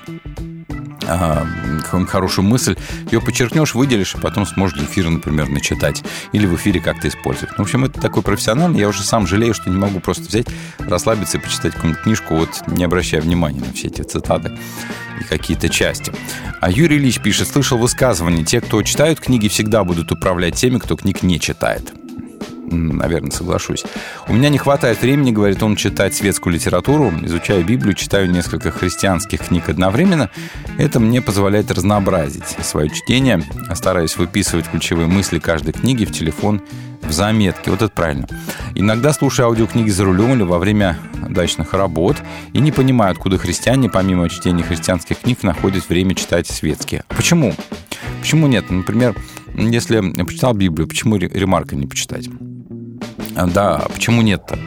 а, 1.07 1.45
какую-нибудь 1.83 2.11
хорошую 2.11 2.47
мысль, 2.47 2.77
ее 3.11 3.21
подчеркнешь, 3.21 3.75
выделишь, 3.75 4.15
и 4.15 4.19
потом 4.19 4.45
сможешь 4.45 4.77
для 4.77 4.85
эфира, 4.85 5.09
например, 5.09 5.49
начитать. 5.49 6.03
Или 6.31 6.45
в 6.45 6.55
эфире 6.55 6.79
как-то 6.79 7.07
использовать. 7.07 7.51
Ну, 7.57 7.63
в 7.63 7.67
общем, 7.67 7.85
это 7.85 7.99
такой 7.99 8.23
профессиональный. 8.23 8.79
Я 8.79 8.87
уже 8.87 9.03
сам 9.03 9.27
жалею, 9.27 9.53
что 9.53 9.69
не 9.69 9.77
могу 9.77 9.99
просто 9.99 10.23
взять, 10.23 10.47
расслабиться 10.79 11.37
и 11.37 11.41
почитать 11.41 11.73
какую-нибудь 11.73 12.03
книжку, 12.03 12.35
вот 12.35 12.49
не 12.67 12.83
обращая 12.83 13.21
внимания 13.21 13.59
на 13.59 13.73
все 13.73 13.87
эти 13.87 14.01
цитаты 14.01 14.57
и 15.19 15.23
какие-то 15.25 15.69
части. 15.69 16.13
А 16.61 16.71
Юрий 16.71 16.97
Ильич 16.97 17.19
пишет, 17.19 17.47
слышал 17.47 17.77
высказывание, 17.77 18.45
те, 18.45 18.61
кто 18.61 18.81
читают 18.83 19.19
книги, 19.19 19.47
всегда 19.47 19.83
будут 19.83 20.11
управлять 20.11 20.55
теми, 20.55 20.79
кто 20.79 20.95
книг 20.95 21.23
не 21.23 21.39
читает 21.39 21.93
наверное, 22.73 23.31
соглашусь. 23.31 23.83
У 24.27 24.33
меня 24.33 24.49
не 24.49 24.57
хватает 24.57 25.01
времени, 25.01 25.31
говорит 25.31 25.61
он, 25.63 25.75
читать 25.75 26.15
светскую 26.15 26.53
литературу. 26.53 27.11
Изучаю 27.23 27.63
Библию, 27.63 27.93
читаю 27.93 28.29
несколько 28.29 28.71
христианских 28.71 29.47
книг 29.47 29.69
одновременно. 29.69 30.29
Это 30.77 30.99
мне 30.99 31.21
позволяет 31.21 31.71
разнообразить 31.71 32.47
свое 32.61 32.89
чтение. 32.89 33.43
Стараюсь 33.73 34.17
выписывать 34.17 34.69
ключевые 34.69 35.07
мысли 35.07 35.39
каждой 35.39 35.73
книги 35.73 36.05
в 36.05 36.11
телефон 36.11 36.61
в 37.01 37.11
заметке. 37.11 37.71
Вот 37.71 37.81
это 37.81 37.93
правильно. 37.93 38.27
Иногда 38.75 39.13
слушаю 39.13 39.47
аудиокниги 39.47 39.89
за 39.89 40.05
рулем 40.05 40.33
или 40.33 40.43
во 40.43 40.59
время 40.59 40.97
дачных 41.29 41.73
работ 41.73 42.17
и 42.53 42.59
не 42.59 42.71
понимаю, 42.71 43.11
откуда 43.11 43.37
христиане, 43.37 43.89
помимо 43.89 44.29
чтения 44.29 44.63
христианских 44.63 45.19
книг, 45.19 45.43
находят 45.43 45.87
время 45.89 46.15
читать 46.15 46.47
светские. 46.47 47.03
Почему? 47.09 47.53
Почему 48.19 48.47
нет? 48.47 48.69
Например, 48.69 49.15
если 49.55 49.95
я 50.17 50.25
почитал 50.25 50.53
Библию, 50.53 50.87
почему 50.87 51.17
ремарка 51.17 51.75
не 51.75 51.87
почитать? 51.87 52.29
Да, 53.35 53.77
а 53.77 53.89
почему 53.89 54.21
нет-то? 54.21 54.57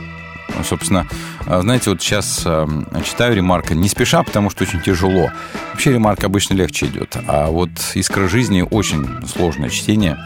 Ну, 0.57 0.65
собственно, 0.65 1.07
знаете, 1.47 1.91
вот 1.91 2.01
сейчас 2.01 2.43
э, 2.45 2.67
читаю 3.05 3.35
ремарка 3.35 3.75
не 3.75 3.89
спеша, 3.89 4.23
потому 4.23 4.49
что 4.51 4.65
очень 4.65 4.81
тяжело. 4.81 5.31
Вообще 5.73 5.93
ремарка 5.93 6.27
обычно 6.27 6.55
легче 6.55 6.87
идет. 6.87 7.17
А 7.29 7.49
вот 7.51 7.71
«Искра 7.95 8.29
жизни» 8.29 8.65
очень 8.69 9.07
сложное 9.27 9.69
чтение 9.69 10.17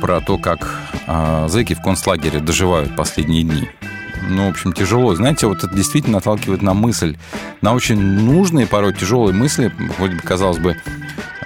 про 0.00 0.20
то, 0.20 0.36
как 0.36 0.68
зэки 1.48 1.74
в 1.74 1.80
концлагере 1.80 2.40
доживают 2.40 2.94
последние 2.96 3.44
дни. 3.44 3.68
Ну, 4.28 4.46
в 4.46 4.50
общем, 4.50 4.72
тяжело. 4.72 5.14
Знаете, 5.14 5.46
вот 5.46 5.64
это 5.64 5.74
действительно 5.74 6.16
наталкивает 6.16 6.60
на 6.60 6.74
мысль, 6.74 7.16
на 7.62 7.72
очень 7.74 7.98
нужные, 7.98 8.66
порой 8.66 8.92
тяжелые 8.92 9.34
мысли, 9.34 9.72
вроде 9.98 10.16
бы, 10.16 10.22
казалось 10.22 10.58
бы, 10.58 10.76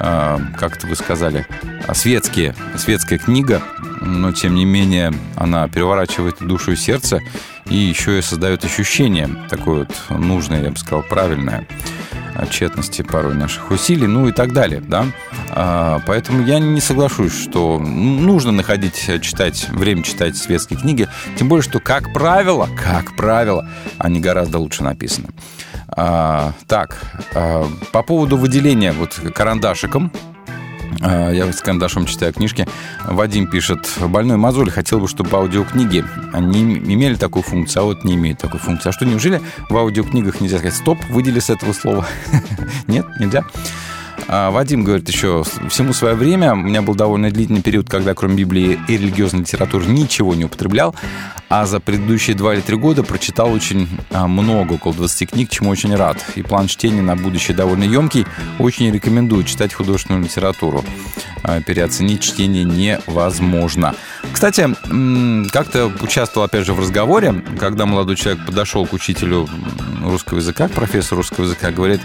э, 0.01 0.39
как 0.59 0.77
это 0.77 0.87
вы 0.87 0.97
сказали, 0.97 1.47
светские, 1.93 2.55
светская 2.77 3.19
книга, 3.19 3.63
но 4.01 4.33
тем 4.33 4.55
не 4.55 4.65
менее 4.65 5.13
она 5.37 5.69
переворачивает 5.69 6.37
душу 6.41 6.73
и 6.73 6.77
сердце 6.77 7.21
и 7.67 7.77
еще 7.77 8.19
и 8.19 8.23
создает 8.23 8.65
ощущение 8.65 9.29
такое 9.49 9.81
вот 9.81 10.19
нужное, 10.19 10.63
я 10.63 10.71
бы 10.71 10.79
сказал, 10.79 11.03
правильное 11.03 11.67
тщетности 12.47 13.03
порой 13.03 13.35
наших 13.35 13.71
усилий, 13.71 14.07
ну 14.07 14.29
и 14.29 14.33
так 14.33 14.53
далее, 14.53 14.81
да. 14.81 15.07
А, 15.51 16.01
поэтому 16.07 16.45
я 16.45 16.59
не 16.59 16.81
соглашусь, 16.81 17.33
что 17.33 17.79
нужно 17.79 18.53
находить, 18.53 19.11
читать, 19.23 19.69
время 19.71 20.03
читать 20.03 20.37
светские 20.37 20.79
книги, 20.79 21.09
тем 21.37 21.49
более, 21.49 21.63
что, 21.63 21.81
как 21.81 22.13
правило, 22.13 22.69
как 22.83 23.17
правило, 23.17 23.69
они 23.99 24.21
гораздо 24.21 24.59
лучше 24.59 24.83
написаны. 24.83 25.29
А, 25.89 26.53
так, 26.67 26.99
а, 27.35 27.67
по 27.93 28.03
поводу 28.03 28.37
выделения 28.37 28.93
вот 28.93 29.21
карандашиком, 29.35 30.13
я 30.99 31.53
с 31.53 31.61
карандашом 31.61 32.07
читаю 32.07 32.33
книжки. 32.33 32.67
Вадим 33.05 33.47
пишет, 33.47 33.89
больной 33.99 34.37
мозоль 34.37 34.71
хотел 34.71 35.01
бы, 35.01 35.09
чтобы 35.09 35.37
аудиокниги 35.37 36.05
они 36.33 36.63
имели 36.63 37.15
такую 37.15 37.43
функцию, 37.43 37.83
а 37.83 37.85
вот 37.87 38.05
не 38.05 38.15
имеют 38.15 38.39
такой 38.39 38.61
функции. 38.61 38.89
А 38.89 38.93
что, 38.93 39.05
неужели 39.05 39.41
в 39.69 39.77
аудиокнигах 39.77 40.41
нельзя 40.41 40.59
сказать 40.59 40.77
«стоп», 40.77 40.99
выдели 41.09 41.41
с 41.41 41.51
этого 41.51 41.73
слова? 41.73 42.07
Нет, 42.87 43.07
нельзя? 43.19 43.45
А, 44.33 44.53
Вадим 44.53 44.85
говорит 44.85 45.09
еще, 45.09 45.43
всему 45.69 45.93
свое 45.93 46.15
время. 46.15 46.53
У 46.53 46.57
меня 46.57 46.83
был 46.83 46.95
довольно 46.95 47.33
длительный 47.33 47.63
период, 47.63 47.91
когда 47.91 48.15
кроме 48.15 48.37
Библии 48.37 48.79
и 48.87 48.97
религиозной 48.97 49.41
литературы 49.41 49.87
ничего 49.87 50.37
не 50.37 50.45
употреблял. 50.45 50.95
А 51.49 51.67
за 51.67 51.81
предыдущие 51.81 52.37
два 52.37 52.55
или 52.55 52.61
три 52.61 52.77
года 52.77 53.03
прочитал 53.03 53.53
очень 53.53 53.89
а, 54.13 54.29
много, 54.29 54.75
около 54.75 54.95
20 54.95 55.31
книг, 55.31 55.51
чему 55.51 55.71
очень 55.71 55.97
рад. 55.97 56.25
И 56.37 56.43
план 56.43 56.69
чтения 56.69 57.03
на 57.03 57.17
будущее 57.17 57.57
довольно 57.57 57.83
емкий. 57.83 58.25
Очень 58.61 58.93
рекомендую 58.93 59.43
читать 59.43 59.75
художественную 59.75 60.23
литературу. 60.23 60.85
А, 61.43 61.61
переоценить 61.61 62.23
чтение 62.23 62.63
невозможно. 62.63 63.97
Кстати, 64.33 64.69
как-то 65.51 65.91
участвовал, 66.01 66.47
опять 66.47 66.67
же, 66.67 66.73
в 66.73 66.79
разговоре, 66.79 67.43
когда 67.59 67.85
молодой 67.85 68.15
человек 68.15 68.47
подошел 68.47 68.87
к 68.87 68.93
учителю 68.93 69.49
русского 70.05 70.39
языка, 70.39 70.69
к 70.69 70.73
профессору 70.73 71.23
русского 71.23 71.47
языка, 71.47 71.73
говорит, 71.73 72.01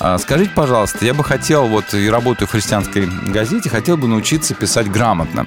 «А, 0.00 0.18
Скажите, 0.18 0.50
пожалуйста, 0.54 1.04
я 1.04 1.14
бы 1.14 1.24
хотел, 1.24 1.35
вот 1.38 1.94
и 1.94 2.08
работаю 2.08 2.48
в 2.48 2.52
христианской 2.52 3.06
газете, 3.06 3.68
хотел 3.68 3.96
бы 3.96 4.08
научиться 4.08 4.54
писать 4.54 4.90
грамотно. 4.90 5.46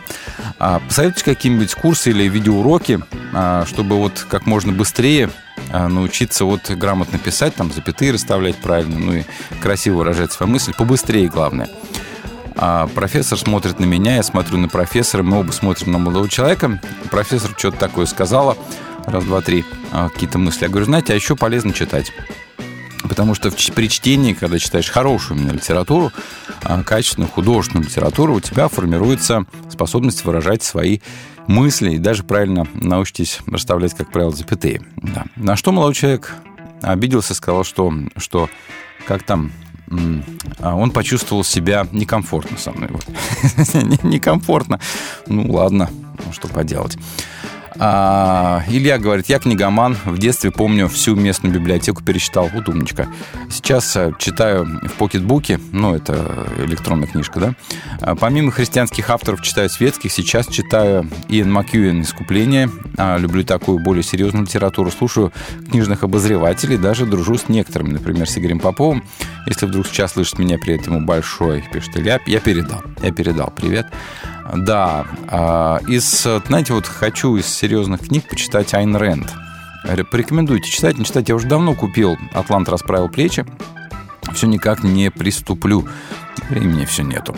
А, 0.60 0.80
посоветуйте 0.88 1.26
какие-нибудь 1.26 1.74
курсы 1.76 2.12
или 2.12 2.28
видеоуроки, 2.30 3.00
а, 3.34 3.66
чтобы 3.66 3.98
вот 3.98 4.26
как 4.30 4.46
можно 4.46 4.72
быстрее 4.72 5.30
научиться 5.74 6.46
вот 6.46 6.70
грамотно 6.70 7.20
писать, 7.20 7.54
там 7.56 7.72
запятые 7.72 8.14
расставлять 8.14 8.56
правильно, 8.58 8.98
ну 8.98 9.14
и 9.14 9.24
красиво 9.62 9.98
выражать 9.98 10.32
свою 10.32 10.52
мысль, 10.52 10.74
побыстрее 10.74 11.28
главное. 11.28 11.70
А 12.56 12.88
профессор 12.88 13.38
смотрит 13.38 13.80
на 13.80 13.86
меня, 13.86 14.16
я 14.16 14.24
смотрю 14.24 14.58
на 14.58 14.70
профессора, 14.70 15.22
мы 15.22 15.40
оба 15.40 15.52
смотрим 15.52 15.92
на 15.92 15.98
молодого 15.98 16.30
человека. 16.30 16.80
Профессор 17.12 17.52
что-то 17.58 17.78
такое 17.78 18.06
сказала, 18.06 18.58
раз, 19.06 19.24
два, 19.26 19.42
три, 19.42 19.66
какие-то 19.92 20.38
мысли. 20.38 20.64
Я 20.64 20.70
говорю, 20.70 20.86
знаете, 20.86 21.14
а 21.14 21.16
еще 21.16 21.36
полезно 21.36 21.74
читать. 21.74 22.12
Потому 23.10 23.34
что 23.34 23.52
при 23.74 23.90
чтении, 23.90 24.34
когда 24.34 24.60
читаешь 24.60 24.90
хорошую 24.90 25.40
именно 25.40 25.52
литературу, 25.52 26.12
качественную 26.86 27.30
художественную 27.30 27.86
литературу, 27.88 28.36
у 28.36 28.40
тебя 28.40 28.68
формируется 28.68 29.46
способность 29.70 30.24
выражать 30.24 30.62
свои 30.64 31.00
мысли 31.48 31.96
и 31.96 31.98
даже 31.98 32.24
правильно 32.24 32.68
научитесь 32.76 33.40
расставлять, 33.48 33.96
как 33.96 34.12
правило, 34.12 34.32
запятые. 34.32 34.82
Да. 34.98 35.26
На 35.36 35.56
что 35.56 35.72
молодой 35.72 35.96
человек 35.96 36.36
обиделся, 36.84 37.34
сказал, 37.34 37.64
что, 37.64 37.92
что 38.18 38.50
как 39.08 39.24
там, 39.24 39.52
он 40.62 40.92
почувствовал 40.92 41.44
себя 41.44 41.88
некомфортно 41.92 42.58
со 42.58 42.72
мной. 42.72 42.92
Некомфортно. 44.04 44.80
Ну, 45.26 45.52
ладно, 45.52 45.90
что 46.32 46.48
поделать. 46.48 46.98
А, 47.82 48.62
Илья 48.68 48.98
говорит, 48.98 49.30
я 49.30 49.40
книгоман, 49.40 49.96
в 50.04 50.18
детстве 50.18 50.52
помню 50.52 50.90
всю 50.90 51.16
местную 51.16 51.54
библиотеку 51.54 52.04
перечитал, 52.04 52.50
вот 52.54 52.68
умничка. 52.68 53.08
Сейчас 53.50 53.96
э, 53.96 54.12
читаю 54.20 54.66
в 54.84 54.92
покетбуке, 54.94 55.62
ну, 55.72 55.96
это 55.96 56.46
электронная 56.58 57.08
книжка, 57.08 57.40
да. 57.40 57.54
А, 58.02 58.16
помимо 58.16 58.52
христианских 58.52 59.10
авторов 59.10 59.42
читаю 59.42 59.70
светских, 59.70 60.12
сейчас 60.12 60.48
читаю 60.48 61.10
Иэн 61.30 61.50
Макьюэн 61.50 62.02
«Искупление», 62.02 62.70
а, 62.98 63.18
люблю 63.18 63.46
такую 63.46 63.80
более 63.80 64.04
серьезную 64.04 64.46
литературу, 64.46 64.92
слушаю 64.92 65.32
книжных 65.72 66.04
обозревателей, 66.04 66.78
даже 66.78 67.06
дружу 67.06 67.38
с 67.38 67.48
некоторыми, 67.48 67.94
например, 67.94 68.30
с 68.30 68.38
Игорем 68.38 68.60
Поповым. 68.60 69.06
Если 69.48 69.66
вдруг 69.66 69.88
сейчас 69.88 70.14
слышит 70.14 70.38
меня, 70.38 70.58
при 70.58 70.76
этом 70.76 71.06
большой, 71.06 71.64
пишет 71.72 71.96
Илья, 71.96 72.20
я 72.26 72.42
передал, 72.42 72.84
я 73.02 73.12
передал, 73.14 73.54
привет. 73.56 73.88
Да, 74.56 75.06
из, 75.88 76.28
знаете, 76.48 76.74
вот 76.74 76.88
хочу 76.88 77.36
из 77.36 77.46
серьезных 77.46 78.08
книг 78.08 78.28
почитать 78.28 78.74
Айн 78.74 78.96
Рэнд. 78.96 79.34
Порекомендуйте 80.12 80.70
читать, 80.70 80.98
не 80.98 81.06
читать. 81.06 81.30
Я 81.30 81.36
уже 81.36 81.48
давно 81.48 81.74
купил 81.76 82.18
«Атлант 82.34 82.68
расправил 82.70 83.10
плечи». 83.10 83.46
Все 84.34 84.48
никак 84.48 84.84
не 84.84 85.10
приступлю. 85.10 85.88
Времени 86.50 86.86
все 86.86 87.04
нету. 87.04 87.36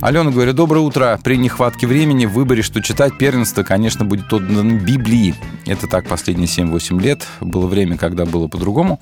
Алена 0.00 0.30
говорит, 0.30 0.54
доброе 0.54 0.80
утро. 0.80 1.18
При 1.22 1.36
нехватке 1.36 1.86
времени 1.86 2.26
в 2.26 2.32
выборе, 2.32 2.62
что 2.62 2.82
читать, 2.82 3.16
первенство, 3.18 3.62
конечно, 3.62 4.04
будет 4.04 4.32
отдано 4.32 4.78
Библии. 4.80 5.34
Это 5.66 5.86
так 5.86 6.06
последние 6.08 6.46
7-8 6.46 7.00
лет. 7.00 7.26
Было 7.40 7.66
время, 7.66 7.96
когда 7.96 8.24
было 8.24 8.48
по-другому. 8.48 9.00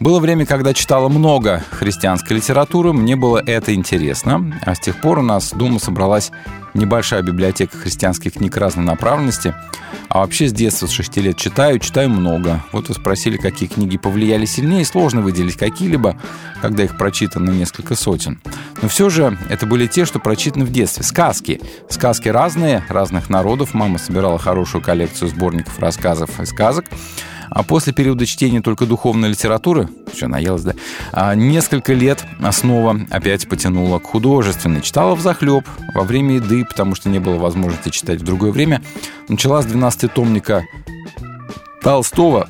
Было 0.00 0.18
время, 0.18 0.46
когда 0.46 0.74
читала 0.74 1.08
много 1.08 1.62
христианской 1.70 2.36
литературы. 2.36 2.92
Мне 2.92 3.16
было 3.16 3.38
это 3.38 3.74
интересно. 3.74 4.58
А 4.64 4.74
с 4.74 4.80
тех 4.80 5.00
пор 5.00 5.18
у 5.18 5.22
нас 5.22 5.52
дома 5.52 5.78
собралась 5.78 6.30
небольшая 6.74 7.22
библиотека 7.22 7.76
христианских 7.76 8.34
книг 8.34 8.56
разной 8.56 8.84
направленности. 8.84 9.54
А 10.08 10.20
вообще 10.20 10.48
с 10.48 10.52
детства, 10.52 10.86
с 10.86 10.90
6 10.90 11.16
лет 11.18 11.36
читаю, 11.36 11.78
читаю 11.78 12.10
много. 12.10 12.64
Вот 12.72 12.88
вы 12.88 12.94
спросили, 12.94 13.36
какие 13.36 13.68
книги 13.68 13.96
повлияли 13.96 14.44
сильнее. 14.44 14.84
Сложно 14.84 15.20
выделить 15.20 15.56
какие-либо, 15.56 16.16
когда 16.60 16.84
их 16.84 16.96
прочитано 16.96 17.50
несколько 17.50 17.94
сотен. 17.94 18.40
Но 18.82 18.88
все 18.88 19.10
же 19.10 19.36
это 19.48 19.66
были 19.66 19.86
те, 19.86 20.04
что 20.04 20.18
прочитаны 20.18 20.64
в 20.64 20.72
детстве. 20.72 21.04
Сказки. 21.04 21.60
Сказки 21.88 22.28
разные, 22.28 22.84
разных 22.88 23.28
народов. 23.28 23.74
Мама 23.74 23.98
собирала 23.98 24.38
хорошую 24.38 24.82
коллекцию 24.82 25.28
сборников 25.28 25.78
рассказов 25.78 26.40
и 26.40 26.46
сказок. 26.46 26.86
А 27.50 27.64
после 27.64 27.92
периода 27.92 28.26
чтения 28.26 28.60
только 28.60 28.86
духовной 28.86 29.30
литературы, 29.30 29.88
что 30.14 30.28
наелась, 30.28 30.62
да, 30.62 30.74
а 31.10 31.34
несколько 31.34 31.92
лет 31.92 32.24
снова 32.52 33.00
опять 33.10 33.48
потянула 33.48 33.98
к 33.98 34.04
художественной. 34.04 34.80
Читала 34.82 35.16
в 35.16 35.20
захлеб 35.20 35.66
во 35.92 36.04
время 36.04 36.36
еды, 36.36 36.64
потому 36.64 36.94
что 36.94 37.08
не 37.08 37.18
было 37.18 37.38
возможности 37.38 37.88
читать 37.88 38.20
в 38.20 38.24
другое 38.24 38.52
время. 38.52 38.82
Начала 39.28 39.62
с 39.62 39.66
12 39.66 40.12
томника 40.14 40.64
Толстого 41.82 42.48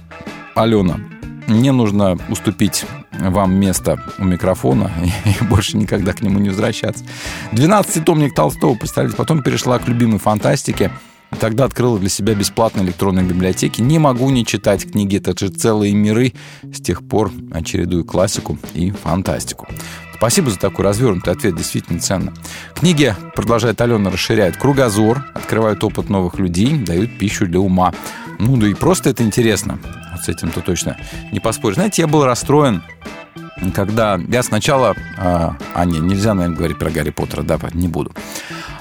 Алена. 0.54 1.00
Мне 1.46 1.72
нужно 1.72 2.18
уступить 2.28 2.84
вам 3.20 3.54
место 3.54 4.02
у 4.18 4.24
микрофона 4.24 4.90
и 5.24 5.44
больше 5.44 5.76
никогда 5.76 6.12
к 6.12 6.22
нему 6.22 6.38
не 6.38 6.48
возвращаться. 6.48 7.04
12-томник 7.52 8.34
Толстого, 8.34 8.74
представляете, 8.74 9.16
потом 9.16 9.42
перешла 9.42 9.78
к 9.78 9.88
любимой 9.88 10.18
фантастике– 10.18 10.90
Тогда 11.38 11.64
открыла 11.64 11.98
для 11.98 12.08
себя 12.08 12.34
бесплатные 12.34 12.84
электронные 12.84 13.24
библиотеки. 13.24 13.80
Не 13.80 13.98
могу 13.98 14.30
не 14.30 14.44
читать 14.44 14.90
книги, 14.90 15.16
это 15.16 15.38
же 15.38 15.50
целые 15.50 15.94
миры. 15.94 16.32
С 16.62 16.80
тех 16.80 17.06
пор 17.06 17.30
очередую 17.52 18.04
классику 18.04 18.58
и 18.74 18.90
фантастику. 18.90 19.68
Спасибо 20.16 20.50
за 20.50 20.58
такой 20.58 20.84
развернутый 20.84 21.32
ответ, 21.32 21.56
действительно 21.56 21.98
ценно. 21.98 22.34
Книги, 22.74 23.14
продолжает 23.34 23.80
Алена, 23.80 24.10
расширяют 24.10 24.56
кругозор, 24.56 25.24
открывают 25.34 25.82
опыт 25.82 26.10
новых 26.10 26.38
людей, 26.38 26.76
дают 26.76 27.16
пищу 27.16 27.46
для 27.46 27.60
ума. 27.60 27.94
Ну 28.40 28.56
да 28.56 28.66
и 28.66 28.74
просто 28.74 29.10
это 29.10 29.22
интересно. 29.22 29.78
Вот 30.12 30.22
с 30.22 30.28
этим-то 30.28 30.60
точно 30.60 30.96
не 31.30 31.40
поспоришь. 31.40 31.76
Знаете, 31.76 32.02
я 32.02 32.08
был 32.08 32.24
расстроен 32.24 32.82
когда 33.74 34.18
я 34.28 34.42
сначала... 34.42 34.96
А, 35.18 35.56
а 35.74 35.84
не, 35.84 35.98
нельзя, 35.98 36.34
наверное, 36.34 36.56
говорить 36.56 36.78
про 36.78 36.90
Гарри 36.90 37.10
Поттера, 37.10 37.42
да, 37.42 37.58
не 37.74 37.88
буду. 37.88 38.12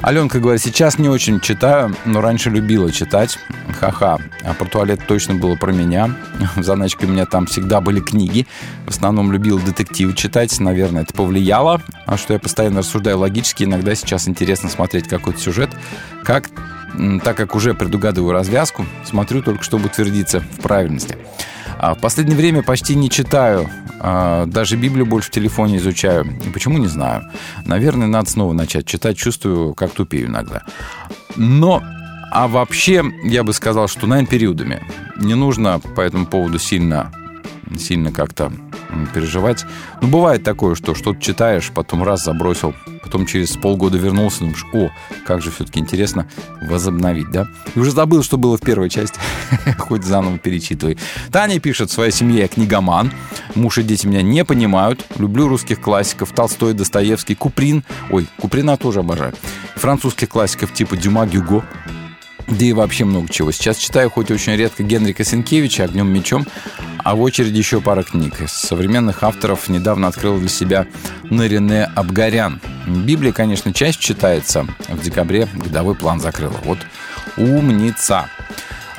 Аленка 0.01 0.39
говорит, 0.39 0.61
сейчас 0.61 0.97
не 0.97 1.09
очень 1.09 1.41
читаю, 1.41 1.93
но 2.05 2.21
раньше 2.21 2.49
любила 2.49 2.89
читать. 2.91 3.37
Ха-ха. 3.77 4.17
А 4.43 4.53
про 4.53 4.65
туалет 4.65 5.01
точно 5.05 5.35
было 5.35 5.55
про 5.55 5.73
меня. 5.73 6.15
В 6.55 6.63
заначке 6.63 7.05
у 7.05 7.09
меня 7.09 7.25
там 7.25 7.47
всегда 7.47 7.81
были 7.81 7.99
книги. 7.99 8.47
В 8.85 8.89
основном 8.89 9.33
любил 9.33 9.59
детективы 9.59 10.13
читать. 10.13 10.57
Наверное, 10.61 11.01
это 11.01 11.13
повлияло. 11.13 11.81
А 12.05 12.15
что 12.15 12.33
я 12.33 12.39
постоянно 12.39 12.79
рассуждаю 12.79 13.19
логически. 13.19 13.65
Иногда 13.65 13.93
сейчас 13.93 14.29
интересно 14.29 14.69
смотреть 14.69 15.09
какой-то 15.09 15.39
сюжет. 15.39 15.69
Как 16.23 16.49
так 17.23 17.37
как 17.37 17.55
уже 17.55 17.73
предугадываю 17.73 18.33
развязку, 18.33 18.85
смотрю 19.05 19.41
только, 19.41 19.63
чтобы 19.63 19.85
утвердиться 19.85 20.39
в 20.41 20.61
правильности. 20.61 21.17
А 21.77 21.95
в 21.95 21.99
последнее 21.99 22.35
время 22.35 22.61
почти 22.61 22.95
не 22.95 23.09
читаю, 23.09 23.69
а, 23.99 24.45
даже 24.45 24.75
Библию 24.75 25.05
больше 25.05 25.29
в 25.29 25.31
телефоне 25.31 25.77
изучаю. 25.77 26.25
И 26.45 26.49
почему, 26.49 26.77
не 26.77 26.87
знаю. 26.87 27.23
Наверное, 27.65 28.07
надо 28.07 28.29
снова 28.29 28.53
начать 28.53 28.85
читать, 28.85 29.17
чувствую, 29.17 29.73
как 29.73 29.91
тупею 29.91 30.27
иногда. 30.27 30.63
Но 31.37 31.81
а 32.31 32.47
вообще, 32.47 33.03
я 33.23 33.43
бы 33.43 33.53
сказал, 33.53 33.87
что, 33.87 34.07
наверное, 34.07 34.29
периодами. 34.29 34.83
Не 35.17 35.35
нужно 35.35 35.79
по 35.79 36.01
этому 36.01 36.25
поводу 36.25 36.59
сильно, 36.59 37.11
сильно 37.77 38.11
как-то 38.11 38.51
переживать. 39.13 39.65
Ну, 40.01 40.07
бывает 40.07 40.43
такое, 40.43 40.75
что 40.75 40.95
что-то 40.95 41.21
читаешь, 41.21 41.71
потом 41.73 42.03
раз 42.03 42.23
забросил, 42.23 42.73
потом 43.03 43.25
через 43.25 43.55
полгода 43.55 43.97
вернулся, 43.97 44.39
думаешь, 44.39 44.65
о, 44.73 44.89
как 45.25 45.41
же 45.41 45.51
все-таки 45.51 45.79
интересно 45.79 46.27
возобновить, 46.61 47.29
да? 47.31 47.47
И 47.75 47.79
уже 47.79 47.91
забыл, 47.91 48.23
что 48.23 48.37
было 48.37 48.57
в 48.57 48.61
первой 48.61 48.89
части, 48.89 49.19
хоть 49.77 50.03
заново 50.03 50.37
перечитывай. 50.37 50.97
Таня 51.31 51.59
пишет, 51.59 51.89
в 51.89 51.93
своей 51.93 52.11
семье 52.11 52.47
книгоман, 52.47 53.11
муж 53.55 53.77
и 53.77 53.83
дети 53.83 54.07
меня 54.07 54.21
не 54.21 54.43
понимают, 54.43 55.05
люблю 55.17 55.47
русских 55.47 55.79
классиков, 55.81 56.31
Толстой, 56.31 56.73
Достоевский, 56.73 57.35
Куприн, 57.35 57.83
ой, 58.09 58.27
Куприна 58.39 58.77
тоже 58.77 59.01
обожаю, 59.01 59.33
французских 59.75 60.29
классиков 60.29 60.73
типа 60.73 60.97
Дюма, 60.97 61.25
Гюго, 61.25 61.63
да 62.49 62.65
и 62.65 62.73
вообще 62.73 63.05
много 63.05 63.31
чего. 63.31 63.51
Сейчас 63.51 63.77
читаю 63.77 64.09
хоть 64.09 64.31
очень 64.31 64.55
редко 64.55 64.83
Генрика 64.83 65.23
Сенкевича 65.23 65.83
«Огнем 65.83 66.07
мечом», 66.11 66.45
а 67.03 67.15
в 67.15 67.21
очереди 67.21 67.57
еще 67.57 67.79
пара 67.81 68.03
книг. 68.03 68.41
Из 68.41 68.51
современных 68.51 69.23
авторов 69.23 69.69
недавно 69.69 70.07
открыл 70.07 70.39
для 70.39 70.49
себя 70.49 70.87
Нарине 71.23 71.85
Абгарян. 71.95 72.59
Библия, 72.87 73.31
конечно, 73.31 73.73
часть 73.73 73.99
читается. 73.99 74.67
В 74.89 75.01
декабре 75.01 75.47
годовой 75.53 75.95
план 75.95 76.19
закрыла. 76.19 76.55
Вот 76.63 76.79
умница. 77.37 78.29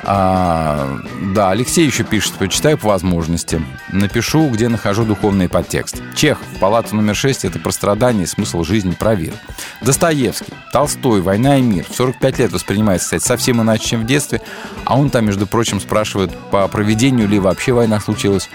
А, 0.03 0.99
да, 1.35 1.51
Алексей 1.51 1.85
еще 1.85 2.03
пишет, 2.03 2.33
почитаю 2.33 2.77
по 2.77 2.89
возможности. 2.89 3.61
Напишу, 3.91 4.49
где 4.49 4.67
нахожу 4.67 5.05
духовный 5.05 5.47
подтекст. 5.47 6.01
Чех, 6.15 6.39
палата 6.59 6.95
номер 6.95 7.15
6– 7.15 7.45
это 7.45 7.59
про 7.59 7.71
страдания 7.71 8.23
и 8.23 8.27
смысл 8.27 8.63
жизни, 8.63 8.91
проверь. 8.91 9.33
Достоевский, 9.81 10.53
Толстой, 10.73 11.21
«Война 11.21 11.57
и 11.57 11.61
мир». 11.61 11.85
45 11.91 12.39
лет 12.39 12.51
воспринимается, 12.51 13.05
кстати, 13.05 13.23
совсем 13.23 13.61
иначе, 13.61 13.89
чем 13.89 14.01
в 14.01 14.05
детстве. 14.05 14.41
А 14.85 14.97
он 14.97 15.09
там, 15.09 15.25
между 15.25 15.45
прочим, 15.45 15.79
спрашивает, 15.79 16.31
по 16.49 16.67
проведению 16.67 17.27
ли 17.27 17.37
вообще 17.37 17.73
война 17.73 17.99
случилась. 17.99 18.49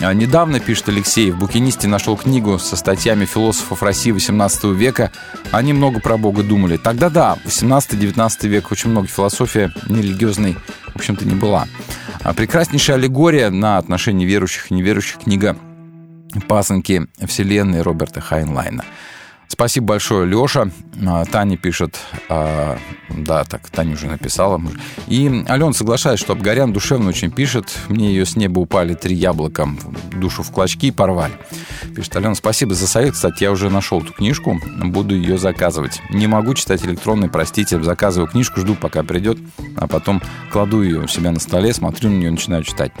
А, 0.00 0.14
недавно, 0.14 0.60
пишет 0.60 0.88
Алексей, 0.88 1.30
в 1.30 1.38
«Букинисте» 1.38 1.88
нашел 1.88 2.16
книгу 2.16 2.58
со 2.58 2.76
статьями 2.76 3.26
философов 3.26 3.82
России 3.82 4.12
18 4.12 4.64
века. 4.64 5.12
Они 5.50 5.74
много 5.74 6.00
про 6.00 6.16
Бога 6.16 6.42
думали. 6.42 6.78
Тогда 6.78 7.10
да, 7.10 7.36
18-19 7.44 8.48
век 8.48 8.72
очень 8.72 8.90
много 8.90 9.08
философии 9.08 9.70
нерелигиозной 9.88 10.56
в 10.96 11.00
общем-то, 11.00 11.26
не 11.26 11.34
была. 11.34 11.66
А 12.22 12.32
прекраснейшая 12.32 12.96
аллегория 12.96 13.50
на 13.50 13.76
отношения 13.76 14.24
верующих 14.24 14.70
и 14.70 14.74
неверующих 14.74 15.18
книга 15.18 15.56
«Пасынки 16.48 17.06
Вселенной» 17.26 17.82
Роберта 17.82 18.20
Хайнлайна– 18.20 18.84
Спасибо 19.48 19.86
большое, 19.86 20.26
Леша. 20.26 20.70
А, 21.06 21.24
Таня 21.24 21.56
пишет, 21.56 21.98
а, 22.28 22.78
да, 23.08 23.44
так, 23.44 23.68
Таня 23.70 23.94
уже 23.94 24.06
написала. 24.06 24.60
И 25.06 25.44
Алена 25.46 25.72
соглашается, 25.72 26.24
что 26.24 26.32
Абгарян 26.32 26.72
душевно 26.72 27.08
очень 27.10 27.30
пишет. 27.30 27.72
Мне 27.88 28.08
ее 28.08 28.26
с 28.26 28.36
неба 28.36 28.58
упали 28.58 28.94
три 28.94 29.14
яблока, 29.14 29.68
душу 30.12 30.42
в 30.42 30.50
клочки 30.50 30.86
и 30.86 30.90
порвали. 30.90 31.34
Пишет 31.94 32.16
Алена, 32.16 32.34
спасибо 32.34 32.74
за 32.74 32.88
совет. 32.88 33.14
Кстати, 33.14 33.44
я 33.44 33.52
уже 33.52 33.70
нашел 33.70 34.02
эту 34.02 34.12
книжку, 34.12 34.60
буду 34.82 35.14
ее 35.14 35.38
заказывать. 35.38 36.00
Не 36.10 36.26
могу 36.26 36.54
читать 36.54 36.84
электронный, 36.84 37.28
простите. 37.28 37.80
Заказываю 37.82 38.28
книжку, 38.28 38.60
жду, 38.60 38.74
пока 38.74 39.04
придет, 39.04 39.38
а 39.76 39.86
потом 39.86 40.20
кладу 40.50 40.82
ее 40.82 41.00
у 41.00 41.06
себя 41.06 41.30
на 41.30 41.40
столе, 41.40 41.72
смотрю 41.72 42.10
на 42.10 42.14
нее, 42.14 42.30
начинаю 42.30 42.64
читать. 42.64 42.92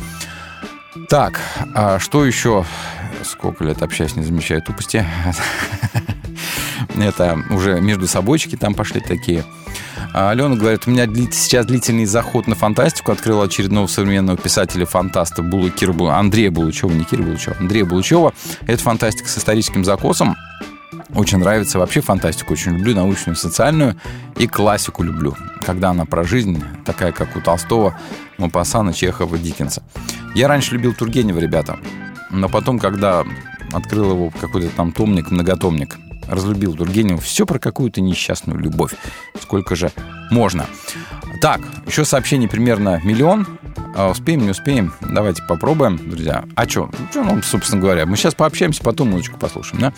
Так, 1.08 1.40
а 1.74 1.98
что 1.98 2.24
еще? 2.24 2.64
Сколько 3.24 3.64
лет 3.64 3.82
общаюсь, 3.82 4.16
не 4.16 4.22
замечаю 4.22 4.62
тупости. 4.62 5.04
Это 6.98 7.42
уже 7.50 7.80
между 7.80 8.06
собойчики 8.06 8.56
там 8.56 8.74
пошли 8.74 9.00
такие. 9.00 9.44
А 10.12 10.30
Алена 10.30 10.56
говорит, 10.56 10.82
у 10.86 10.90
меня 10.90 11.06
сейчас 11.30 11.66
длительный 11.66 12.06
заход 12.06 12.46
на 12.46 12.54
фантастику. 12.54 13.12
Открыл 13.12 13.42
очередного 13.42 13.86
современного 13.86 14.38
писателя-фантаста 14.38 15.42
Булу, 15.42 15.70
Кира, 15.70 15.94
Андрея 16.16 16.50
Булычева, 16.50 16.90
не 16.90 17.04
Кира 17.04 17.22
Булычева, 17.22 17.56
Андрея 17.60 17.84
Булычева. 17.84 18.32
Это 18.66 18.82
фантастика 18.82 19.28
с 19.28 19.38
историческим 19.38 19.84
закосом. 19.84 20.36
Очень 21.14 21.38
нравится 21.38 21.78
вообще 21.78 22.00
фантастику, 22.00 22.54
очень 22.54 22.72
люблю 22.72 22.94
научную, 22.94 23.36
социальную 23.36 23.96
и 24.36 24.46
классику 24.46 25.02
люблю, 25.02 25.36
когда 25.64 25.90
она 25.90 26.04
про 26.04 26.24
жизнь, 26.24 26.62
такая 26.84 27.12
как 27.12 27.36
у 27.36 27.40
Толстого, 27.40 27.98
Мапасана, 28.38 28.92
Чехова, 28.92 29.38
Диккенса. 29.38 29.82
Я 30.34 30.48
раньше 30.48 30.74
любил 30.74 30.94
Тургенева, 30.94 31.38
ребята, 31.38 31.78
но 32.30 32.48
потом, 32.48 32.78
когда 32.78 33.24
открыл 33.72 34.12
его 34.12 34.30
какой-то 34.30 34.68
там 34.70 34.92
томник, 34.92 35.30
многотомник, 35.30 35.96
разлюбил 36.28 36.74
Тургенева. 36.74 37.20
Все 37.20 37.46
про 37.46 37.58
какую-то 37.58 38.00
несчастную 38.00 38.58
любовь. 38.58 38.92
Сколько 39.40 39.76
же 39.76 39.92
можно. 40.30 40.66
Так, 41.40 41.60
еще 41.86 42.04
сообщений 42.04 42.48
примерно 42.48 43.00
миллион. 43.04 43.46
А, 43.94 44.10
успеем, 44.10 44.42
не 44.42 44.50
успеем? 44.50 44.92
Давайте 45.00 45.42
попробуем, 45.42 45.96
друзья. 45.96 46.44
А 46.54 46.68
что? 46.68 46.90
Что 47.10 47.24
нам, 47.24 47.42
собственно 47.42 47.80
говоря? 47.80 48.04
Мы 48.04 48.16
сейчас 48.16 48.34
пообщаемся, 48.34 48.82
потом 48.82 49.10
музычку 49.10 49.38
послушаем, 49.38 49.80
да? 49.80 49.92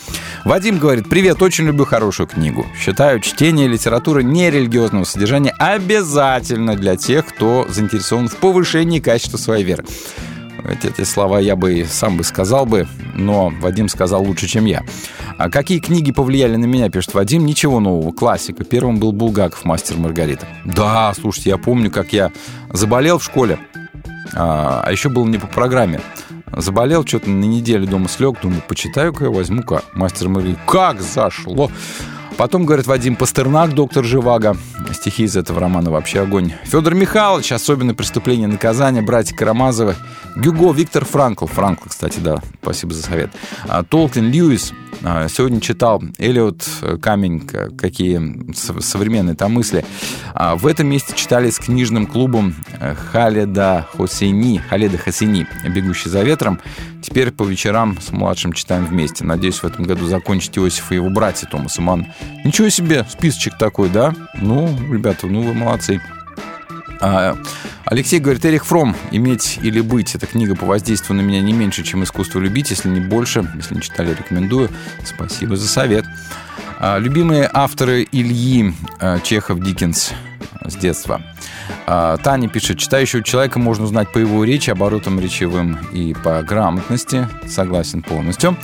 Вадим 0.45 0.79
говорит, 0.79 1.09
привет, 1.09 1.43
очень 1.43 1.65
люблю 1.65 1.85
хорошую 1.85 2.29
книгу. 2.29 2.65
Считаю 2.79 3.21
чтение 3.21 3.67
литературы 3.67 4.23
нерелигиозного 4.23 5.05
содержания 5.05 5.53
обязательно 5.59 6.77
для 6.77 6.97
тех, 6.97 7.27
кто 7.27 7.67
заинтересован 7.69 8.29
в 8.29 8.37
повышении 8.37 9.01
качества 9.01 9.37
своей 9.37 9.65
веры. 9.65 9.85
Эти, 10.65 10.89
эти 10.89 11.05
слова 11.05 11.39
я 11.39 11.57
бы 11.57 11.85
сам 11.89 12.17
бы 12.17 12.25
сказал 12.25 12.67
бы, 12.67 12.87
но 13.15 13.53
Вадим 13.61 13.89
сказал 13.89 14.23
лучше, 14.25 14.47
чем 14.47 14.65
я. 14.65 14.83
А 15.39 15.51
какие 15.51 15.79
книги 15.79 16.11
повлияли 16.11 16.57
на 16.57 16.65
меня, 16.65 16.91
пишет 16.91 17.15
Вадим? 17.15 17.47
Ничего 17.47 17.81
нового, 17.81 18.13
классика. 18.13 18.65
Первым 18.65 18.99
был 18.99 19.13
Булгаков, 19.13 19.65
мастер 19.65 19.97
Маргарита. 19.97 20.47
Да, 20.65 21.13
слушайте, 21.15 21.51
я 21.51 21.59
помню, 21.59 21.91
как 21.91 22.13
я 22.13 22.33
заболел 22.73 23.19
в 23.19 23.25
школе, 23.25 23.59
а, 24.35 24.83
а 24.85 24.91
еще 24.91 25.09
был 25.09 25.27
не 25.27 25.39
по 25.39 25.47
программе. 25.47 26.01
Заболел, 26.57 27.07
что-то 27.07 27.31
на 27.31 27.45
неделю 27.45 27.87
дома 27.87 28.09
слег, 28.09 28.41
думаю, 28.41 28.63
почитаю-ка 28.67 29.25
я 29.25 29.31
возьму-ка 29.31 29.83
мастер 29.95 30.29
Маргарита. 30.29 30.61
Как 30.67 31.01
зашло! 31.01 31.71
Потом, 32.39 32.65
говорит 32.67 32.87
Вадим 32.87 33.17
Пастернак, 33.17 33.75
доктор 33.75 34.05
Живаго. 34.05 34.57
Стихи 34.93 35.25
из 35.25 35.37
этого 35.37 35.59
романа 35.61 35.91
вообще 35.91 36.21
огонь. 36.21 36.53
Федор 36.63 36.95
Михайлович, 36.95 37.51
особенное 37.51 37.97
преступление 37.97 38.49
и 38.49 38.53
наказание, 38.53 39.03
братья 39.03 39.35
Карамазовы. 39.35 39.97
Гюго, 40.37 40.73
Виктор 40.73 41.05
Франкл. 41.05 41.47
Франкл, 41.47 41.89
кстати, 41.89 42.21
да, 42.21 42.37
спасибо 42.63 42.95
за 42.95 43.03
совет. 43.03 43.31
А, 43.67 43.83
Толкин, 43.83 44.31
Льюис. 44.31 44.73
А, 45.03 45.27
Сегодня 45.29 45.61
читал 45.61 46.01
Элиот 46.19 46.65
э, 46.83 46.97
Камень, 47.03 47.41
какие 47.41 48.53
со- 48.55 48.81
современные 48.81 49.35
там 49.35 49.53
мысли. 49.53 49.85
А, 50.33 50.55
В 50.57 50.67
этом 50.69 50.87
месте 50.87 51.15
читали 51.17 51.51
с 51.51 51.59
книжным 51.59 52.07
клубом 52.07 52.55
э, 52.81 52.95
Халеда 52.95 53.87
Хосейни, 53.97 54.59
Халеда 54.59 54.97
Хосейни, 54.99 55.47
«Бегущий 55.69 56.09
за 56.09 56.23
ветром». 56.23 56.61
Теперь 57.03 57.31
по 57.31 57.45
вечерам 57.45 57.99
с 58.01 58.11
младшим 58.11 58.53
читаем 58.53 58.87
вместе. 58.87 59.25
Надеюсь, 59.25 59.59
в 59.59 59.65
этом 59.65 59.85
году 59.85 60.07
закончить 60.07 60.57
Иосиф 60.59 60.91
и 60.93 60.97
его 60.97 61.11
братья 61.11 61.47
Томас 61.47 61.79
и 61.79 61.83
Ман. 61.83 62.07
Ничего 62.45 62.69
себе, 62.69 63.07
списочек 63.09 63.57
такой, 63.59 63.89
да? 63.89 64.15
Ну, 64.41 64.77
ребята, 64.91 65.27
ну 65.27 65.43
вы 65.43 65.55
молодцы. 65.55 66.01
А, 67.01 67.37
Алексей 67.85 68.19
говорит, 68.19 68.45
Эрих 68.45 68.67
Фром 68.67 68.97
«Иметь 69.13 69.59
или 69.63 69.81
быть» 69.81 70.15
Эта 70.15 70.27
книга 70.27 70.57
по 70.57 70.67
воздействию 70.67 71.17
на 71.17 71.21
меня 71.21 71.41
не 71.41 71.53
меньше, 71.53 71.85
чем 71.85 72.03
«Искусство 72.03 72.41
любить», 72.41 72.71
если 72.71 72.89
не 72.89 73.01
больше. 73.01 73.49
Если 73.55 73.77
не 73.77 73.81
читали, 73.81 74.11
рекомендую. 74.11 74.69
Спасибо 75.05 75.57
за 75.57 75.69
совет. 75.69 76.05
А, 76.81 76.99
Любимые 76.99 77.49
авторы 77.53 78.07
Ильи 78.11 78.75
а, 79.01 79.21
Чехов, 79.21 79.61
Диккенс 79.61 80.13
с 80.65 80.77
детства. 80.77 81.21
А, 81.87 82.17
Таня 82.19 82.49
пишет, 82.49 82.79
читающего 82.79 83.23
человека 83.23 83.59
можно 83.59 83.85
узнать 83.85 84.13
по 84.13 84.19
его 84.19 84.45
речи, 84.45 84.71
оборотам 84.71 85.21
речевым 85.21 85.79
и 85.93 86.15
по 86.15 86.43
грамотности. 86.43 87.29
Согласен 87.47 88.03
полностью. 88.03 88.57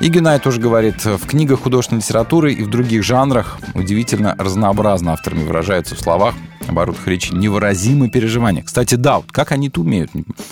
И 0.00 0.08
Геннадий 0.08 0.42
тоже 0.42 0.60
говорит, 0.60 1.04
в 1.04 1.26
книгах 1.26 1.60
художественной 1.60 2.00
литературы 2.00 2.52
и 2.52 2.62
в 2.62 2.70
других 2.70 3.02
жанрах 3.02 3.58
удивительно 3.74 4.34
разнообразно 4.38 5.12
авторами 5.12 5.44
выражаются 5.44 5.94
в 5.94 6.00
словах, 6.00 6.34
оборотах 6.68 7.06
речи 7.06 7.32
невыразимые 7.32 8.10
переживания. 8.10 8.62
Кстати, 8.62 8.94
да, 8.94 9.16
вот 9.16 9.32
как 9.32 9.52
они 9.52 9.68
это 9.68 9.80
умеют? 9.80 10.10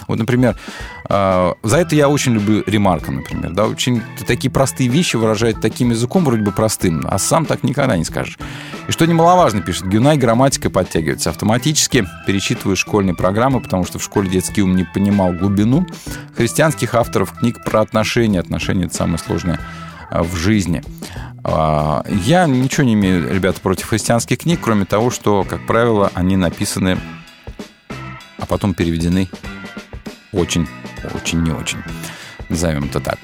Вот, 0.09 0.19
например, 0.19 0.57
э, 1.09 1.53
за 1.63 1.77
это 1.77 1.95
я 1.95 2.09
очень 2.09 2.33
люблю 2.35 2.63
ремарка, 2.67 3.13
например. 3.13 3.53
Да, 3.53 3.67
очень 3.67 4.03
такие 4.27 4.51
простые 4.51 4.89
вещи 4.89 5.17
выражает 5.17 5.61
таким 5.61 5.91
языком 5.91 6.25
вроде 6.25 6.43
бы 6.43 6.53
простым, 6.53 7.05
а 7.09 7.19
сам 7.19 7.47
так 7.47 7.63
никогда 7.63 7.97
не 7.97 8.05
скажешь. 8.05 8.39
И 8.89 8.93
что 8.93 9.07
немаловажно, 9.07 9.61
пишет 9.61 9.87
Гюнай, 9.87 10.17
грамматика 10.17 10.71
подтягивается 10.71 11.31
автоматически. 11.31 12.07
Перечитываю 12.27 12.77
школьные 12.77 13.15
программы, 13.15 13.61
потому 13.61 13.85
что 13.85 13.99
в 13.99 14.05
школе 14.05 14.29
детский 14.29 14.63
ум 14.63 14.77
не 14.77 14.85
понимал 14.85 15.33
глубину 15.33 15.87
христианских 16.37 16.95
авторов 16.95 17.33
книг 17.33 17.65
про 17.65 17.81
отношения. 17.81 18.41
Отношения— 18.41 18.85
это 18.87 18.95
самое 18.95 19.19
сложное 19.19 19.61
в 20.11 20.37
жизни. 20.37 20.83
А, 21.45 22.05
Я 22.09 22.47
ничего 22.47 22.85
не 22.85 22.95
имею, 22.95 23.33
ребята, 23.33 23.61
против 23.61 23.87
христианских 23.89 24.39
книг, 24.39 24.61
кроме 24.63 24.85
того, 24.85 25.11
что, 25.11 25.45
как 25.45 25.67
правило, 25.67 26.11
они 26.15 26.37
написаны, 26.37 26.99
а 28.39 28.47
потом 28.47 28.75
переведены 28.75 29.29
очень, 30.33 30.69
очень 31.15 31.43
не 31.43 31.53
очень. 31.53 31.79
Назовем 32.49 32.85
это 32.85 33.01
так. 33.01 33.19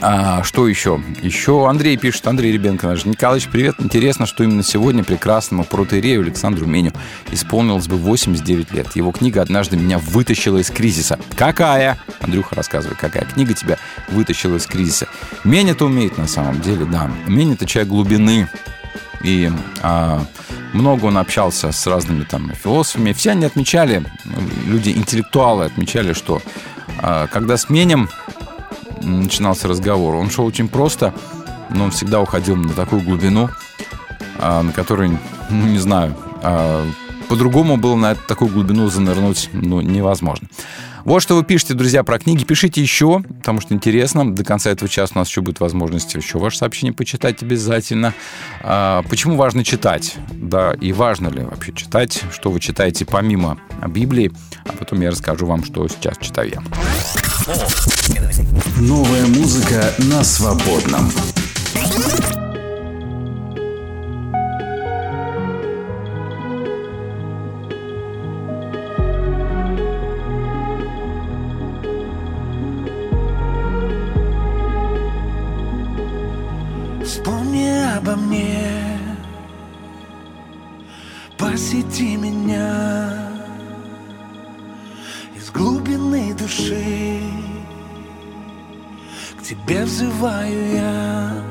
А 0.00 0.44
что 0.44 0.68
еще? 0.68 1.00
Еще 1.22 1.68
Андрей 1.68 1.96
пишет, 1.96 2.26
Андрей 2.26 2.52
Ребенко 2.52 2.86
наш. 2.86 3.04
Николаевич, 3.04 3.48
привет. 3.48 3.76
Интересно, 3.78 4.26
что 4.26 4.44
именно 4.44 4.62
сегодня 4.62 5.02
прекрасному 5.02 5.64
протеерею 5.64 6.22
Александру 6.22 6.66
Меню 6.66 6.92
исполнилось 7.32 7.88
бы 7.88 7.96
89 7.96 8.72
лет. 8.72 8.94
Его 8.94 9.10
книга 9.10 9.42
однажды 9.42 9.76
меня 9.76 9.98
вытащила 9.98 10.58
из 10.58 10.70
кризиса. 10.70 11.18
Какая? 11.36 11.98
Андрюха 12.20 12.54
рассказывает, 12.54 12.98
какая 12.98 13.24
книга 13.24 13.54
тебя 13.54 13.76
вытащила 14.08 14.56
из 14.56 14.66
кризиса. 14.66 15.08
Мень 15.42 15.70
это 15.70 15.84
умеет 15.84 16.16
на 16.16 16.28
самом 16.28 16.60
деле, 16.60 16.84
да. 16.84 17.10
Мень 17.26 17.54
это 17.54 17.66
человек 17.66 17.90
глубины. 17.90 18.48
И 19.22 19.50
а, 19.82 20.24
много 20.72 21.06
он 21.06 21.18
общался 21.18 21.72
с 21.72 21.86
разными 21.86 22.22
там 22.24 22.52
философами. 22.52 23.12
Все 23.12 23.32
они 23.32 23.44
отмечали, 23.44 24.04
люди 24.66 24.90
интеллектуалы 24.90 25.64
отмечали, 25.64 26.12
что 26.12 26.40
а, 27.00 27.26
когда 27.26 27.56
Менем 27.68 28.08
начинался 29.02 29.68
разговор. 29.68 30.14
Он 30.14 30.30
шел 30.30 30.44
очень 30.44 30.68
просто, 30.68 31.14
но 31.70 31.84
он 31.84 31.90
всегда 31.90 32.20
уходил 32.20 32.56
на 32.56 32.72
такую 32.72 33.02
глубину, 33.02 33.48
а, 34.38 34.62
на 34.62 34.72
которой, 34.72 35.10
ну, 35.50 35.66
не 35.66 35.78
знаю, 35.78 36.16
а, 36.42 36.86
по-другому 37.28 37.76
было 37.76 37.94
на 37.96 38.14
такую 38.14 38.50
глубину 38.50 38.88
занырнуть 38.88 39.50
ну, 39.52 39.80
невозможно. 39.80 40.48
Вот 41.08 41.22
что 41.22 41.36
вы 41.36 41.42
пишете, 41.42 41.72
друзья, 41.72 42.04
про 42.04 42.18
книги. 42.18 42.44
Пишите 42.44 42.82
еще, 42.82 43.22
потому 43.38 43.62
что 43.62 43.72
интересно. 43.72 44.30
До 44.30 44.44
конца 44.44 44.68
этого 44.68 44.90
часа 44.90 45.14
у 45.14 45.18
нас 45.20 45.30
еще 45.30 45.40
будет 45.40 45.58
возможность 45.58 46.14
еще 46.14 46.38
ваше 46.38 46.58
сообщение 46.58 46.92
почитать 46.92 47.42
обязательно. 47.42 48.12
А, 48.60 49.02
почему 49.08 49.36
важно 49.36 49.64
читать? 49.64 50.16
Да, 50.30 50.74
и 50.74 50.92
важно 50.92 51.28
ли 51.28 51.44
вообще 51.44 51.72
читать? 51.72 52.22
Что 52.30 52.50
вы 52.50 52.60
читаете 52.60 53.06
помимо 53.06 53.58
Библии? 53.86 54.32
А 54.66 54.72
потом 54.72 55.00
я 55.00 55.10
расскажу 55.10 55.46
вам, 55.46 55.64
что 55.64 55.88
сейчас 55.88 56.18
читаю 56.18 56.50
я. 56.50 56.62
Новая 58.78 59.26
музыка 59.28 59.90
на 59.96 60.22
свободном. 60.22 61.10
Посети 81.78 82.16
меня 82.16 83.30
Из 85.36 85.48
глубины 85.50 86.34
души. 86.34 87.20
К 89.38 89.42
тебе 89.44 89.84
взываю 89.84 90.74
я 90.74 91.44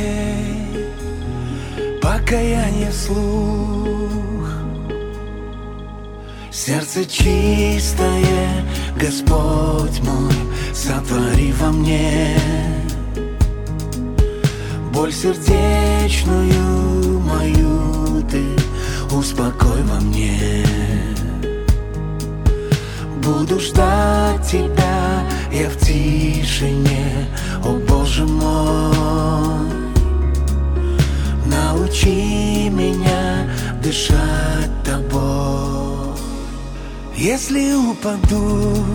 покаяние 2.02 2.92
вслух 2.92 4.29
Сердце 6.66 7.06
чистое, 7.06 8.66
Господь 9.00 10.02
мой, 10.04 10.34
сотвори 10.74 11.54
во 11.54 11.72
мне. 11.72 12.38
Боль 14.92 15.14
сердечную 15.14 17.22
мою 17.22 18.22
ты 18.30 18.44
успокой 19.16 19.84
во 19.84 20.02
мне. 20.02 20.66
Буду 23.24 23.58
ждать 23.62 24.46
тебя 24.46 25.24
я 25.54 25.70
в 25.70 25.78
тишине, 25.78 27.30
о 27.64 27.80
Боже 27.88 28.26
мой. 28.26 29.66
Научи 31.46 32.70
меня 32.70 33.50
дышать 33.82 34.84
тобой 34.84 35.79
Если 37.22 37.74
упаду 37.74 38.86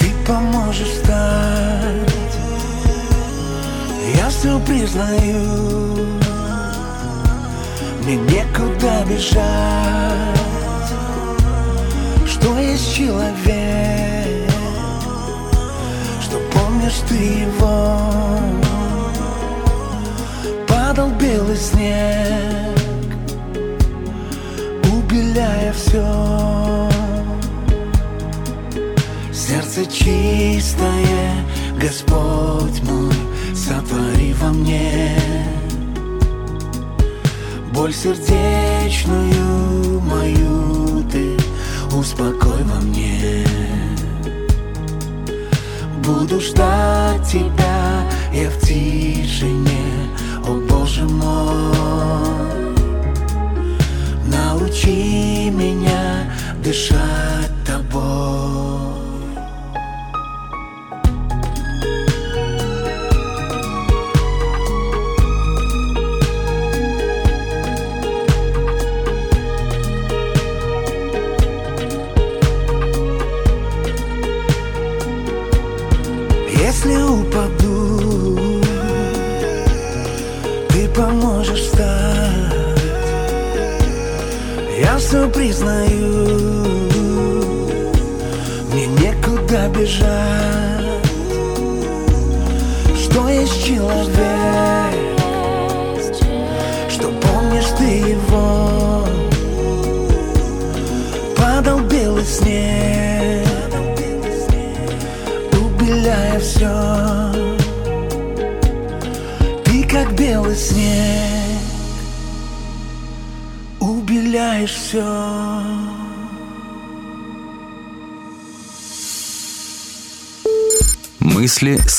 Ты 0.00 0.12
поможешь 0.26 0.88
встать. 0.88 2.12
Я 4.16 4.28
все 4.28 4.58
признаю 4.66 6.08
Мне 8.02 8.16
некуда 8.16 9.04
бежать. 9.08 10.40
Что 12.26 12.58
есть 12.58 12.92
человек 12.92 14.50
Что 16.20 16.40
помнишь 16.52 17.00
ты 17.08 17.14
его? 17.14 17.96
Падал 20.66 21.10
белый 21.10 21.56
снег, 21.56 22.75
все. 25.96 26.88
Сердце 29.32 29.86
чистое, 29.86 31.32
Господь 31.80 32.82
мой, 32.82 33.14
сотвори 33.54 34.34
во 34.34 34.48
мне 34.48 35.18
боль 37.72 37.92
сердечную 37.92 40.00
мою 40.00 41.02
ты 41.10 41.36
успокой 41.94 42.62
во 42.64 42.80
мне. 42.80 43.46
Буду 46.02 46.40
ждать 46.40 47.22
тебя 47.30 48.08
я 48.32 48.48
в 48.48 48.58
тишине, 48.60 50.08
о 50.46 50.54
Боже 50.68 51.04
мой 51.04 52.65
научи 54.76 55.50
меня 55.50 56.30
дышать. 56.62 57.45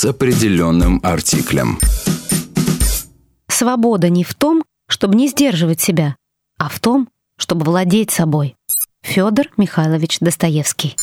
определенным 0.07 0.99
артиклем. 1.03 1.79
Свобода 3.47 4.09
не 4.09 4.23
в 4.23 4.34
том, 4.34 4.63
чтобы 4.88 5.15
не 5.15 5.27
сдерживать 5.27 5.81
себя, 5.81 6.15
а 6.57 6.69
в 6.69 6.79
том, 6.79 7.09
чтобы 7.38 7.65
владеть 7.65 8.11
собой. 8.11 8.55
Федор 9.03 9.47
Михайлович 9.57 10.19
Достоевский. 10.19 10.95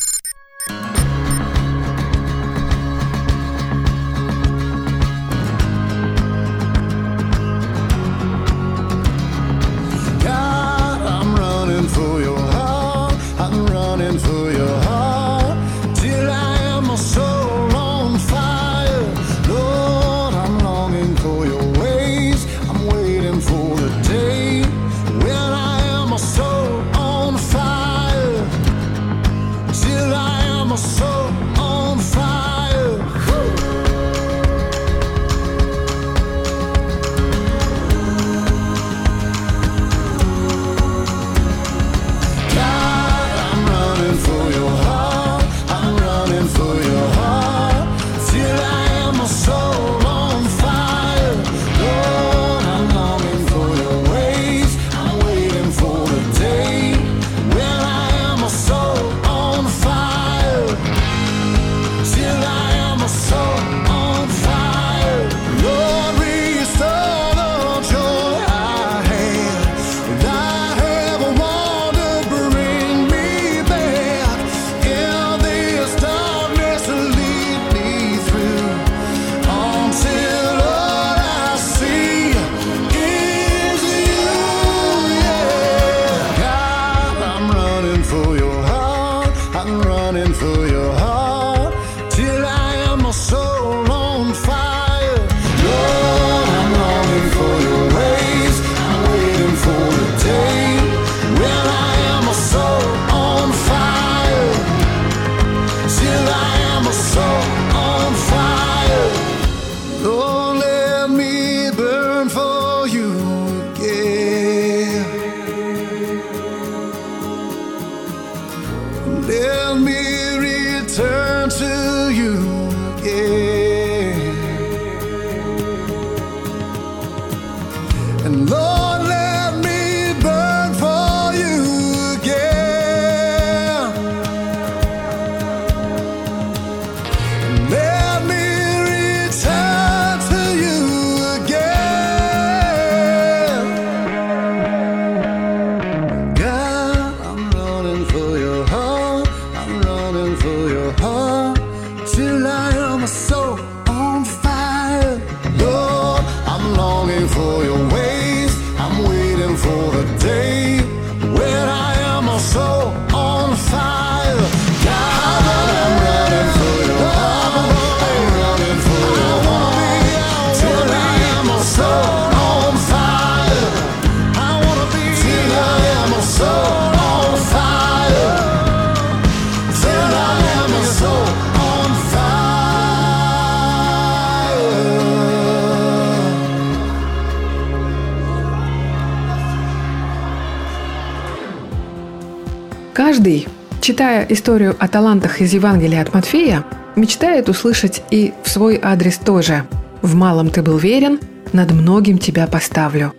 читая 193.95 194.27
историю 194.29 194.75
о 194.81 194.89
талантах 194.89 195.41
из 195.41 195.53
Евангелия 195.53 196.03
от 196.03 196.13
Матфея, 196.13 196.65
мечтает 196.97 197.49
услышать 197.49 198.03
и 198.11 198.35
в 198.43 198.51
свой 198.51 198.77
адрес 198.83 199.19
тоже 199.19 199.67
«В 200.03 200.17
малом 200.17 200.51
ты 200.51 200.63
был 200.63 200.79
верен, 200.79 201.21
над 201.53 201.71
многим 201.71 202.19
тебя 202.19 202.49
поставлю». 202.49 203.15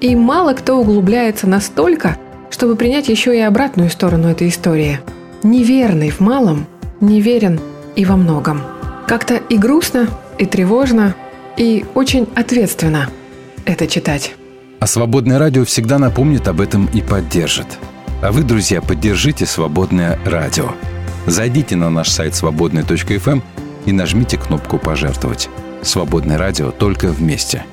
И 0.00 0.14
мало 0.14 0.52
кто 0.52 0.78
углубляется 0.78 1.48
настолько, 1.48 2.16
чтобы 2.48 2.76
принять 2.76 3.08
еще 3.08 3.36
и 3.36 3.40
обратную 3.40 3.90
сторону 3.90 4.28
этой 4.28 4.50
истории. 4.50 5.00
Неверный 5.42 6.10
в 6.10 6.20
малом, 6.20 6.66
неверен 7.00 7.58
и 7.96 8.04
во 8.04 8.14
многом. 8.14 8.62
Как-то 9.08 9.34
и 9.34 9.58
грустно, 9.58 10.06
и 10.38 10.46
тревожно, 10.46 11.16
и 11.56 11.84
очень 11.94 12.28
ответственно 12.36 13.10
это 13.64 13.88
читать. 13.88 14.36
А 14.78 14.86
«Свободное 14.86 15.40
радио» 15.40 15.64
всегда 15.64 15.98
напомнит 15.98 16.46
об 16.46 16.60
этом 16.60 16.86
и 16.94 17.02
поддержит– 17.02 17.66
а 18.22 18.32
вы, 18.32 18.42
друзья, 18.42 18.82
поддержите 18.82 19.46
«Свободное 19.46 20.18
радио». 20.26 20.72
Зайдите 21.26 21.74
на 21.74 21.88
наш 21.88 22.10
сайт 22.10 22.34
свободный.фм 22.34 23.30
эм 23.30 23.42
и 23.86 23.92
нажмите 23.92 24.36
кнопку 24.36 24.76
«Пожертвовать». 24.76 25.48
«Свободное 25.80 26.36
радио» 26.36 26.70
только 26.70 27.08
вместе. 27.08 27.64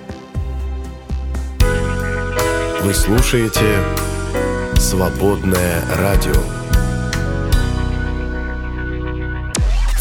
Вы 2.82 2.94
слушаете 2.94 3.84
«Свободное 4.78 5.82
радио». 5.98 6.42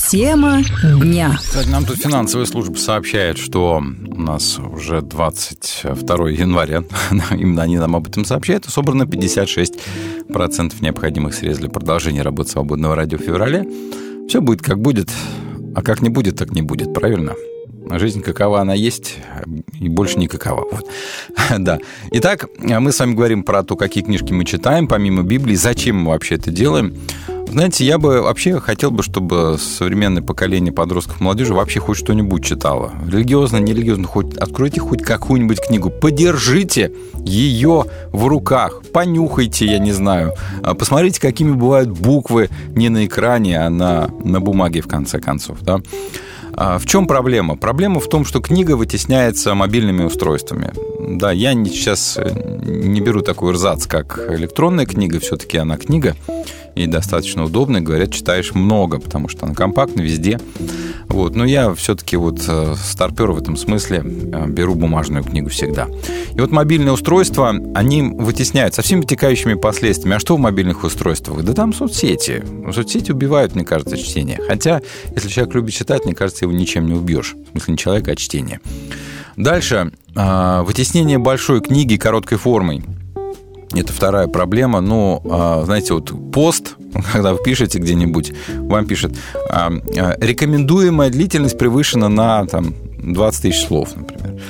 Тема 0.09 0.63
дня. 1.01 1.37
Кстати, 1.37 1.69
нам 1.69 1.85
тут 1.85 1.97
финансовая 1.99 2.47
служба 2.47 2.77
сообщает, 2.77 3.37
что 3.39 3.83
у 3.83 4.21
нас 4.21 4.61
уже 4.61 5.03
22 5.03 6.31
января, 6.31 6.85
именно 7.33 7.63
они 7.63 7.79
нам 7.79 7.97
об 7.97 8.07
этом 8.07 8.25
сообщают, 8.25 8.67
и 8.67 8.71
собрано 8.71 9.07
56 9.07 9.75
необходимых 10.81 11.35
средств 11.35 11.61
для 11.61 11.71
продолжения 11.71 12.23
работы 12.23 12.51
свободного 12.51 12.95
радио 12.95 13.19
в 13.19 13.23
феврале. 13.23 13.67
Все 14.29 14.41
будет 14.41 14.63
как 14.63 14.81
будет, 14.81 15.11
а 15.75 15.83
как 15.83 16.03
не 16.03 16.09
будет, 16.09 16.37
так 16.37 16.53
не 16.53 16.63
будет, 16.63 16.93
правильно? 16.95 17.35
Жизнь 17.91 18.21
какова 18.23 18.61
она 18.61 18.75
есть, 18.75 19.19
и 19.81 19.89
больше 19.89 20.19
никакова. 20.19 20.67
Вот. 20.71 20.89
да. 21.59 21.79
Итак, 22.11 22.49
мы 22.59 22.91
с 22.91 22.99
вами 22.99 23.15
говорим 23.15 23.45
про 23.45 23.63
то, 23.63 23.77
какие 23.77 24.03
книжки 24.03 24.33
мы 24.33 24.45
читаем, 24.45 24.89
помимо 24.89 25.23
Библии, 25.23 25.55
зачем 25.55 25.97
мы 26.03 26.11
вообще 26.11 26.35
это 26.35 26.51
делаем. 26.51 26.95
Знаете, 27.49 27.85
я 27.85 27.99
бы 27.99 28.21
вообще 28.23 28.61
хотел 28.61 28.91
бы, 28.91 29.03
чтобы 29.03 29.57
современное 29.59 30.23
поколение 30.23 30.73
подростков 30.73 31.21
молодежи 31.21 31.55
вообще 31.55 31.81
хоть 31.81 31.97
что-нибудь 31.97 32.45
читало. 32.45 32.93
Религиозно, 33.11 33.59
нерелигиозно, 33.59 34.07
хоть 34.07 34.37
откройте 34.37 34.81
хоть 34.81 35.03
какую-нибудь 35.03 35.61
книгу, 35.61 35.91
подержите 35.91 36.93
ее 37.19 37.87
в 38.13 38.27
руках, 38.27 38.83
понюхайте, 38.93 39.67
я 39.67 39.79
не 39.79 39.93
знаю, 39.93 40.35
а 40.63 40.75
посмотрите, 40.75 41.21
какими 41.21 41.53
бывают 41.53 41.91
буквы 41.91 42.51
не 42.75 42.89
на 42.89 43.07
экране, 43.07 43.61
а 43.65 43.71
на, 43.71 44.11
на 44.23 44.41
бумаге, 44.41 44.81
в 44.81 44.89
конце 44.89 45.19
концов, 45.19 45.59
да. 45.63 45.81
А 46.59 46.79
в 46.79 46.87
чем 46.87 47.07
проблема? 47.07 47.57
Проблема 47.57 48.01
в 48.01 48.09
том, 48.09 48.25
что 48.25 48.41
книга 48.41 48.77
вытесняется 48.77 49.55
мобильными 49.55 50.05
устройствами. 50.05 50.73
Да, 51.19 51.31
я 51.31 51.53
сейчас 51.53 52.19
не 52.65 53.01
беру 53.01 53.21
такой 53.21 53.53
рзац, 53.53 53.87
как 53.87 54.19
электронная 54.31 54.87
книга, 54.87 55.21
все-таки 55.21 55.59
она 55.59 55.77
книга 55.77 56.17
и 56.77 56.87
достаточно 56.87 57.45
удобная. 57.45 57.81
Говорят, 57.81 58.13
читаешь 58.13 58.55
много, 58.55 59.01
потому 59.01 59.29
что 59.29 59.47
она 59.47 59.55
компактна 59.55 60.03
везде. 60.03 60.39
Вот. 61.09 61.35
Но 61.35 61.45
я 61.45 61.75
все-таки 61.75 62.17
вот 62.17 62.45
э, 62.47 62.75
старпер 62.77 63.33
в 63.33 63.39
этом 63.39 63.57
смысле 63.57 64.05
э, 64.05 64.47
беру 64.47 64.75
бумажную 64.75 65.25
книгу 65.25 65.49
всегда. 65.49 65.89
И 66.35 66.41
вот 66.41 66.51
мобильные 66.51 66.93
устройства, 66.93 67.55
они 67.75 68.03
вытесняют 68.03 68.75
со 68.75 68.83
всеми 68.83 69.01
вытекающими 69.01 69.55
последствиями. 69.55 70.17
А 70.17 70.21
что 70.21 70.37
в 70.37 70.39
мобильных 70.39 70.85
устройствах? 70.85 71.43
Да 71.43 71.55
там 71.55 71.73
соцсети. 71.73 72.45
Соцсети 72.73 73.11
убивают, 73.11 73.55
мне 73.55 73.65
кажется, 73.65 73.97
чтение. 73.97 74.39
Хотя, 74.47 74.83
если 75.15 75.29
человек 75.29 75.55
любит 75.55 75.75
читать, 75.75 76.05
мне 76.05 76.15
кажется, 76.15 76.45
его 76.45 76.53
ничем 76.53 76.87
не 76.87 76.93
убьешь. 76.93 77.35
В 77.49 77.51
смысле, 77.53 77.73
не 77.73 77.79
человека, 77.79 78.13
а 78.13 78.17
чтение. 78.17 78.61
Дальше. 79.37 79.93
А, 80.15 80.63
вытеснение 80.63 81.19
большой 81.19 81.63
книги 81.63 81.97
короткой 81.97 82.37
формой. 82.39 82.85
Это 83.75 83.93
вторая 83.93 84.29
проблема. 84.29 84.81
Ну, 84.81 85.21
а, 85.29 85.65
знаете, 85.65 85.95
вот 85.95 86.13
пост, 86.33 86.77
когда 87.13 87.33
вы 87.33 87.43
пишете 87.43 87.79
где-нибудь, 87.79 88.33
вам 88.49 88.87
пишет, 88.87 89.13
а, 89.51 89.71
рекомендуемая 90.21 91.11
длительность 91.11 91.59
превышена 91.59 92.09
на 92.09 92.47
там, 92.47 92.75
20 92.99 93.43
тысяч 93.43 93.67
слов, 93.67 93.97
например. 93.97 94.41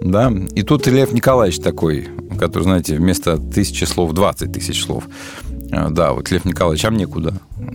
Да? 0.00 0.32
И 0.54 0.62
тут 0.62 0.86
Лев 0.86 1.12
Николаевич 1.12 1.60
такой, 1.60 2.08
который, 2.38 2.62
знаете, 2.62 2.96
вместо 2.96 3.36
тысячи 3.36 3.84
слов 3.84 4.12
20 4.12 4.52
тысяч 4.52 4.82
слов. 4.82 5.04
А, 5.72 5.90
да, 5.90 6.12
вот 6.12 6.30
Лев 6.30 6.44
Николаевич, 6.44 6.84
а 6.84 6.90
мне 6.90 7.06
куда? 7.06 7.32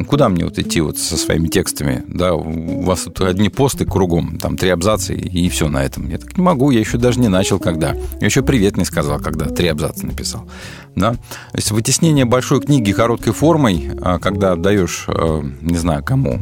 Куда 0.08 0.30
мне 0.30 0.44
вот 0.46 0.60
идти 0.60 0.82
вот 0.82 0.98
со 0.98 1.18
своими 1.18 1.48
текстами? 1.48 2.04
Да, 2.08 2.34
у 2.34 2.82
вас 2.82 3.04
тут 3.04 3.22
одни 3.22 3.50
посты 3.50 3.86
кругом, 3.86 4.38
там 4.38 4.58
три 4.58 4.70
абзаца 4.70 5.14
и, 5.14 5.46
и 5.46 5.50
все 5.50 5.68
на 5.70 5.84
этом. 5.84 6.10
Я 6.10 6.18
так 6.18 6.38
не 6.38 6.44
могу, 6.44 6.72
я 6.72 6.80
еще 6.80 6.98
даже 6.98 7.20
не 7.20 7.30
начал 7.30 7.60
когда. 7.60 7.96
Я 8.20 8.26
еще 8.26 8.42
привет 8.42 8.78
не 8.78 8.86
сказал, 8.86 9.20
когда 9.20 9.46
три 9.46 9.68
абзаца 9.68 10.06
написал. 10.06 10.48
Да? 10.96 11.14
То 11.14 11.58
есть 11.58 11.72
вытеснение 11.72 12.26
большой 12.26 12.62
книги 12.62 12.92
короткой 12.92 13.34
формой, 13.34 13.92
а, 14.02 14.20
когда 14.20 14.54
отдаешь, 14.54 15.06
а, 15.08 15.42
не 15.62 15.78
знаю, 15.78 16.04
кому, 16.04 16.40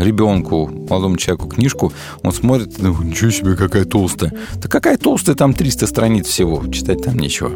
ребенку, 0.00 0.68
молодому 0.88 1.16
человеку 1.16 1.48
книжку, 1.48 1.92
он 2.22 2.32
смотрит, 2.32 2.78
ну, 2.78 2.96
ничего 3.02 3.30
себе, 3.30 3.56
какая 3.56 3.84
толстая. 3.84 4.32
Да 4.56 4.68
какая 4.68 4.96
толстая, 4.96 5.36
там 5.36 5.54
300 5.54 5.86
страниц 5.86 6.26
всего, 6.26 6.64
читать 6.70 7.02
там 7.02 7.18
нечего, 7.18 7.52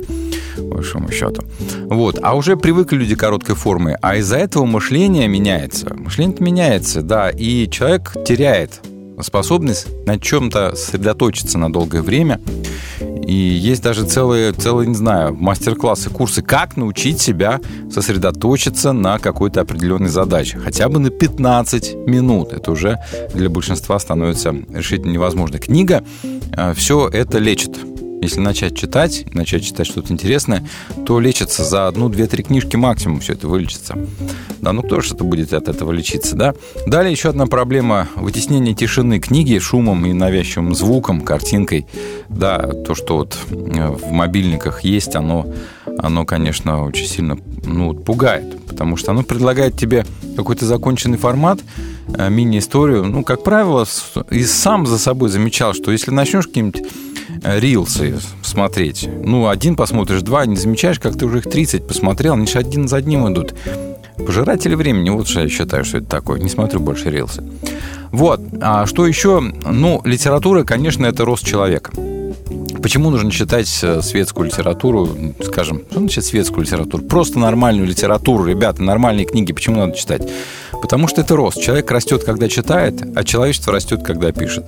по 0.56 0.62
большому 0.62 1.10
счету. 1.10 1.44
Вот, 1.86 2.18
а 2.22 2.36
уже 2.36 2.56
привыкли 2.56 2.96
люди 2.96 3.14
короткой 3.14 3.54
форме, 3.54 3.98
а 4.02 4.16
из-за 4.16 4.36
этого 4.36 4.64
мышление 4.64 5.28
меняется. 5.28 5.94
Мышление 5.94 6.36
меняется, 6.40 7.02
да, 7.02 7.30
и 7.30 7.68
человек 7.70 8.14
теряет 8.26 8.80
способность 9.22 9.86
на 10.06 10.18
чем-то 10.18 10.74
сосредоточиться 10.76 11.58
на 11.58 11.72
долгое 11.72 12.02
время. 12.02 12.40
И 13.26 13.34
есть 13.34 13.82
даже 13.82 14.04
целые, 14.04 14.52
целые 14.52 14.88
не 14.88 14.94
знаю, 14.94 15.34
мастер-классы, 15.34 16.10
курсы, 16.10 16.42
как 16.42 16.76
научить 16.76 17.20
себя 17.20 17.60
сосредоточиться 17.90 18.92
на 18.92 19.18
какой-то 19.18 19.60
определенной 19.60 20.08
задаче. 20.08 20.58
Хотя 20.58 20.88
бы 20.88 20.98
на 20.98 21.10
15 21.10 21.94
минут. 22.06 22.52
Это 22.52 22.72
уже 22.72 22.98
для 23.34 23.48
большинства 23.48 23.98
становится 23.98 24.54
решительно 24.72 25.12
невозможно. 25.12 25.58
Книга 25.58 26.02
э, 26.56 26.74
все 26.74 27.08
это 27.08 27.38
лечит. 27.38 27.78
Если 28.20 28.40
начать 28.40 28.76
читать, 28.76 29.24
начать 29.32 29.64
читать 29.64 29.86
что-то 29.86 30.12
интересное, 30.12 30.66
то 31.06 31.20
лечится 31.20 31.64
за 31.64 31.88
одну, 31.88 32.08
две, 32.08 32.26
три 32.26 32.42
книжки 32.42 32.76
максимум 32.76 33.20
все 33.20 33.32
это 33.32 33.48
вылечится. 33.48 33.96
Да, 34.60 34.72
ну 34.72 34.82
кто 34.82 35.00
же 35.00 35.14
это 35.14 35.24
будет 35.24 35.52
от 35.54 35.68
этого 35.68 35.90
лечиться, 35.90 36.36
да? 36.36 36.54
Далее 36.86 37.12
еще 37.12 37.30
одна 37.30 37.46
проблема– 37.46 38.08
вытеснение 38.16 38.74
тишины 38.74 39.20
книги 39.20 39.58
шумом 39.58 40.04
и 40.04 40.12
навязчивым 40.12 40.74
звуком, 40.74 41.22
картинкой. 41.22 41.86
Да, 42.28 42.58
то, 42.58 42.94
что 42.94 43.16
вот 43.16 43.38
э, 43.50 43.88
в 43.88 44.10
мобильниках 44.10 44.84
есть, 44.84 45.16
оно, 45.16 45.46
оно 45.98 46.24
конечно, 46.24 46.84
очень 46.84 47.06
сильно 47.06 47.38
ну, 47.64 47.94
пугает, 47.94 48.60
потому 48.66 48.96
что 48.96 49.12
оно 49.12 49.22
предлагает 49.22 49.76
тебе 49.76 50.04
какой-то 50.36 50.66
законченный 50.66 51.18
формат, 51.18 51.60
э, 52.14 52.30
мини-историю. 52.30 53.04
Ну, 53.04 53.24
как 53.24 53.42
правило, 53.42 53.86
и 54.30 54.44
сам 54.44 54.86
за 54.86 54.98
собой 54.98 55.28
замечал, 55.28 55.74
что 55.74 55.92
если 55.92 56.10
начнешь 56.10 56.46
какие-нибудь 56.46 56.82
рилсы 57.42 58.18
смотреть. 58.42 59.08
Ну, 59.24 59.48
один 59.48 59.76
посмотришь, 59.76 60.22
два, 60.22 60.46
не 60.46 60.56
замечаешь, 60.56 60.98
как 60.98 61.16
ты 61.16 61.26
уже 61.26 61.38
их 61.38 61.44
30 61.44 61.86
посмотрел, 61.86 62.34
они 62.34 62.46
же 62.46 62.58
один 62.58 62.88
за 62.88 62.96
одним 62.96 63.32
идут. 63.32 63.54
Пожиратели 64.16 64.74
времени, 64.74 65.10
вот 65.10 65.28
что 65.28 65.40
я 65.40 65.48
считаю, 65.48 65.84
что 65.84 65.98
это 65.98 66.06
такое. 66.06 66.40
Не 66.40 66.48
смотрю 66.48 66.80
больше 66.80 67.10
рилсы. 67.10 67.42
Вот. 68.10 68.40
А 68.60 68.86
что 68.86 69.06
еще? 69.06 69.40
Ну, 69.40 70.02
литература, 70.04 70.64
конечно, 70.64 71.06
это 71.06 71.24
рост 71.24 71.46
человека. 71.46 71.92
Почему 72.82 73.10
нужно 73.10 73.30
читать 73.30 73.68
э, 73.82 74.00
светскую 74.02 74.46
литературу, 74.46 75.08
скажем, 75.42 75.82
что 75.90 76.00
значит 76.00 76.24
светскую 76.24 76.64
литературу? 76.64 77.02
Просто 77.04 77.38
нормальную 77.38 77.86
литературу, 77.86 78.44
ребята, 78.44 78.82
нормальные 78.82 79.26
книги, 79.26 79.52
почему 79.52 79.76
надо 79.76 79.96
читать? 79.96 80.22
Потому 80.80 81.06
что 81.06 81.20
это 81.20 81.36
рост. 81.36 81.60
Человек 81.60 81.90
растет, 81.90 82.24
когда 82.24 82.48
читает, 82.48 83.02
а 83.14 83.22
человечество 83.22 83.72
растет, 83.72 84.02
когда 84.02 84.32
пишет. 84.32 84.64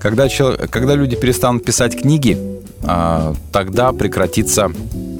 Когда, 0.00 0.28
когда 0.70 0.94
люди 0.94 1.16
перестанут 1.16 1.64
писать 1.64 2.00
книги, 2.00 2.55
тогда 3.52 3.92
прекратится 3.92 4.70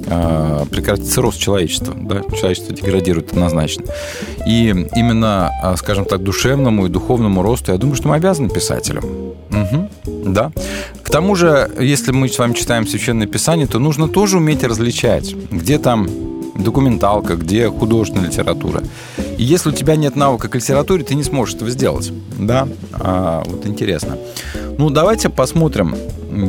а, 0.08 0.64
прекратится 0.66 1.20
рост 1.20 1.40
человечества. 1.40 1.94
Да? 1.94 2.22
Человечество 2.36 2.74
деградирует 2.74 3.32
однозначно. 3.32 3.84
И 4.46 4.68
именно, 4.94 5.50
а, 5.62 5.76
скажем 5.76 6.04
так, 6.04 6.22
душевному 6.22 6.86
и 6.86 6.88
духовному 6.88 7.42
росту, 7.42 7.72
я 7.72 7.78
думаю, 7.78 7.96
что 7.96 8.08
мы 8.08 8.14
обязаны 8.14 8.48
писателям. 8.48 9.04
Угу. 9.04 9.90
Да. 10.26 10.52
К 11.02 11.10
тому 11.10 11.34
же, 11.34 11.70
если 11.80 12.12
мы 12.12 12.28
с 12.28 12.38
вами 12.38 12.52
читаем 12.52 12.86
Священное 12.86 13.26
Писание, 13.26 13.66
то 13.66 13.78
нужно 13.78 14.08
тоже 14.08 14.36
уметь 14.36 14.62
различать, 14.62 15.34
где 15.50 15.78
там 15.78 16.08
документалка, 16.58 17.36
где 17.36 17.70
художественная 17.70 18.28
литература. 18.28 18.82
И 19.38 19.44
если 19.44 19.70
у 19.70 19.72
тебя 19.72 19.96
нет 19.96 20.16
навыка 20.16 20.48
к 20.48 20.54
литературе, 20.54 21.04
ты 21.04 21.14
не 21.14 21.24
сможешь 21.24 21.56
этого 21.56 21.70
сделать. 21.70 22.12
Да? 22.38 22.68
А, 22.92 23.42
вот 23.46 23.66
интересно. 23.66 24.18
Ну, 24.78 24.90
давайте 24.90 25.28
посмотрим, 25.28 25.94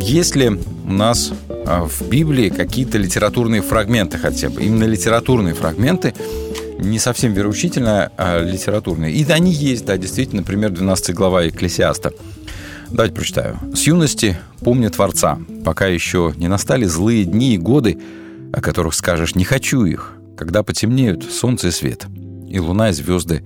есть 0.01 0.35
ли 0.35 0.49
у 0.49 0.91
нас 0.91 1.31
а, 1.65 1.85
в 1.85 2.07
Библии 2.09 2.49
какие-то 2.49 2.97
литературные 2.97 3.61
фрагменты 3.61 4.17
хотя 4.17 4.49
бы. 4.49 4.61
Именно 4.61 4.85
литературные 4.85 5.53
фрагменты, 5.53 6.13
не 6.79 6.99
совсем 6.99 7.33
вероучительные, 7.33 8.11
а 8.17 8.41
литературные. 8.43 9.13
И 9.13 9.29
они 9.31 9.51
есть, 9.51 9.85
да, 9.85 9.97
действительно, 9.97 10.41
например, 10.41 10.69
12 10.71 11.13
глава 11.13 11.43
Екклесиаста. 11.43 12.13
Давайте 12.89 13.15
прочитаю. 13.15 13.59
«С 13.73 13.81
юности 13.81 14.37
помни 14.61 14.87
Творца, 14.87 15.39
пока 15.65 15.87
еще 15.87 16.33
не 16.37 16.47
настали 16.47 16.85
злые 16.85 17.25
дни 17.25 17.55
и 17.55 17.57
годы, 17.57 17.97
о 18.53 18.61
которых 18.61 18.93
скажешь 18.93 19.35
«не 19.35 19.43
хочу 19.43 19.85
их», 19.85 20.13
когда 20.37 20.63
потемнеют 20.63 21.23
солнце 21.23 21.69
и 21.69 21.71
свет, 21.71 22.05
и 22.47 22.59
луна 22.59 22.89
и 22.89 22.93
звезды. 22.93 23.43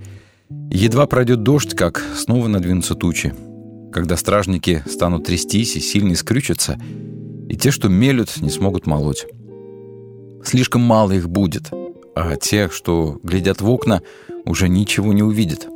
едва 0.70 1.06
пройдет 1.06 1.42
дождь, 1.42 1.74
как 1.74 2.04
снова 2.14 2.48
надвинутся 2.48 2.94
тучи, 2.94 3.34
когда 3.92 4.16
стражники 4.16 4.82
станут 4.88 5.24
трястись 5.24 5.76
и 5.76 5.80
сильно 5.80 6.14
скрючатся, 6.14 6.78
и 7.48 7.56
те, 7.56 7.70
что 7.70 7.88
мелют, 7.88 8.40
не 8.40 8.50
смогут 8.50 8.86
молоть. 8.86 9.26
Слишком 10.44 10.82
мало 10.82 11.12
их 11.12 11.28
будет, 11.28 11.70
а 12.14 12.36
тех, 12.36 12.72
что 12.72 13.18
глядят 13.22 13.60
в 13.60 13.68
окна, 13.68 14.02
уже 14.44 14.68
ничего 14.68 15.12
не 15.12 15.22
увидят. 15.22 15.68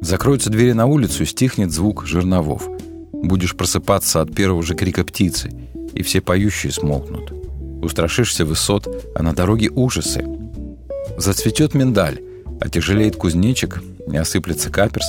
Закроются 0.00 0.50
двери 0.50 0.72
на 0.72 0.86
улицу, 0.86 1.24
стихнет 1.24 1.70
звук 1.70 2.06
жерновов. 2.06 2.68
Будешь 3.12 3.56
просыпаться 3.56 4.20
от 4.20 4.34
первого 4.34 4.62
же 4.62 4.74
крика 4.74 5.04
птицы, 5.04 5.50
и 5.92 6.02
все 6.02 6.20
поющие 6.20 6.72
смолкнут. 6.72 7.37
Устрашишься 7.82 8.44
высот, 8.44 8.88
а 9.14 9.22
на 9.22 9.32
дороге 9.34 9.70
ужасы. 9.70 10.24
Зацветет 11.16 11.74
миндаль, 11.74 12.20
отяжелеет 12.60 13.16
кузнечик, 13.16 13.82
не 14.06 14.18
осыплется 14.18 14.70
каперс. 14.70 15.06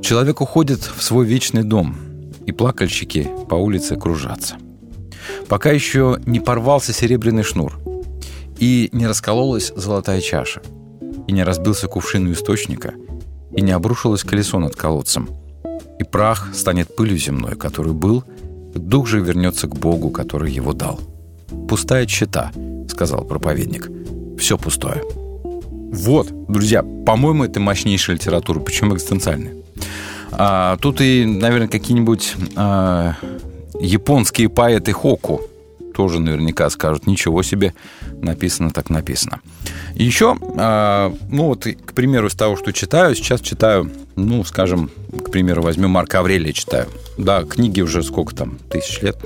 Человек 0.00 0.40
уходит 0.40 0.80
в 0.80 1.02
свой 1.02 1.26
вечный 1.26 1.64
дом, 1.64 1.96
и 2.46 2.52
плакальщики 2.52 3.28
по 3.48 3.54
улице 3.54 3.96
кружатся. 3.96 4.56
Пока 5.48 5.70
еще 5.70 6.18
не 6.26 6.40
порвался 6.40 6.92
серебряный 6.92 7.42
шнур, 7.42 7.78
и 8.58 8.88
не 8.92 9.06
раскололась 9.06 9.72
золотая 9.74 10.20
чаша, 10.20 10.62
и 11.26 11.32
не 11.32 11.42
разбился 11.42 11.88
кувшин 11.88 12.26
у 12.28 12.32
источника, 12.32 12.94
и 13.54 13.60
не 13.60 13.72
обрушилось 13.72 14.24
колесо 14.24 14.58
над 14.58 14.76
колодцем, 14.76 15.28
и 15.98 16.04
прах 16.04 16.50
станет 16.54 16.94
пылью 16.94 17.18
земной, 17.18 17.56
который 17.56 17.92
был, 17.92 18.24
дух 18.74 19.06
же 19.06 19.20
вернется 19.20 19.66
к 19.66 19.76
Богу, 19.76 20.10
который 20.10 20.52
его 20.52 20.72
дал. 20.72 21.00
«Пустая 21.68 22.06
чита»,— 22.06 22.52
сказал 22.88 23.24
проповедник. 23.24 23.90
«Все 24.38 24.58
пустое». 24.58 25.02
Вот, 25.92 26.28
друзья, 26.48 26.82
по-моему, 26.82 27.44
это 27.44 27.60
мощнейшая 27.60 28.16
литература, 28.16 28.60
причем 28.60 28.94
экзистенциальная. 28.94 29.54
А, 30.32 30.78
тут 30.78 31.00
и, 31.02 31.24
наверное, 31.26 31.68
какие-нибудь 31.68 32.34
а, 32.56 33.14
японские 33.78 34.48
поэты 34.48 34.92
Хоку 34.92 35.42
тоже 35.92 36.20
наверняка 36.20 36.70
скажут, 36.70 37.06
ничего 37.06 37.42
себе, 37.42 37.74
написано 38.22 38.70
так 38.70 38.90
написано. 38.90 39.40
И 39.94 40.04
еще, 40.04 40.36
а, 40.56 41.14
ну 41.28 41.44
вот, 41.48 41.66
к 41.66 41.92
примеру, 41.92 42.28
из 42.28 42.34
того, 42.34 42.56
что 42.56 42.72
читаю, 42.72 43.14
сейчас 43.14 43.40
читаю, 43.40 43.90
ну, 44.16 44.42
скажем, 44.44 44.90
к 45.24 45.30
примеру, 45.30 45.62
возьмем 45.62 45.90
Марка 45.90 46.20
Аврелия 46.20 46.52
читаю. 46.52 46.88
Да, 47.18 47.44
книги 47.44 47.80
уже 47.80 48.02
сколько 48.02 48.34
там, 48.34 48.58
тысяч 48.70 49.02
лет, 49.02 49.18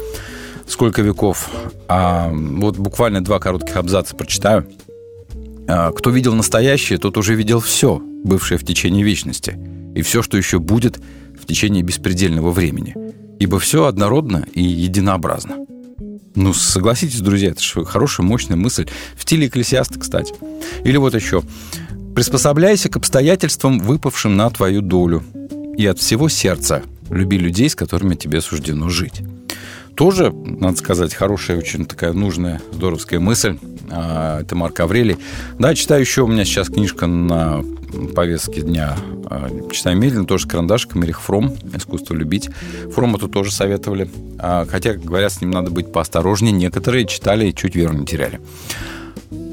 сколько 0.67 1.03
веков. 1.03 1.49
А, 1.89 2.31
вот 2.33 2.77
буквально 2.77 3.23
два 3.23 3.39
коротких 3.39 3.77
абзаца 3.77 4.15
прочитаю. 4.15 4.67
А, 5.69 5.93
Кто 5.93 6.11
видел 6.11 6.35
настоящее, 6.35 6.99
тот 6.99 7.17
уже 7.17 7.35
видел 7.35 7.61
все, 7.61 8.01
бывшее 8.25 8.59
в 8.59 8.65
течение 8.65 9.05
вечности, 9.05 9.59
и 9.95 10.03
все, 10.03 10.23
что 10.23 10.37
еще 10.37 10.59
будет 10.59 10.99
в 11.41 11.47
течение 11.47 11.83
беспредельного 11.83 12.51
времени. 12.51 12.95
Ибо 13.39 13.59
все 13.59 13.85
однородно 13.85 14.47
и 14.55 14.63
единообразно. 14.63 15.57
Ну, 16.35 16.53
согласитесь, 16.53 17.21
друзья, 17.21 17.51
это 17.51 17.63
же 17.63 17.85
хорошая, 17.85 18.27
мощная 18.27 18.57
мысль. 18.57 18.87
В 19.17 19.23
стиле 19.23 19.47
экклесиаста, 19.47 19.99
кстати. 19.99 20.35
Или 20.85 20.97
вот 20.97 21.15
еще. 21.15 21.43
«Приспособляйся 22.15 22.89
к 22.89 22.97
обстоятельствам, 22.97 23.79
выпавшим 23.79 24.37
на 24.37 24.49
твою 24.49 24.81
долю, 24.81 25.23
и 25.77 25.85
от 25.85 25.99
всего 25.99 26.31
сердца 26.31 26.83
люби 27.11 27.37
людей, 27.37 27.69
с 27.69 27.75
которыми 27.75 28.15
тебе 28.15 28.41
суждено 28.41 28.89
жить». 28.89 29.23
Тоже, 29.97 30.31
надо 30.31 30.77
сказать, 30.77 31.15
хорошая, 31.15 31.57
очень 31.57 31.87
такая 31.87 32.13
нужная, 32.13 32.61
здоровская 32.73 33.19
мысль. 33.19 33.57
А, 33.91 34.41
Это 34.41 34.55
Марк 34.55 34.79
Аврелий. 34.81 35.17
Да, 35.59 35.75
читаю 35.75 36.03
еще, 36.03 36.23
у 36.23 36.27
меня 36.27 36.45
сейчас 36.45 36.69
книжка 36.69 37.07
на 37.07 37.65
повестке 38.15 38.61
дня. 38.61 38.97
А, 39.25 39.49
Читаю 39.73 39.97
медленно, 39.97 40.27
тоже 40.27 40.45
с 40.45 40.49
карандашиком. 40.49 41.03
Эрих 41.05 41.21
Фром 41.23 41.57
«Искусство 41.75 42.15
любить». 42.15 42.51
Фрома 42.93 43.19
тут 43.19 43.33
тоже 43.33 43.51
советовали. 43.51 44.11
А, 44.39 44.67
Хотя, 44.69 44.95
говорят, 44.95 45.33
с 45.33 45.41
ним 45.41 45.51
надо 45.51 45.71
быть 45.71 45.93
поосторожнее. 45.93 46.53
Некоторые 46.53 47.07
читали 47.07 47.49
и 47.49 47.55
чуть 47.55 47.75
веру 47.75 47.95
не 47.95 48.05
теряли. 48.05 48.41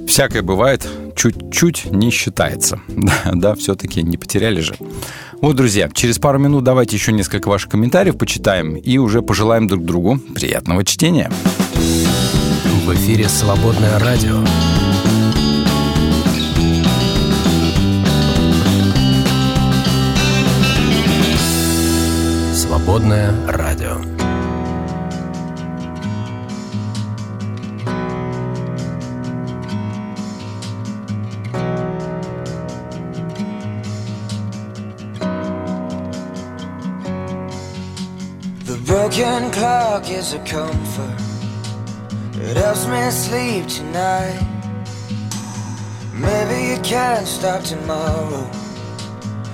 Всякое 0.08 0.42
бывает, 0.42 0.88
чуть-чуть 1.16 1.86
не 1.92 2.10
считается. 2.12 2.82
Да, 2.90 3.32
да 3.34 3.56
все-таки 3.56 4.04
не 4.04 4.18
потеряли 4.18 4.60
же. 4.60 4.76
Вот, 5.44 5.58
друзья, 5.58 5.90
через 5.94 6.20
пару 6.20 6.40
минут 6.40 6.64
давайте 6.64 6.96
еще 6.96 7.12
несколько 7.12 7.50
ваших 7.50 7.72
комментариев 7.72 8.18
почитаем 8.18 8.78
и 8.78 8.98
уже 8.98 9.22
пожелаем 9.22 9.68
друг 9.68 9.84
другу 9.84 10.18
приятного 10.34 10.86
чтения. 10.86 11.30
В 12.86 12.94
эфире 12.94 13.28
«Свободное 13.28 14.00
радио». 14.00 14.42
«Свободное 22.54 23.34
радио». 23.46 24.13
Broken 39.16 39.52
clock 39.52 40.10
is 40.10 40.34
a 40.34 40.40
comfort. 40.40 41.22
It 42.42 42.58
helps 42.58 42.88
me 42.88 43.12
sleep 43.12 43.68
tonight. 43.68 44.42
Maybe 46.14 46.72
you 46.72 46.80
can't 46.82 47.28
stop 47.28 47.64
tomorrow 47.64 48.44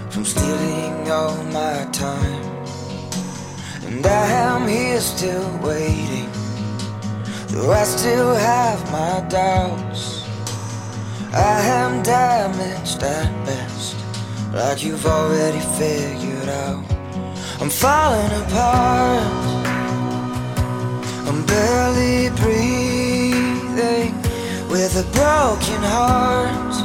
from 0.09 0.23
stealing 0.23 1.11
all 1.11 1.43
my 1.45 1.85
time. 1.91 2.45
And 3.83 4.05
I 4.05 4.27
am 4.47 4.65
here 4.67 5.01
still 5.01 5.49
waiting, 5.61 6.29
though 7.49 7.71
I 7.71 7.83
still 7.83 8.35
have 8.35 8.79
my 8.93 9.27
doubts. 9.27 10.23
I 11.33 11.59
am 11.81 12.01
damaged 12.01 13.03
at 13.03 13.45
best, 13.45 13.97
like 14.53 14.83
you've 14.83 15.05
already 15.05 15.59
figured 15.77 16.47
out. 16.47 16.98
I'm 17.61 17.69
falling 17.69 18.31
apart. 18.43 19.33
I'm 21.27 21.45
barely 21.45 22.29
breathing 22.39 24.13
with 24.69 24.95
a 24.95 25.03
broken 25.11 25.81
heart 25.83 26.75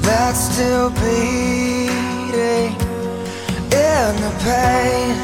that's 0.00 0.40
still 0.54 0.88
beating 0.90 2.72
in 3.70 4.16
the 4.24 4.32
pain. 4.48 5.14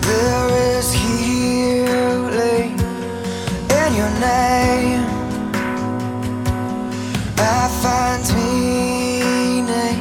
There 0.00 0.48
is 0.78 0.92
healing 0.94 2.72
in 3.80 3.90
your 4.00 4.12
name. 4.32 5.04
I 7.36 7.68
find 7.82 8.22
meaning, 8.34 10.00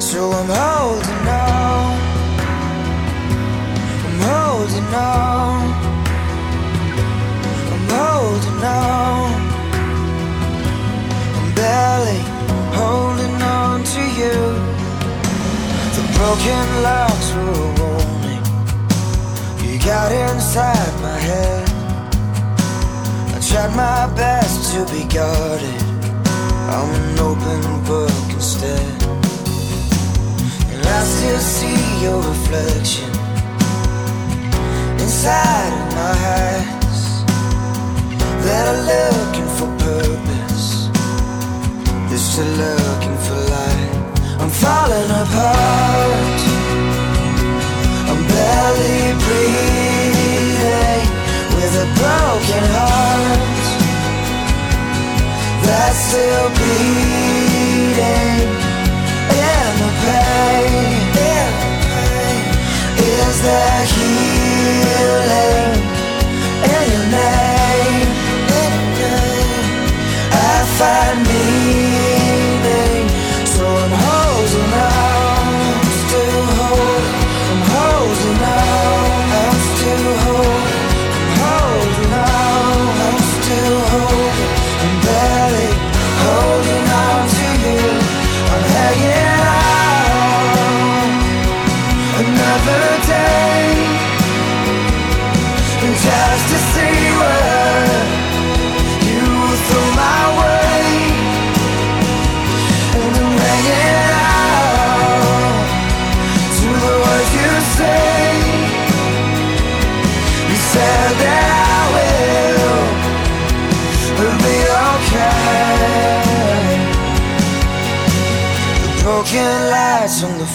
so 0.00 0.30
I'm 0.30 0.46
holding 0.46 0.83
I'm 7.72 7.84
holding 7.90 8.64
on. 8.64 9.32
I'm 11.36 11.54
barely 11.54 12.20
holding 12.78 13.42
on 13.42 13.82
to 13.82 14.02
you. 14.20 14.38
The 15.96 16.04
broken 16.16 16.66
locks 16.82 17.28
were 17.34 17.50
a 17.50 17.70
warning. 17.80 18.44
You 19.64 19.78
got 19.84 20.12
inside 20.12 20.94
my 21.02 21.18
head. 21.18 21.68
I 23.34 23.40
tried 23.40 23.74
my 23.74 24.06
best 24.14 24.74
to 24.74 24.84
be 24.92 25.02
guarded. 25.12 25.82
I'm 26.74 26.90
an 27.00 27.18
open 27.18 27.84
book 27.84 28.26
instead. 28.30 29.02
And 30.72 30.86
I 30.86 31.02
still 31.02 31.40
see 31.40 32.02
your 32.04 32.18
reflection 32.18 33.13
inside 35.24 35.72
of 35.72 35.88
my 35.96 36.16
eyes 36.36 37.24
that 38.44 38.64
are 38.72 38.82
looking 38.92 39.48
for 39.56 39.68
purpose. 39.80 40.68
They're 42.08 42.26
still 42.30 42.52
looking 42.60 43.16
for 43.24 43.38
light. 43.54 43.92
I'm 44.42 44.50
falling 44.50 45.10
apart. 45.24 46.40
I'm 48.10 48.22
barely 48.36 49.00
breathing 49.24 51.06
with 51.56 51.84
a 51.84 51.88
broken 52.00 52.64
heart 52.76 53.64
that's 55.64 56.00
still 56.08 56.48
bleeding 56.58 58.04
in 59.48 59.68
the 59.80 59.90
pain. 60.04 61.00
In 61.32 61.48
the 61.62 61.72
pain. 61.88 62.44
Is 63.00 63.36
there 63.40 63.84
healing 63.86 64.33
in 66.72 66.84
your 66.92 67.06
name. 67.14 68.08
I 70.32 70.64
find 70.78 71.18
me. 71.28 71.83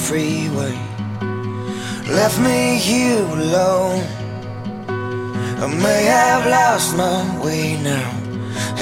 Freeway. 0.10 0.76
Left 2.18 2.40
me 2.40 2.80
here 2.80 3.24
alone. 3.46 4.02
I 5.64 5.68
may 5.86 6.04
have 6.06 6.48
lost 6.48 6.98
my 6.98 7.20
way 7.46 7.78
now. 7.84 8.10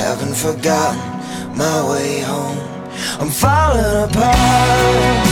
Haven't 0.04 0.38
forgotten 0.46 1.02
my 1.64 1.78
way 1.90 2.22
home. 2.22 2.62
I'm 3.20 3.30
falling 3.30 3.98
apart. 4.08 5.28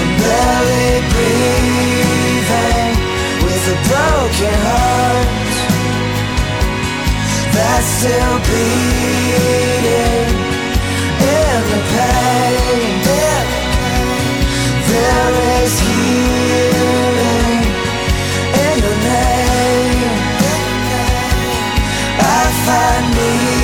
I'm 0.00 0.12
barely 0.22 0.90
breathing 1.12 2.94
with 3.42 3.74
a 3.74 3.78
broken 3.90 4.54
heart 4.68 5.48
that's 7.54 7.88
still 7.98 8.36
bleeding 8.46 10.30
in 11.26 11.60
the 11.72 11.80
pain 11.90 12.97
find 22.68 23.14
me. 23.16 23.57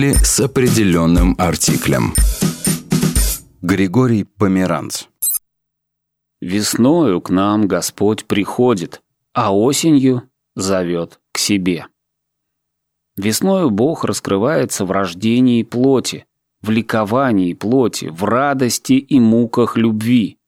Мысли 0.00 0.14
с 0.24 0.40
определенным 0.40 1.34
артиклем. 1.38 2.14
Григорий 3.60 4.24
Померанц. 4.24 5.04
Весною 6.40 7.20
к 7.20 7.28
нам 7.28 7.68
Господь 7.68 8.24
приходит, 8.24 9.02
а 9.34 9.54
осенью 9.54 10.22
зовет 10.56 11.20
к 11.32 11.38
себе. 11.38 11.84
Весною 13.18 13.68
Бог 13.68 14.04
раскрывается 14.06 14.86
в 14.86 14.90
рождении 14.90 15.64
плоти, 15.64 16.24
в 16.62 16.70
ликовании 16.70 17.52
плоти, 17.52 18.06
в 18.06 18.24
радости 18.24 18.94
и 18.94 19.20
муках 19.20 19.76
любви. 19.76 20.38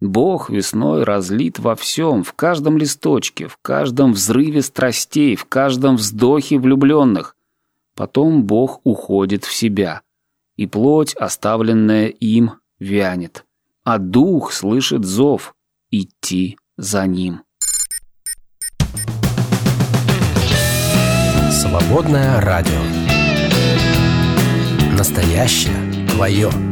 Бог 0.00 0.50
весной 0.50 1.04
разлит 1.04 1.58
во 1.58 1.76
всем, 1.76 2.24
в 2.24 2.34
каждом 2.34 2.76
листочке, 2.76 3.46
в 3.46 3.56
каждом 3.62 4.12
взрыве 4.12 4.60
страстей, 4.60 5.34
в 5.34 5.46
каждом 5.46 5.96
вздохе 5.96 6.58
влюбленных. 6.58 7.37
Потом 7.98 8.44
Бог 8.44 8.80
уходит 8.84 9.44
в 9.44 9.52
себя, 9.52 10.02
и 10.54 10.68
плоть, 10.68 11.16
оставленная 11.16 12.06
им, 12.06 12.52
вянет, 12.78 13.44
а 13.82 13.98
дух 13.98 14.52
слышит 14.52 15.04
зов 15.04 15.56
идти 15.90 16.56
за 16.76 17.08
ним. 17.08 17.42
Свободное 21.50 22.40
радио. 22.40 22.78
Настоящее 24.96 26.06
твое. 26.06 26.67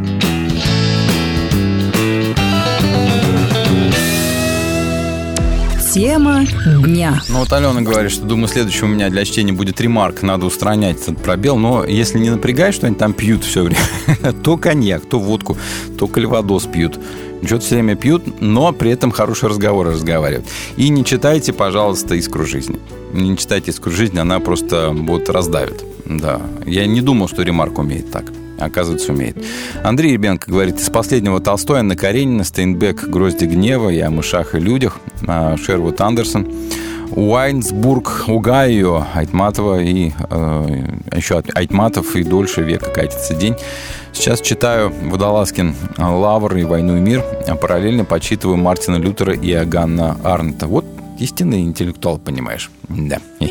Тема 5.96 6.44
дня. 6.84 7.22
Ну 7.30 7.38
вот 7.38 7.50
Алена 7.54 7.80
говорит, 7.80 8.12
что 8.12 8.26
думаю, 8.26 8.48
следующий 8.48 8.84
у 8.84 8.86
меня 8.86 9.08
для 9.08 9.24
чтения 9.24 9.54
будет 9.54 9.80
ремарк, 9.80 10.20
надо 10.20 10.44
устранять 10.44 11.00
этот 11.00 11.16
пробел, 11.22 11.56
но 11.56 11.86
если 11.86 12.18
не 12.18 12.28
напрягать, 12.28 12.74
что 12.74 12.86
они 12.86 12.94
там 12.94 13.14
пьют 13.14 13.44
все 13.44 13.62
время, 13.62 13.80
то 14.44 14.58
коньяк, 14.58 15.06
то 15.06 15.18
водку, 15.18 15.56
то 15.98 16.06
кальвадос 16.06 16.66
пьют. 16.66 17.00
Что-то 17.42 17.64
все 17.64 17.76
время 17.76 17.96
пьют, 17.96 18.42
но 18.42 18.72
при 18.72 18.90
этом 18.90 19.10
хорошие 19.10 19.48
разговоры 19.48 19.92
разговаривают. 19.92 20.46
И 20.76 20.90
не 20.90 21.02
читайте, 21.02 21.54
пожалуйста, 21.54 22.14
«Искру 22.14 22.44
жизни». 22.44 22.78
Не 23.14 23.34
читайте 23.38 23.70
«Искру 23.70 23.90
жизни», 23.90 24.18
она 24.18 24.38
просто 24.38 24.90
вот 24.90 25.30
раздавит. 25.30 25.82
Да, 26.04 26.42
я 26.66 26.84
не 26.84 27.00
думал, 27.00 27.26
что 27.26 27.40
ремарк 27.40 27.78
умеет 27.78 28.10
так. 28.10 28.32
Оказывается, 28.58 29.12
умеет. 29.12 29.36
Андрей 29.82 30.12
Ребенко 30.12 30.50
говорит, 30.50 30.80
из 30.80 30.90
последнего 30.90 31.40
Толстой, 31.40 31.80
Анна 31.80 31.96
Каренина, 31.96 32.44
Стейнбек, 32.44 33.04
«Грозди 33.04 33.44
гнева», 33.44 33.90
«Я 33.90 34.08
о 34.08 34.10
мышах 34.10 34.54
и 34.54 34.58
людях», 34.58 34.98
а, 35.26 35.56
Шервуд 35.56 36.00
Андерсон, 36.00 36.46
Уайнсбург, 37.10 38.24
Угайо, 38.26 39.06
Айтматова 39.14 39.80
и 39.80 40.10
э, 40.28 40.66
еще 41.14 41.42
Айтматов 41.54 42.16
и 42.16 42.24
дольше 42.24 42.62
века 42.62 42.90
катится 42.90 43.34
день. 43.34 43.54
Сейчас 44.12 44.40
читаю 44.40 44.92
Водолазкин 45.04 45.74
«Лавр» 45.98 46.56
и 46.56 46.64
«Войну 46.64 46.96
и 46.96 47.00
мир», 47.00 47.24
а 47.46 47.54
параллельно 47.54 48.04
почитываю 48.04 48.56
Мартина 48.56 48.96
Лютера 48.96 49.34
и 49.34 49.52
Аганна 49.52 50.16
Арнта. 50.24 50.66
Вот 50.66 50.84
истинный 51.18 51.62
интеллектуал, 51.62 52.18
понимаешь. 52.18 52.70
Да. 52.88 53.18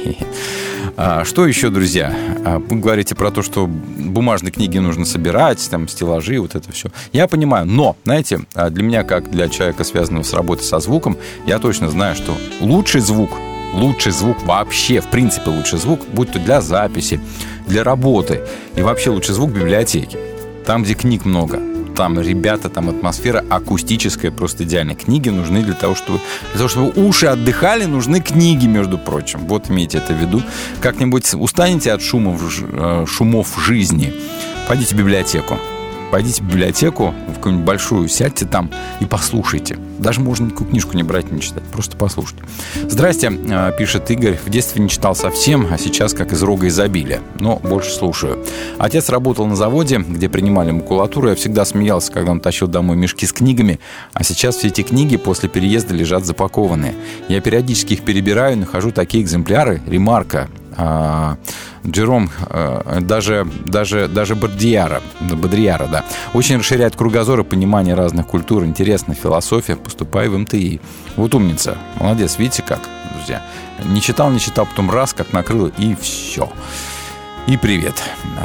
А, 0.97 1.25
что 1.25 1.45
еще, 1.45 1.69
друзья? 1.69 2.15
А, 2.45 2.59
Вы 2.59 2.77
говорите 2.77 3.15
про 3.15 3.29
то, 3.29 3.41
что 3.41 3.67
бумажные 3.67 4.51
книги 4.51 4.77
нужно 4.77 5.03
собирать, 5.03 5.67
там, 5.69 5.89
стеллажи, 5.89 6.39
вот 6.39 6.55
это 6.55 6.71
все. 6.71 6.89
Я 7.11 7.27
понимаю, 7.27 7.65
но, 7.65 7.97
знаете, 8.05 8.41
а, 8.53 8.69
для 8.69 8.83
меня, 8.83 9.03
как 9.03 9.29
для 9.29 9.49
человека, 9.49 9.83
связанного 9.83 10.23
с 10.23 10.33
работой 10.33 10.63
со 10.63 10.79
звуком, 10.79 11.17
я 11.45 11.59
точно 11.59 11.89
знаю, 11.89 12.15
что 12.15 12.37
лучший 12.61 13.01
звук, 13.01 13.31
лучший 13.73 14.13
звук 14.13 14.41
вообще, 14.45 15.01
в 15.01 15.07
принципе, 15.07 15.49
лучший 15.49 15.79
звук, 15.79 15.99
будь 16.13 16.31
то 16.31 16.39
для 16.39 16.61
записи, 16.61 17.19
для 17.67 17.83
работы, 17.83 18.41
и 18.75 18.81
вообще 18.81 19.09
лучший 19.09 19.35
звук 19.35 19.51
в 19.51 19.55
библиотеке. 19.55 20.17
Там, 20.65 20.83
где 20.83 20.93
книг 20.93 21.25
много, 21.25 21.59
там 21.95 22.19
ребята, 22.19 22.69
там 22.69 22.89
атмосфера 22.89 23.43
акустическая, 23.49 24.31
просто 24.31 24.63
идеальная. 24.63 24.95
Книги 24.95 25.29
нужны 25.29 25.63
для 25.63 25.73
того, 25.73 25.95
чтобы, 25.95 26.19
для 26.51 26.57
того, 26.57 26.69
чтобы 26.69 27.07
уши 27.07 27.27
отдыхали, 27.27 27.85
нужны 27.85 28.21
книги, 28.21 28.67
между 28.67 28.97
прочим. 28.97 29.39
Вот 29.47 29.69
имейте 29.69 29.97
это 29.99 30.13
в 30.13 30.17
виду. 30.17 30.41
Как-нибудь 30.81 31.33
устанете 31.33 31.93
от 31.93 32.01
шумов, 32.01 32.41
э, 32.61 33.05
шумов 33.07 33.47
жизни, 33.65 34.13
пойдите 34.67 34.95
в 34.95 34.97
библиотеку. 34.97 35.57
Пойдите 36.15 36.41
в 36.41 36.45
библиотеку, 36.45 37.13
в 37.27 37.33
какую-нибудь 37.33 37.65
большую, 37.65 38.07
сядьте 38.07 38.45
там 38.45 38.71
и 39.01 39.05
послушайте. 39.05 39.77
Даже 39.99 40.21
можно 40.21 40.45
никакую 40.45 40.69
книжку 40.69 40.95
не 40.95 41.03
брать, 41.03 41.29
не 41.29 41.41
читать, 41.41 41.63
просто 41.63 41.97
послушайте. 41.97 42.41
Здрасте, 42.87 43.29
э, 43.29 43.73
пишет 43.77 44.09
Игорь. 44.09 44.39
В 44.45 44.49
детстве 44.49 44.81
не 44.81 44.87
читал 44.87 45.13
совсем, 45.13 45.67
а 45.69 45.77
сейчас 45.77 46.13
как 46.13 46.31
из 46.31 46.41
рога 46.41 46.69
изобилия. 46.69 47.19
Но 47.41 47.57
больше 47.57 47.91
слушаю. 47.91 48.45
Отец 48.77 49.09
работал 49.09 49.45
на 49.45 49.57
заводе, 49.57 49.97
где 49.97 50.29
принимали 50.29 50.71
макулатуру. 50.71 51.27
Я 51.27 51.35
всегда 51.35 51.65
смеялся, 51.65 52.13
когда 52.13 52.31
он 52.31 52.39
тащил 52.39 52.67
домой 52.67 52.95
мешки 52.95 53.25
с 53.25 53.33
книгами. 53.33 53.81
А 54.13 54.23
сейчас 54.23 54.55
все 54.55 54.69
эти 54.69 54.83
книги 54.83 55.17
после 55.17 55.49
переезда 55.49 55.93
лежат 55.93 56.25
запакованные. 56.25 56.95
Я 57.27 57.41
периодически 57.41 57.95
их 57.95 58.05
перебираю 58.05 58.57
нахожу 58.57 58.91
такие 58.91 59.21
экземпляры. 59.21 59.81
Ремарка. 59.85 60.47
А, 60.77 61.37
Джером, 61.85 62.29
э, 62.49 62.99
даже, 63.01 63.47
даже, 63.65 64.07
даже 64.07 64.35
Бадрияра, 64.35 65.01
Бадрияра, 65.19 65.87
да, 65.87 66.05
очень 66.33 66.57
расширяет 66.57 66.95
кругозор 66.95 67.39
и 67.41 67.43
понимание 67.43 67.95
разных 67.95 68.27
культур. 68.27 68.65
Интересно, 68.65 69.13
философия, 69.13 69.75
поступай 69.75 70.27
в 70.27 70.37
МТИ. 70.37 70.81
Вот 71.15 71.35
умница, 71.35 71.77
молодец, 71.99 72.37
видите 72.37 72.63
как, 72.63 72.79
друзья. 73.15 73.43
Не 73.85 74.01
читал, 74.01 74.31
не 74.31 74.39
читал, 74.39 74.65
потом 74.65 74.89
раз, 74.89 75.13
как 75.13 75.31
накрыло, 75.33 75.71
и 75.77 75.95
все. 75.95 76.49
И 77.47 77.57
привет 77.57 77.93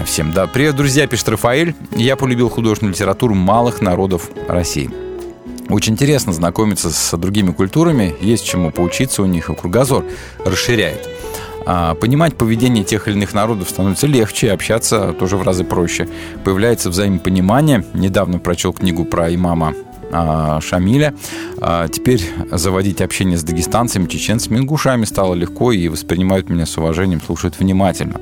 всем. 0.04 0.30
Да, 0.32 0.46
привет, 0.46 0.76
друзья, 0.76 1.06
пишет 1.06 1.30
Рафаэль. 1.30 1.74
Я 1.92 2.16
полюбил 2.16 2.50
художественную 2.50 2.92
литературу 2.92 3.34
малых 3.34 3.80
народов 3.80 4.28
России. 4.46 4.90
Очень 5.70 5.92
интересно 5.94 6.32
знакомиться 6.32 6.90
с 6.90 7.16
другими 7.16 7.52
культурами, 7.52 8.14
есть 8.20 8.44
чему 8.44 8.72
поучиться 8.72 9.22
у 9.22 9.26
них, 9.26 9.48
и 9.48 9.54
кругозор 9.54 10.04
расширяет. 10.44 11.08
А, 11.66 11.94
понимать 11.94 12.36
поведение 12.36 12.84
тех 12.84 13.08
или 13.08 13.16
иных 13.16 13.34
народов 13.34 13.68
становится 13.68 14.06
легче, 14.06 14.52
общаться 14.52 15.12
тоже 15.12 15.36
в 15.36 15.42
разы 15.42 15.64
проще. 15.64 16.08
Появляется 16.44 16.90
взаимопонимание. 16.90 17.84
Недавно 17.94 18.38
прочел 18.38 18.72
книгу 18.72 19.04
про 19.04 19.34
имама 19.34 19.74
а, 20.12 20.60
Шамиля. 20.60 21.14
А, 21.60 21.88
Теперь 21.88 22.22
заводить 22.50 23.00
общение 23.00 23.38
с 23.38 23.42
дагестанцами, 23.42 24.06
чеченцами, 24.06 24.58
ингушами 24.58 25.04
стало 25.04 25.34
легко 25.34 25.72
и 25.72 25.88
воспринимают 25.88 26.48
меня 26.48 26.66
с 26.66 26.76
уважением, 26.76 27.20
слушают 27.20 27.58
внимательно. 27.58 28.20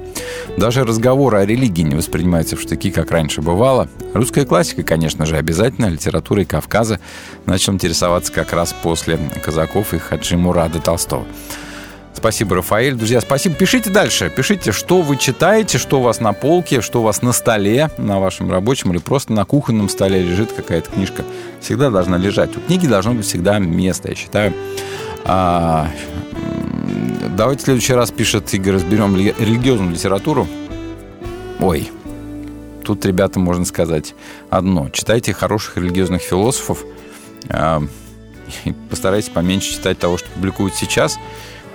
Даже 0.57 0.85
разговоры 0.85 1.39
о 1.39 1.47
религии 1.47 1.83
не 1.83 1.95
воспринимаются 1.95 2.57
в 2.57 2.61
штыки, 2.61 2.91
как 2.91 3.11
раньше 3.11 3.41
бывало. 3.41 3.89
Русская 4.13 4.45
классика, 4.45 4.83
конечно 4.83 5.27
же, 5.27 5.37
обязательно. 5.37 5.87
Литературой 5.87 6.45
Кавказа 6.45 7.01
начал 7.47 7.73
интересоваться 7.73 8.33
как 8.33 8.53
раз 8.53 8.75
после 8.83 9.19
казаков 9.43 9.95
и 9.95 9.99
Хаджи 9.99 10.37
Мурада 10.37 10.81
Толстого. 10.81 11.27
Спасибо, 12.19 12.57
Рафаэль. 12.57 12.95
Друзья, 12.97 13.21
спасибо. 13.21 13.55
Пишите 13.55 13.91
дальше. 13.91 14.29
Пишите, 14.35 14.73
что 14.73 15.03
вы 15.03 15.17
читаете, 15.17 15.79
что 15.79 16.01
у 16.01 16.03
вас 16.03 16.19
на 16.19 16.33
полке, 16.33 16.81
что 16.81 16.99
у 17.01 17.05
вас 17.05 17.23
на 17.23 17.31
столе, 17.33 17.93
на 17.97 18.19
вашем 18.19 18.51
рабочем 18.51 18.91
или 18.91 18.99
просто 18.99 19.33
на 19.33 19.45
кухонном 19.45 19.89
столе 19.89 20.21
лежит 20.25 20.51
какая-то 20.53 20.91
книжка. 20.91 21.25
Всегда 21.61 21.91
должна 21.91 22.19
лежать. 22.19 22.57
У 22.57 22.61
книги 22.61 22.89
должно 22.89 23.13
быть 23.15 23.25
всегда 23.25 23.61
место, 23.61 24.09
я 24.09 24.17
считаю. 24.17 24.53
А, 25.27 25.89
давайте 27.37 27.63
в 27.63 27.65
следующий 27.67 27.95
раз, 27.95 28.11
пишет 28.11 28.53
Игорь, 28.53 28.75
разберем 28.75 29.15
ли- 29.15 29.35
религиозную 29.39 29.93
литературу. 29.93 30.49
Ой, 31.61 31.89
тут, 32.85 33.07
ребята, 33.07 33.39
можно 33.39 33.65
сказать 33.65 34.17
одно. 34.51 34.89
Читайте 34.91 35.33
хороших 35.33 35.77
религиозных 35.77 36.21
философов. 36.23 36.85
а, 37.49 37.81
и 38.65 38.73
постарайтесь 38.91 39.29
поменьше 39.29 39.71
читать 39.71 40.01
того, 40.01 40.19
что 40.19 40.29
публикуют 40.31 40.75
сейчас, 40.75 41.17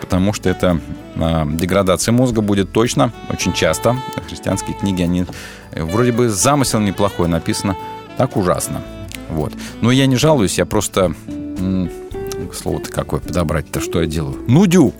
потому 0.03 0.33
что 0.33 0.49
это 0.49 0.81
а, 1.15 1.45
деградация 1.45 2.11
мозга 2.11 2.41
будет 2.41 2.73
точно, 2.73 3.13
очень 3.29 3.53
часто. 3.53 3.95
Христианские 4.27 4.75
книги, 4.75 5.01
они 5.01 5.25
э, 5.71 5.83
вроде 5.83 6.11
бы 6.11 6.27
замысел 6.27 6.81
неплохой 6.81 7.29
написано, 7.29 7.77
так 8.17 8.35
ужасно. 8.35 8.81
Вот. 9.29 9.53
Но 9.79 9.91
я 9.91 10.05
не 10.05 10.17
жалуюсь, 10.17 10.57
я 10.57 10.65
просто... 10.65 11.15
Слово-то 12.53 12.91
какое 12.91 13.21
подобрать-то, 13.21 13.79
что 13.79 14.01
я 14.01 14.07
делаю? 14.07 14.37
Нудю! 14.47 14.93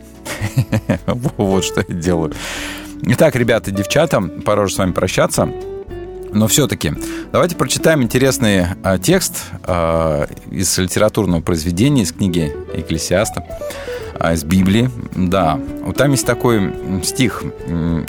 Вот 1.06 1.66
что 1.66 1.84
я 1.86 1.94
делаю. 1.94 2.34
Итак, 3.02 3.36
ребята, 3.36 3.72
девчата, 3.72 4.22
пора 4.22 4.64
уже 4.64 4.76
с 4.76 4.78
вами 4.78 4.94
прощаться. 4.94 5.50
Но 6.34 6.48
все-таки 6.48 6.94
давайте 7.32 7.56
прочитаем 7.56 8.02
интересный 8.02 8.66
а, 8.84 8.98
текст 8.98 9.44
а, 9.64 10.28
из 10.50 10.78
литературного 10.78 11.42
произведения, 11.42 12.04
из 12.04 12.12
книги 12.12 12.52
Экклесиаста, 12.74 13.46
из 14.32 14.44
Библии. 14.44 14.90
Да, 15.16 15.60
вот 15.84 15.98
там 15.98 16.12
есть 16.12 16.26
такой 16.26 16.74
стих 17.04 17.44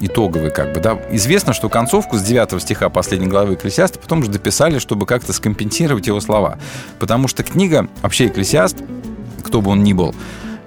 итоговый, 0.01 0.51
как 0.51 0.73
бы, 0.73 0.81
да. 0.81 0.99
Известно, 1.11 1.53
что 1.53 1.69
концовку 1.69 2.16
с 2.16 2.23
9 2.23 2.62
стиха 2.62 2.89
последней 2.89 3.27
главы 3.27 3.55
Экклесиаста 3.55 3.99
потом 3.99 4.23
же 4.23 4.31
дописали, 4.31 4.78
чтобы 4.78 5.07
как-то 5.07 5.32
скомпенсировать 5.32 6.07
его 6.07 6.20
слова. 6.20 6.59
Потому 7.01 7.27
что 7.27 7.43
книга, 7.43 7.89
вообще 8.03 8.27
Экклесиаст, 8.27 8.77
кто 9.43 9.61
бы 9.61 9.70
он 9.73 9.82
ни 9.82 9.93
был, 9.93 10.15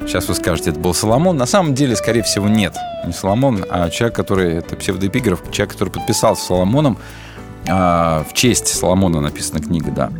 Сейчас 0.08 0.30
вы 0.30 0.36
скажете, 0.36 0.70
это 0.70 0.80
был 0.80 0.94
Соломон. 0.94 1.36
На 1.36 1.46
самом 1.46 1.76
деле, 1.76 1.94
скорее 1.98 2.24
всего, 2.24 2.48
нет. 2.48 2.78
Не 3.06 3.12
Соломон, 3.12 3.66
а 3.70 3.90
человек, 3.90 4.16
который... 4.16 4.54
Это 4.56 4.78
псевдоэпиграф, 4.78 5.42
человек, 5.52 5.74
который 5.74 5.90
подписался 5.90 6.46
Соломоном. 6.46 6.98
А, 7.70 8.24
в 8.30 8.34
честь 8.34 8.68
Соломона 8.68 9.22
написана 9.22 9.60
книга, 9.60 9.92
да. 9.92 10.12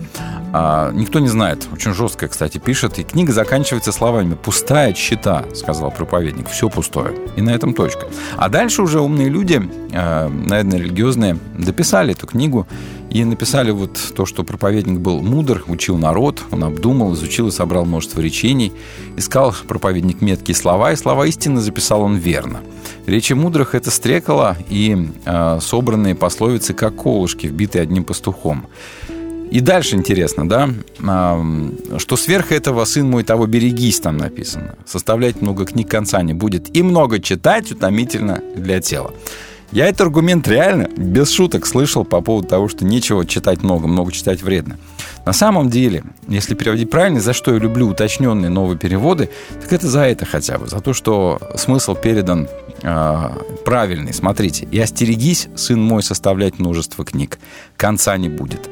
А, 0.54 0.92
никто 0.92 1.20
не 1.20 1.28
знает. 1.28 1.68
Очень 1.74 1.94
жестко, 1.94 2.28
кстати, 2.28 2.58
пишет. 2.58 3.00
И 3.00 3.04
книга 3.04 3.34
заканчивается 3.34 3.92
словами 3.92 4.36
«Пустая 4.36 4.94
чита», 4.94 5.46
сказал 5.54 5.92
проповедник. 5.92 6.50
Все 6.50 6.70
пустое. 6.70 7.14
И 7.36 7.42
на 7.42 7.52
этом 7.52 7.74
точка. 7.74 8.08
А 8.38 8.50
дальше 8.50 8.82
уже 8.82 9.00
умные 9.00 9.30
люди, 9.30 9.62
а, 9.94 10.30
наверное, 10.30 10.80
религиозные, 10.80 11.38
дописали 11.58 12.14
эту 12.14 12.28
книгу 12.28 12.68
и 13.10 13.24
написали 13.24 13.72
вот 13.72 13.98
то, 14.16 14.26
что 14.26 14.44
проповедник 14.44 15.00
был 15.00 15.22
мудр, 15.22 15.64
учил 15.68 15.98
народ, 15.98 16.42
он 16.52 16.64
обдумал, 16.64 17.14
изучил 17.14 17.48
и 17.48 17.52
собрал 17.52 17.86
множество 17.86 18.22
речений, 18.22 18.74
искал 19.16 19.56
проповедник 19.68 20.22
меткие 20.22 20.56
слова, 20.56 20.92
и 20.92 20.96
слова 20.96 21.26
истины 21.26 21.62
записал 21.62 22.02
он 22.02 22.18
верно. 22.18 22.62
Речи 23.06 23.34
мудрых– 23.34 23.74
это 23.76 23.92
стрекало 23.92 24.58
и 24.70 25.10
э, 25.26 25.60
собранные 25.62 26.16
пословицы, 26.16 26.74
как 26.74 26.96
колышки, 26.96 27.48
вбитые 27.48 27.84
одним 27.84 28.04
пастухом. 28.04 28.68
И 29.50 29.62
дальше 29.62 29.96
интересно, 29.96 30.48
да, 30.48 30.70
а, 31.06 31.42
что 31.98 32.18
сверх 32.18 32.52
этого 32.52 32.84
«сын 32.86 33.10
мой 33.10 33.24
того 33.24 33.46
берегись» 33.46 34.00
там 34.02 34.18
написано. 34.18 34.76
Составлять 34.86 35.42
много 35.42 35.66
книг 35.66 35.90
конца 35.90 36.22
не 36.22 36.34
будет. 36.34 36.76
И 36.76 36.84
много 36.84 37.20
читать 37.20 37.72
утомительно 37.72 38.42
для 38.56 38.82
тела. 38.82 39.14
Я 39.72 39.88
этот 39.88 40.02
аргумент 40.02 40.48
реально 40.48 40.88
без 40.96 41.30
шуток 41.30 41.66
слышал 41.66 42.06
по 42.06 42.22
поводу 42.22 42.48
того, 42.48 42.70
что 42.70 42.86
нечего 42.86 43.26
читать 43.26 43.64
много, 43.64 43.88
много 43.88 44.12
читать 44.12 44.42
вредно. 44.42 44.78
На 45.26 45.34
самом 45.34 45.70
деле, 45.70 46.04
если 46.28 46.56
переводить 46.56 46.90
правильно, 46.90 47.20
за 47.20 47.34
что 47.34 47.54
я 47.54 47.60
люблю 47.60 47.90
уточненные 47.90 48.50
новые 48.50 48.78
переводы, 48.78 49.30
так 49.62 49.74
это 49.74 49.88
за 49.88 50.04
это 50.04 50.26
хотя 50.26 50.58
бы, 50.58 50.68
за 50.68 50.80
то, 50.80 50.94
что 50.94 51.40
смысл 51.56 51.96
передан 51.96 52.48
э, 52.82 53.30
правильный. 53.66 54.14
Смотрите, 54.14 54.68
«И 54.72 54.80
остерегись, 54.80 55.50
сын 55.56 55.82
мой, 55.82 56.02
составлять 56.02 56.60
множество 56.60 57.04
книг, 57.04 57.40
конца 57.76 58.16
не 58.18 58.30
будет» 58.30 58.70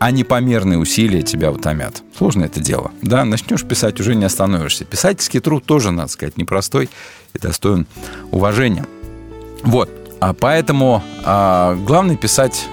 а 0.00 0.12
непомерные 0.12 0.78
усилия 0.78 1.20
тебя 1.20 1.52
утомят. 1.52 2.02
Сложно 2.16 2.44
это 2.44 2.58
дело. 2.58 2.90
Да, 3.02 3.22
начнешь 3.26 3.62
писать, 3.62 4.00
уже 4.00 4.14
не 4.14 4.24
остановишься. 4.24 4.86
Писательский 4.86 5.40
труд 5.40 5.66
тоже, 5.66 5.90
надо 5.90 6.08
сказать, 6.08 6.38
непростой 6.38 6.88
и 7.34 7.38
достоин 7.38 7.86
уважения. 8.30 8.86
Вот. 9.62 9.99
А 10.20 10.34
поэтому 10.34 11.02
а, 11.24 11.74
главное 11.86 12.16
писать 12.16 12.68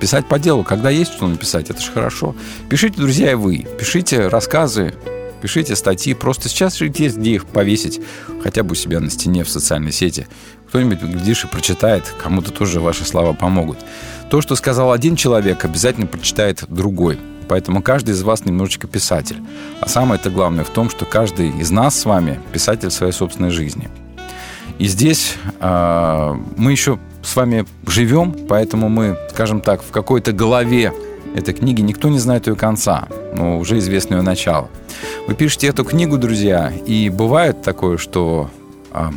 писать 0.00 0.26
по 0.26 0.38
делу, 0.38 0.64
когда 0.64 0.90
есть 0.90 1.14
что 1.14 1.26
написать, 1.26 1.70
это 1.70 1.80
же 1.80 1.90
хорошо. 1.90 2.34
Пишите, 2.68 3.00
друзья, 3.00 3.32
и 3.32 3.34
вы. 3.34 3.66
Пишите 3.78 4.28
рассказы, 4.28 4.94
пишите 5.40 5.76
статьи. 5.76 6.12
Просто 6.14 6.48
сейчас 6.48 6.76
же 6.76 6.92
есть 6.94 7.16
где 7.16 7.36
их 7.36 7.46
повесить, 7.46 8.00
хотя 8.42 8.62
бы 8.62 8.72
у 8.72 8.74
себя 8.74 9.00
на 9.00 9.10
стене 9.10 9.44
в 9.44 9.48
социальной 9.48 9.92
сети. 9.92 10.26
Кто-нибудь, 10.68 11.00
глядишь, 11.00 11.44
и 11.44 11.48
прочитает, 11.48 12.12
кому-то 12.22 12.50
тоже 12.50 12.80
ваши 12.80 13.04
слова 13.04 13.32
помогут. 13.32 13.78
То, 14.30 14.40
что 14.40 14.56
сказал 14.56 14.92
один 14.92 15.16
человек, 15.16 15.64
обязательно 15.64 16.06
прочитает 16.06 16.64
другой. 16.68 17.18
Поэтому 17.48 17.82
каждый 17.82 18.10
из 18.10 18.22
вас 18.22 18.44
немножечко 18.44 18.86
писатель. 18.88 19.40
А 19.80 19.88
самое 19.88 20.20
это 20.20 20.30
главное 20.30 20.64
в 20.64 20.70
том, 20.70 20.90
что 20.90 21.04
каждый 21.04 21.50
из 21.50 21.70
нас 21.70 21.98
с 21.98 22.04
вами 22.04 22.40
писатель 22.52 22.90
своей 22.90 23.12
собственной 23.12 23.50
жизни. 23.50 23.88
И 24.78 24.86
здесь 24.86 25.36
э, 25.60 26.34
мы 26.56 26.72
еще 26.72 26.98
с 27.22 27.36
вами 27.36 27.64
живем, 27.86 28.34
поэтому 28.48 28.88
мы, 28.88 29.16
скажем 29.30 29.60
так, 29.60 29.82
в 29.82 29.90
какой-то 29.90 30.32
голове 30.32 30.92
этой 31.34 31.54
книги 31.54 31.80
никто 31.80 32.08
не 32.08 32.18
знает 32.18 32.46
ее 32.46 32.54
конца, 32.54 33.08
но 33.34 33.58
уже 33.58 33.78
известно 33.78 34.16
ее 34.16 34.22
начало. 34.22 34.68
Вы 35.26 35.34
пишете 35.34 35.68
эту 35.68 35.84
книгу, 35.84 36.18
друзья, 36.18 36.72
и 36.86 37.08
бывает 37.08 37.62
такое, 37.62 37.98
что 37.98 38.50
э, 38.92 39.10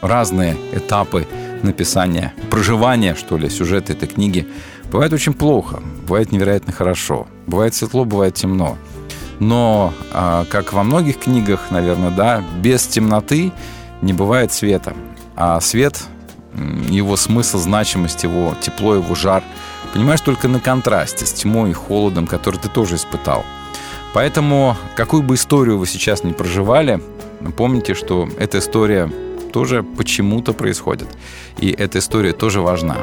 разные 0.00 0.56
этапы 0.72 1.26
написания, 1.62 2.34
проживания, 2.50 3.14
что 3.14 3.38
ли, 3.38 3.48
сюжета 3.48 3.92
этой 3.92 4.08
книги 4.08 4.46
бывает 4.90 5.12
очень 5.12 5.32
плохо, 5.32 5.80
бывает 6.06 6.32
невероятно 6.32 6.72
хорошо, 6.72 7.26
бывает 7.46 7.74
светло, 7.74 8.04
бывает 8.04 8.34
темно. 8.34 8.76
Но, 9.38 9.92
а, 10.12 10.44
как 10.50 10.72
во 10.72 10.82
многих 10.82 11.18
книгах, 11.18 11.70
наверное, 11.70 12.10
да, 12.10 12.44
без 12.60 12.86
темноты 12.86 13.52
не 14.02 14.12
бывает 14.12 14.52
света. 14.52 14.94
А 15.34 15.60
свет, 15.60 16.02
его 16.88 17.16
смысл, 17.16 17.58
значимость, 17.58 18.24
его 18.24 18.54
тепло, 18.60 18.94
его 18.96 19.14
жар 19.14 19.42
понимаешь 19.92 20.20
только 20.20 20.48
на 20.48 20.60
контрасте 20.60 21.26
с 21.26 21.32
тьмой 21.32 21.70
и 21.70 21.74
холодом, 21.74 22.26
который 22.26 22.58
ты 22.58 22.68
тоже 22.68 22.96
испытал. 22.96 23.44
Поэтому, 24.14 24.76
какую 24.94 25.22
бы 25.22 25.36
историю 25.36 25.78
вы 25.78 25.86
сейчас 25.86 26.22
не 26.24 26.32
проживали, 26.32 27.00
помните, 27.56 27.94
что 27.94 28.28
эта 28.38 28.58
история 28.58 29.10
тоже 29.52 29.82
почему-то 29.82 30.52
происходит. 30.52 31.08
И 31.58 31.70
эта 31.70 31.98
история 31.98 32.32
тоже 32.32 32.60
важна. 32.60 32.96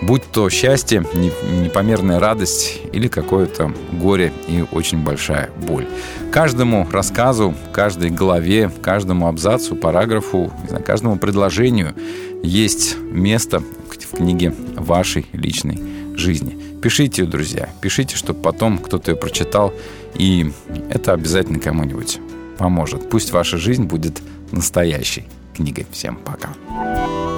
Будь 0.00 0.22
то 0.30 0.48
счастье, 0.48 1.04
не- 1.14 1.32
непомерная 1.60 2.20
радость 2.20 2.80
или 2.92 3.08
какое-то 3.08 3.72
горе 3.92 4.32
и 4.46 4.64
очень 4.70 4.98
большая 4.98 5.50
боль. 5.66 5.86
Каждому 6.30 6.86
рассказу, 6.90 7.54
каждой 7.72 8.10
главе, 8.10 8.70
каждому 8.80 9.26
абзацу, 9.26 9.74
параграфу, 9.74 10.52
знаю, 10.68 10.84
каждому 10.84 11.18
предложению 11.18 11.94
есть 12.42 12.96
место 13.00 13.60
в 13.60 14.16
книге 14.16 14.54
вашей 14.76 15.26
личной 15.32 15.82
жизни. 16.16 16.56
Пишите 16.80 17.24
друзья, 17.24 17.68
пишите, 17.80 18.16
чтобы 18.16 18.40
потом 18.40 18.78
кто-то 18.78 19.10
ее 19.10 19.16
прочитал, 19.16 19.72
и 20.14 20.52
это 20.90 21.12
обязательно 21.12 21.58
кому-нибудь 21.58 22.20
поможет. 22.56 23.10
Пусть 23.10 23.32
ваша 23.32 23.56
жизнь 23.56 23.84
будет 23.84 24.20
настоящей 24.52 25.24
книгой. 25.56 25.86
Всем 25.90 26.16
пока. 26.16 26.50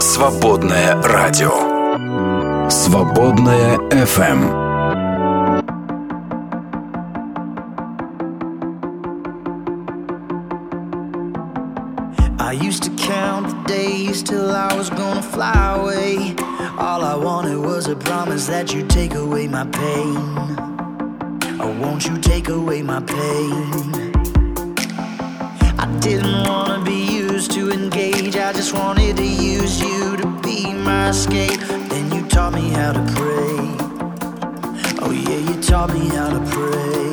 Свободное 0.00 1.00
радио. 1.02 1.79
Свободное 2.69 3.77
FM. 3.91 4.39
I 12.39 12.51
used 12.51 12.83
to 12.83 12.91
count 12.91 13.49
the 13.49 13.63
days 13.67 14.23
till 14.23 14.51
I 14.51 14.73
was 14.75 14.89
gonna 14.89 15.21
fly 15.21 15.77
away. 15.79 16.35
All 16.77 17.03
I 17.03 17.15
wanted 17.15 17.57
was 17.57 17.87
a 17.87 17.95
promise 17.95 18.47
that 18.47 18.73
you'd 18.73 18.89
take 18.89 19.15
away 19.15 19.47
my 19.47 19.65
pain. 19.65 20.15
Oh, 21.59 21.75
won't 21.81 22.05
you 22.05 22.17
take 22.17 22.49
away 22.49 22.81
my 22.81 23.01
pain? 23.01 23.71
I 25.77 25.87
didn't 25.99 26.47
wanna 26.47 26.83
be 26.83 26.99
used 27.23 27.51
to 27.51 27.71
engage, 27.71 28.35
I 28.37 28.53
just 28.53 28.73
wanted 28.73 29.17
to 29.17 29.25
use 29.25 29.81
you 29.81 30.17
to 30.17 30.27
be 30.41 30.73
my 30.73 31.09
escape. 31.09 31.78
Taught 32.30 32.54
me 32.54 32.70
how 32.70 32.92
to 32.92 33.02
pray. 33.14 33.58
Oh, 35.02 35.10
yeah, 35.10 35.38
you 35.48 35.60
taught 35.62 35.92
me 35.92 36.08
how 36.08 36.30
to 36.30 36.40
pray. 36.50 37.10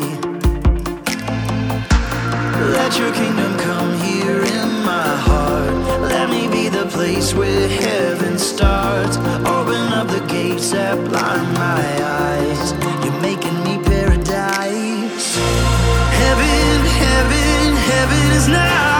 Let 2.78 2.98
your 3.00 3.12
kingdom 3.14 3.58
come 3.58 4.00
here 4.02 4.42
in 4.42 4.70
my 4.84 5.16
heart. 5.28 5.74
Let 6.02 6.30
me 6.30 6.48
be 6.48 6.70
the 6.70 6.86
place 6.86 7.34
where 7.34 7.68
heaven 7.68 8.38
starts. 8.38 9.18
Open 9.58 9.92
up 10.00 10.08
the 10.08 10.24
gates 10.28 10.72
that 10.72 10.96
blind 11.10 11.54
my 11.54 11.84
eyes. 12.04 12.72
You're 13.04 13.22
making 13.22 13.58
me 13.64 13.84
paradise. 13.84 15.36
Heaven, 16.22 16.86
heaven, 17.02 17.76
heaven 17.92 18.32
is 18.38 18.48
now. 18.48 18.97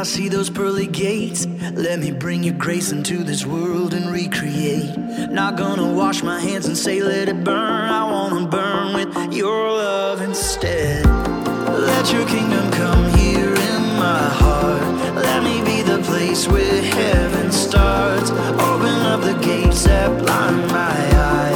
I 0.00 0.02
see 0.02 0.30
those 0.30 0.48
pearly 0.48 0.86
gates. 0.86 1.46
Let 1.74 1.98
me 1.98 2.10
bring 2.10 2.42
your 2.42 2.54
grace 2.54 2.90
into 2.90 3.22
this 3.22 3.44
world 3.44 3.92
and 3.92 4.10
recreate. 4.10 4.96
Not 5.30 5.58
gonna 5.58 5.92
wash 5.92 6.22
my 6.22 6.40
hands 6.40 6.64
and 6.64 6.74
say, 6.74 7.02
let 7.02 7.28
it 7.28 7.44
burn. 7.44 7.90
I 7.90 8.10
wanna 8.10 8.46
burn 8.46 8.94
with 8.94 9.34
your 9.34 9.70
love 9.70 10.22
instead. 10.22 11.04
Let 11.04 12.10
your 12.14 12.26
kingdom 12.26 12.70
come 12.70 13.10
here 13.18 13.52
in 13.52 13.82
my 13.98 14.24
heart. 14.40 14.82
Let 15.16 15.42
me 15.42 15.60
be 15.66 15.82
the 15.82 15.98
place 16.02 16.48
where 16.48 16.80
heaven 16.80 17.52
starts. 17.52 18.30
Open 18.30 18.96
up 19.12 19.20
the 19.20 19.38
gates 19.42 19.84
that 19.84 20.08
blind 20.18 20.66
my 20.68 20.96
eyes. 21.14 21.49